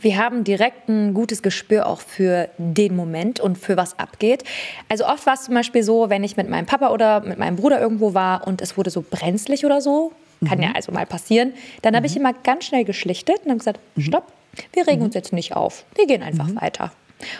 Wir 0.00 0.16
haben 0.16 0.42
direkt 0.42 0.88
ein 0.88 1.12
gutes 1.12 1.42
Gespür 1.42 1.86
auch 1.86 2.00
für 2.00 2.48
den 2.56 2.96
Moment 2.96 3.38
und 3.38 3.58
für 3.58 3.76
was 3.76 3.98
abgeht. 3.98 4.42
Also 4.88 5.06
oft 5.06 5.26
war 5.26 5.34
es 5.34 5.44
zum 5.44 5.54
Beispiel 5.54 5.82
so, 5.82 6.08
wenn 6.08 6.24
ich 6.24 6.38
mit 6.38 6.48
meinem 6.48 6.64
Papa 6.64 6.88
oder 6.88 7.20
mit 7.20 7.38
meinem 7.38 7.56
Bruder 7.56 7.78
irgendwo 7.78 8.14
war 8.14 8.46
und 8.46 8.62
es 8.62 8.78
wurde 8.78 8.88
so 8.88 9.04
brenzlig 9.08 9.66
oder 9.66 9.82
so, 9.82 10.12
kann 10.48 10.62
ja 10.62 10.72
also 10.74 10.92
mal 10.92 11.04
passieren, 11.04 11.52
dann 11.82 11.94
habe 11.94 12.06
ich 12.06 12.16
immer 12.16 12.32
ganz 12.32 12.64
schnell 12.64 12.84
geschlichtet 12.84 13.40
und 13.44 13.50
habe 13.50 13.58
gesagt, 13.58 13.80
stopp, 13.98 14.32
wir 14.72 14.86
regen 14.86 15.02
uns 15.02 15.14
jetzt 15.14 15.32
nicht 15.32 15.54
auf, 15.54 15.84
wir 15.94 16.06
gehen 16.06 16.22
einfach 16.22 16.48
weiter. 16.60 16.92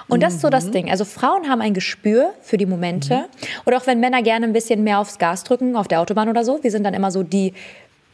Und 0.08 0.22
das 0.22 0.34
ist 0.34 0.42
so 0.42 0.50
das 0.50 0.70
Ding. 0.70 0.90
Also 0.90 1.04
Frauen 1.04 1.48
haben 1.48 1.62
ein 1.62 1.74
Gespür 1.74 2.34
für 2.42 2.58
die 2.58 2.66
Momente. 2.66 3.28
Oder 3.64 3.78
auch 3.78 3.86
wenn 3.86 3.98
Männer 3.98 4.22
gerne 4.22 4.46
ein 4.46 4.52
bisschen 4.52 4.84
mehr 4.84 4.98
aufs 4.98 5.18
Gas 5.18 5.44
drücken, 5.44 5.76
auf 5.76 5.88
der 5.88 6.00
Autobahn 6.00 6.28
oder 6.28 6.44
so, 6.44 6.62
wir 6.62 6.70
sind 6.70 6.84
dann 6.84 6.94
immer 6.94 7.10
so 7.10 7.22
die, 7.22 7.54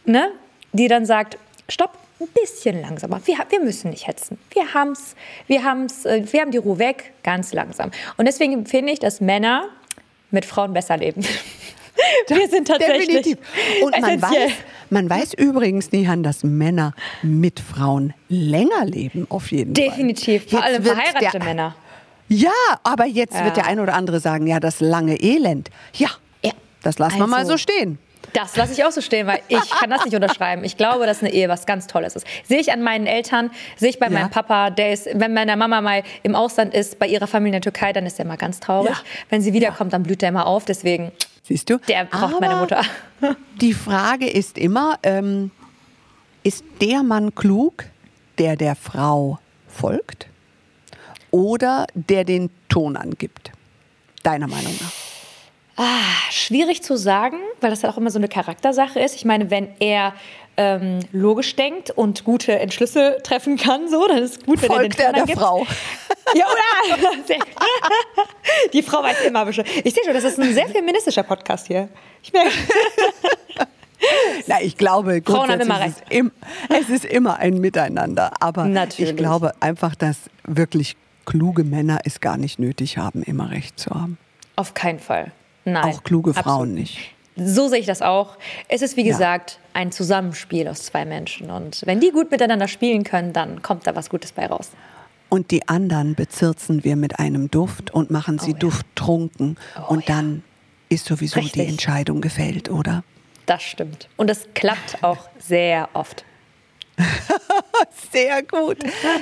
ne, 0.04 0.30
die 0.72 0.88
dann 0.88 1.06
sagt, 1.06 1.38
stopp, 1.68 1.98
ein 2.20 2.28
bisschen 2.28 2.80
langsamer. 2.80 3.20
Wir, 3.26 3.36
wir 3.48 3.60
müssen 3.60 3.90
nicht 3.90 4.06
hetzen. 4.06 4.38
Wir 4.50 4.72
haben's, 4.72 5.16
wir 5.48 5.64
haben's, 5.64 6.06
äh, 6.06 6.22
wir 6.30 6.40
haben 6.40 6.50
die 6.50 6.58
Ruhe 6.58 6.78
weg, 6.78 7.12
ganz 7.22 7.52
langsam. 7.52 7.90
Und 8.16 8.26
deswegen 8.26 8.64
finde 8.66 8.92
ich, 8.92 9.00
dass 9.00 9.20
Männer 9.20 9.68
mit 10.30 10.44
Frauen 10.44 10.72
besser 10.72 10.96
leben. 10.96 11.24
wir 12.28 12.48
sind 12.48 12.68
tatsächlich 12.68 13.06
Definitiv. 13.08 13.38
Und 13.82 14.00
man 14.00 14.22
weiß, 14.22 14.50
man 14.90 15.10
weiß 15.10 15.34
übrigens, 15.34 15.92
Nihan, 15.92 16.22
dass 16.22 16.44
Männer 16.44 16.92
mit 17.22 17.60
Frauen 17.60 18.14
länger 18.28 18.84
leben, 18.84 19.26
auf 19.30 19.50
jeden 19.50 19.74
Fall. 19.74 19.84
Definitiv, 19.88 20.50
vor 20.50 20.62
allem 20.62 20.82
verheiratete 20.82 21.38
Männer. 21.44 21.74
Ja, 22.28 22.50
aber 22.82 23.04
jetzt 23.06 23.34
Ja. 23.34 23.44
wird 23.44 23.56
der 23.56 23.66
ein 23.66 23.78
oder 23.80 23.94
andere 23.94 24.20
sagen, 24.20 24.46
ja, 24.46 24.58
das 24.60 24.80
lange 24.80 25.16
Elend. 25.20 25.70
Ja, 25.94 26.08
Ja. 26.42 26.52
das 26.82 26.98
lassen 26.98 27.18
wir 27.18 27.26
mal 27.26 27.38
Also- 27.38 27.52
so 27.52 27.58
stehen. 27.58 27.98
Das 28.32 28.56
lasse 28.56 28.72
ich 28.72 28.84
auch 28.84 28.90
so 28.90 29.00
stehen, 29.00 29.26
weil 29.28 29.38
ich 29.48 29.70
kann 29.70 29.88
das 29.88 30.04
nicht 30.04 30.14
unterschreiben. 30.20 30.64
Ich 30.64 30.76
glaube, 30.76 31.06
dass 31.06 31.20
eine 31.22 31.32
Ehe 31.32 31.48
was 31.48 31.64
ganz 31.64 31.86
Tolles 31.86 32.16
ist. 32.16 32.26
Sehe 32.44 32.58
ich 32.58 32.72
an 32.72 32.82
meinen 32.82 33.06
Eltern, 33.06 33.50
sehe 33.76 33.88
ich 33.88 33.98
bei 34.00 34.06
Ja. 34.06 34.12
meinem 34.12 34.30
Papa, 34.30 34.70
der 34.70 34.92
ist, 34.92 35.08
wenn 35.14 35.32
meine 35.32 35.56
Mama 35.56 35.80
mal 35.80 36.02
im 36.24 36.34
Ausland 36.34 36.74
ist, 36.74 36.98
bei 36.98 37.06
ihrer 37.06 37.28
Familie 37.28 37.56
in 37.58 37.62
der 37.62 37.72
Türkei, 37.72 37.92
dann 37.92 38.04
ist 38.04 38.18
er 38.18 38.24
mal 38.26 38.36
ganz 38.36 38.58
traurig. 38.58 38.90
Ja. 38.90 39.00
Wenn 39.30 39.40
sie 39.40 39.52
wiederkommt, 39.52 39.92
dann 39.92 40.02
blüht 40.02 40.22
er 40.24 40.30
immer 40.30 40.46
auf. 40.46 40.64
Deswegen, 40.64 41.12
Siehst 41.46 41.70
du? 41.70 41.78
der 41.78 42.06
braucht 42.06 42.34
Aber 42.34 42.40
meine 42.40 42.56
Mutter. 42.56 42.82
Die 43.60 43.72
Frage 43.72 44.28
ist 44.28 44.58
immer, 44.58 44.98
ähm, 45.04 45.52
ist 46.42 46.64
der 46.80 47.04
Mann 47.04 47.34
klug, 47.34 47.84
der 48.38 48.56
der 48.56 48.74
Frau 48.74 49.38
folgt 49.68 50.26
oder 51.30 51.86
der 51.94 52.24
den 52.24 52.50
Ton 52.68 52.96
angibt? 52.96 53.52
Deiner 54.24 54.48
Meinung 54.48 54.74
nach? 54.80 54.92
Ah, 55.76 56.30
schwierig 56.30 56.82
zu 56.82 56.96
sagen, 56.96 57.36
weil 57.60 57.70
das 57.70 57.84
halt 57.84 57.92
auch 57.92 57.98
immer 57.98 58.10
so 58.10 58.18
eine 58.18 58.28
Charaktersache 58.28 58.98
ist. 58.98 59.14
Ich 59.14 59.24
meine, 59.24 59.50
wenn 59.50 59.68
er 59.78 60.14
ähm, 60.56 61.00
logisch 61.12 61.54
denkt 61.56 61.90
und 61.90 62.24
gute 62.24 62.58
Entschlüsse 62.58 63.18
treffen 63.22 63.56
kann, 63.56 63.88
so, 63.88 64.06
dann 64.06 64.18
ist 64.18 64.38
es 64.38 64.44
gut, 64.44 64.62
wenn 64.62 64.68
Folgt 64.68 64.98
er 64.98 65.12
den 65.12 65.18
Ton 65.18 65.26
der. 65.26 65.36
Frau? 65.36 65.66
Ja, 66.34 66.44
oder? 66.46 67.12
Die 68.72 68.82
Frau 68.82 69.02
weiß 69.02 69.22
immer 69.26 69.44
Bescheid. 69.44 69.66
Ich 69.84 69.94
sehe 69.94 70.02
schon, 70.04 70.14
das 70.14 70.24
ist 70.24 70.40
ein 70.40 70.54
sehr 70.54 70.68
feministischer 70.68 71.22
Podcast 71.22 71.66
hier. 71.66 71.88
Ich 72.22 72.32
merke. 72.32 72.50
Na, 74.46 74.60
ich 74.60 74.76
glaube, 74.76 75.20
grundsätzlich 75.20 75.86
ist 75.86 76.02
es, 76.02 76.02
im, 76.10 76.32
es 76.68 76.88
ist 76.90 77.04
immer 77.04 77.38
ein 77.38 77.60
Miteinander. 77.60 78.32
Aber 78.40 78.66
Natürlich. 78.66 79.12
ich 79.12 79.16
glaube 79.16 79.52
einfach, 79.60 79.94
dass 79.94 80.18
wirklich 80.44 80.96
kluge 81.24 81.64
Männer 81.64 82.00
es 82.04 82.20
gar 82.20 82.36
nicht 82.36 82.58
nötig 82.58 82.98
haben, 82.98 83.22
immer 83.22 83.50
recht 83.50 83.78
zu 83.78 83.90
haben. 83.90 84.18
Auf 84.54 84.74
keinen 84.74 85.00
Fall. 85.00 85.32
Nein. 85.64 85.84
Auch 85.84 86.04
kluge 86.04 86.32
Frauen 86.34 86.44
absolut. 86.44 86.74
nicht. 86.74 87.15
So 87.36 87.68
sehe 87.68 87.78
ich 87.80 87.86
das 87.86 88.00
auch. 88.02 88.36
Es 88.68 88.82
ist, 88.82 88.96
wie 88.96 89.02
Ja. 89.06 89.12
gesagt, 89.12 89.58
ein 89.74 89.92
Zusammenspiel 89.92 90.66
aus 90.68 90.82
zwei 90.84 91.04
Menschen. 91.04 91.50
Und 91.50 91.82
wenn 91.84 92.00
die 92.00 92.10
gut 92.10 92.30
miteinander 92.30 92.66
spielen 92.68 93.04
können, 93.04 93.32
dann 93.32 93.62
kommt 93.62 93.86
da 93.86 93.94
was 93.94 94.08
Gutes 94.10 94.32
bei 94.32 94.46
raus. 94.46 94.70
Und 95.28 95.50
die 95.50 95.68
anderen 95.68 96.14
bezirzen 96.14 96.82
wir 96.84 96.96
mit 96.96 97.18
einem 97.18 97.50
Duft 97.50 97.92
und 97.92 98.10
machen 98.10 98.38
sie 98.38 98.52
Oh 98.52 98.54
ja. 98.54 98.58
dufttrunken. 98.60 99.56
und 99.88 100.08
dann 100.08 100.42
ist 100.88 101.06
sowieso 101.06 101.40
die 101.40 101.46
Richtig. 101.46 101.68
Entscheidung 101.68 102.20
gefällt, 102.20 102.70
oder? 102.70 103.02
Das 103.44 103.62
stimmt. 103.62 104.08
Und 104.16 104.30
es 104.30 104.46
klappt 104.54 105.02
auch 105.02 105.28
sehr 105.38 105.88
oft. 105.94 106.24
Sehr 108.12 108.42
gut. 108.42 108.78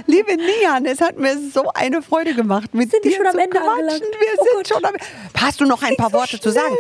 Liebe 0.07 0.37
Nian, 0.37 0.87
es 0.87 1.01
hat 1.01 1.19
mir 1.19 1.37
so 1.53 1.71
eine 1.75 2.03
Freude 2.03 2.35
gemacht, 2.35 2.73
mit 2.75 2.91
Sind 2.91 3.05
wir 3.05 3.11
dir 3.11 3.17
schon 3.17 3.27
am 3.27 3.33
zu 3.33 3.39
Ende 3.41 3.57
quatschen. 3.59 3.71
angelangt? 3.73 4.03
Wir 4.03 4.39
Oh 4.39 4.45
sind 4.57 4.69
schon 4.69 4.85
am 4.85 4.95
Hast 5.37 5.61
du 5.61 5.65
noch 5.65 5.83
ein 5.83 5.97
paar 5.97 6.11
so 6.11 6.17
Worte 6.17 6.41
zu 6.41 6.51
sagen? 6.51 6.75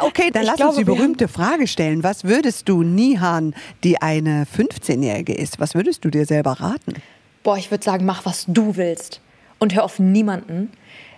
Okay, 0.00 0.30
dann 0.30 0.42
Ich 0.42 0.48
lass 0.48 0.56
glaube, 0.56 0.70
uns 0.70 0.78
die 0.78 0.84
berühmte 0.84 1.28
Frage 1.28 1.66
stellen. 1.66 2.02
Was 2.02 2.24
würdest 2.24 2.68
du 2.68 2.82
Nihan, 2.82 3.54
die 3.84 4.00
eine 4.00 4.46
15-Jährige 4.56 5.34
ist, 5.34 5.60
was 5.60 5.74
würdest 5.74 6.04
du 6.04 6.10
dir 6.10 6.24
selber 6.24 6.52
raten? 6.52 6.94
Boah, 7.42 7.58
ich 7.58 7.70
würde 7.70 7.84
sagen, 7.84 8.06
mach, 8.06 8.24
was 8.24 8.44
du 8.48 8.76
willst. 8.76 9.20
Und 9.58 9.74
hör 9.74 9.84
auf 9.84 9.98
niemanden. 9.98 10.72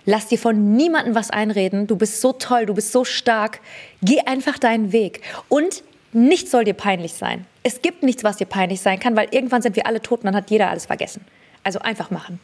Lass 0.05 0.27
dir 0.27 0.37
von 0.37 0.75
niemandem 0.75 1.15
was 1.15 1.31
einreden. 1.31 1.87
Du 1.87 1.95
bist 1.95 2.21
so 2.21 2.33
toll, 2.33 2.65
du 2.67 2.73
bist 2.75 2.91
so 2.91 3.05
stark. 3.05 3.59
Geh 4.03 4.19
einfach 4.19 4.59
deinen 4.59 4.91
Weg. 4.91 5.21
Und 5.49 5.83
nichts 6.15 6.51
soll 6.51 6.63
dir 6.63 6.73
peinlich 6.73 7.13
sein. 7.13 7.45
Es 7.63 7.81
gibt 7.81 8.03
nichts, 8.03 8.23
was 8.23 8.37
dir 8.37 8.45
peinlich 8.45 8.81
sein 8.81 8.99
kann, 8.99 9.15
weil 9.15 9.27
irgendwann 9.31 9.61
sind 9.61 9.75
wir 9.75 9.85
alle 9.87 10.01
tot 10.01 10.19
und 10.19 10.25
dann 10.25 10.35
hat 10.35 10.49
jeder 10.51 10.69
alles 10.69 10.85
vergessen. 10.85 11.25
Also 11.63 11.79
einfach 11.79 12.11
machen. 12.11 12.39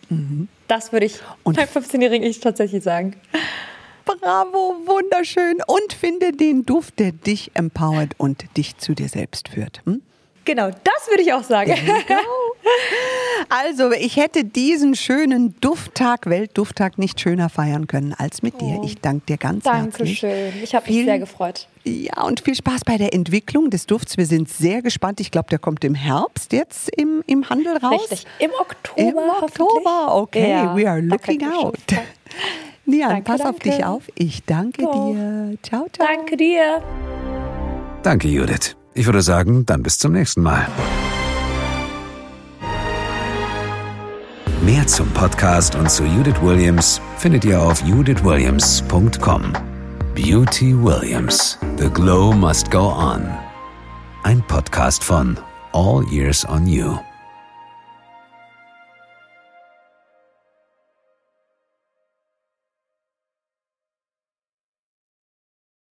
Das 0.67 0.91
würde 0.91 1.05
ich 1.05 1.19
Und- 1.43 1.55
beim 1.57 1.67
15-jährigen 1.67 2.27
Ich 2.27 2.39
tatsächlich 2.39 2.83
sagen. 2.83 3.15
Bravo, 4.03 4.75
wunderschön. 4.85 5.57
Und 5.67 5.93
finde 5.93 6.31
den 6.31 6.65
Duft, 6.65 6.97
der 6.99 7.11
dich 7.11 7.51
empowert 7.53 8.13
und 8.17 8.45
dich 8.57 8.77
zu 8.77 8.95
dir 8.95 9.07
selbst 9.09 9.49
führt. 9.49 9.81
Hm? 9.85 10.01
Genau, 10.43 10.69
das 10.69 11.07
würde 11.07 11.21
ich 11.21 11.33
auch 11.33 11.43
sagen. 11.43 11.75
Also, 13.49 13.91
ich 13.91 14.17
hätte 14.17 14.43
diesen 14.43 14.95
schönen 14.95 15.55
Dufttag, 15.61 16.27
Weltdufttag, 16.27 16.97
nicht 16.97 17.19
schöner 17.19 17.49
feiern 17.49 17.85
können 17.87 18.13
als 18.17 18.41
mit 18.41 18.59
dir. 18.61 18.81
Ich 18.83 18.99
danke 18.99 19.25
dir 19.27 19.37
ganz 19.37 19.65
herzlich. 19.65 20.19
Dankeschön. 20.21 20.63
Ich 20.63 20.73
habe 20.73 20.91
mich 20.91 21.05
sehr 21.05 21.19
gefreut. 21.19 21.67
Ja, 21.83 22.23
und 22.23 22.41
viel 22.41 22.55
Spaß 22.55 22.81
bei 22.85 22.97
der 22.97 23.13
Entwicklung 23.13 23.69
des 23.69 23.87
Dufts. 23.87 24.17
Wir 24.17 24.25
sind 24.25 24.49
sehr 24.49 24.81
gespannt. 24.81 25.19
Ich 25.19 25.31
glaube, 25.31 25.49
der 25.49 25.59
kommt 25.59 25.83
im 25.83 25.95
Herbst 25.95 26.53
jetzt 26.53 26.89
im, 26.95 27.23
im 27.25 27.49
Handel 27.49 27.77
raus. 27.77 28.01
Richtig. 28.11 28.25
Im 28.39 28.51
Oktober. 28.59 29.01
Im 29.01 29.17
Oktober, 29.17 30.15
okay. 30.15 30.49
Ja, 30.51 30.75
We 30.75 30.89
are 30.89 31.01
looking 31.01 31.43
out. 31.43 31.77
Nian, 32.85 33.09
Danke, 33.09 33.23
pass 33.23 33.41
auf 33.41 33.57
danke. 33.59 33.69
dich 33.69 33.85
auf. 33.85 34.03
Ich 34.15 34.43
danke 34.45 34.83
Doch. 34.83 35.11
dir. 35.11 35.57
Ciao, 35.63 35.87
ciao. 35.91 36.07
Danke 36.07 36.37
dir. 36.37 36.83
Danke, 38.03 38.27
Judith. 38.27 38.75
Ich 38.93 39.05
würde 39.05 39.21
sagen, 39.21 39.65
dann 39.65 39.81
bis 39.83 39.97
zum 39.97 40.11
nächsten 40.11 40.41
Mal. 40.41 40.67
Mehr 44.63 44.85
zum 44.85 45.09
Podcast 45.11 45.73
und 45.75 45.89
zu 45.89 46.03
Judith 46.03 46.39
Williams 46.41 47.01
findet 47.17 47.45
ihr 47.45 47.59
auf 47.59 47.81
judithwilliams.com. 47.81 49.70
Beauty 50.13 50.73
Williams. 50.73 51.57
The 51.77 51.89
Glow 51.89 52.33
Must 52.33 52.69
Go 52.69 52.83
On. 52.83 53.23
Ein 54.23 54.41
Podcast 54.45 55.03
von 55.03 55.37
All 55.71 56.03
Years 56.03 56.43
on 56.43 56.67
You. 56.67 57.10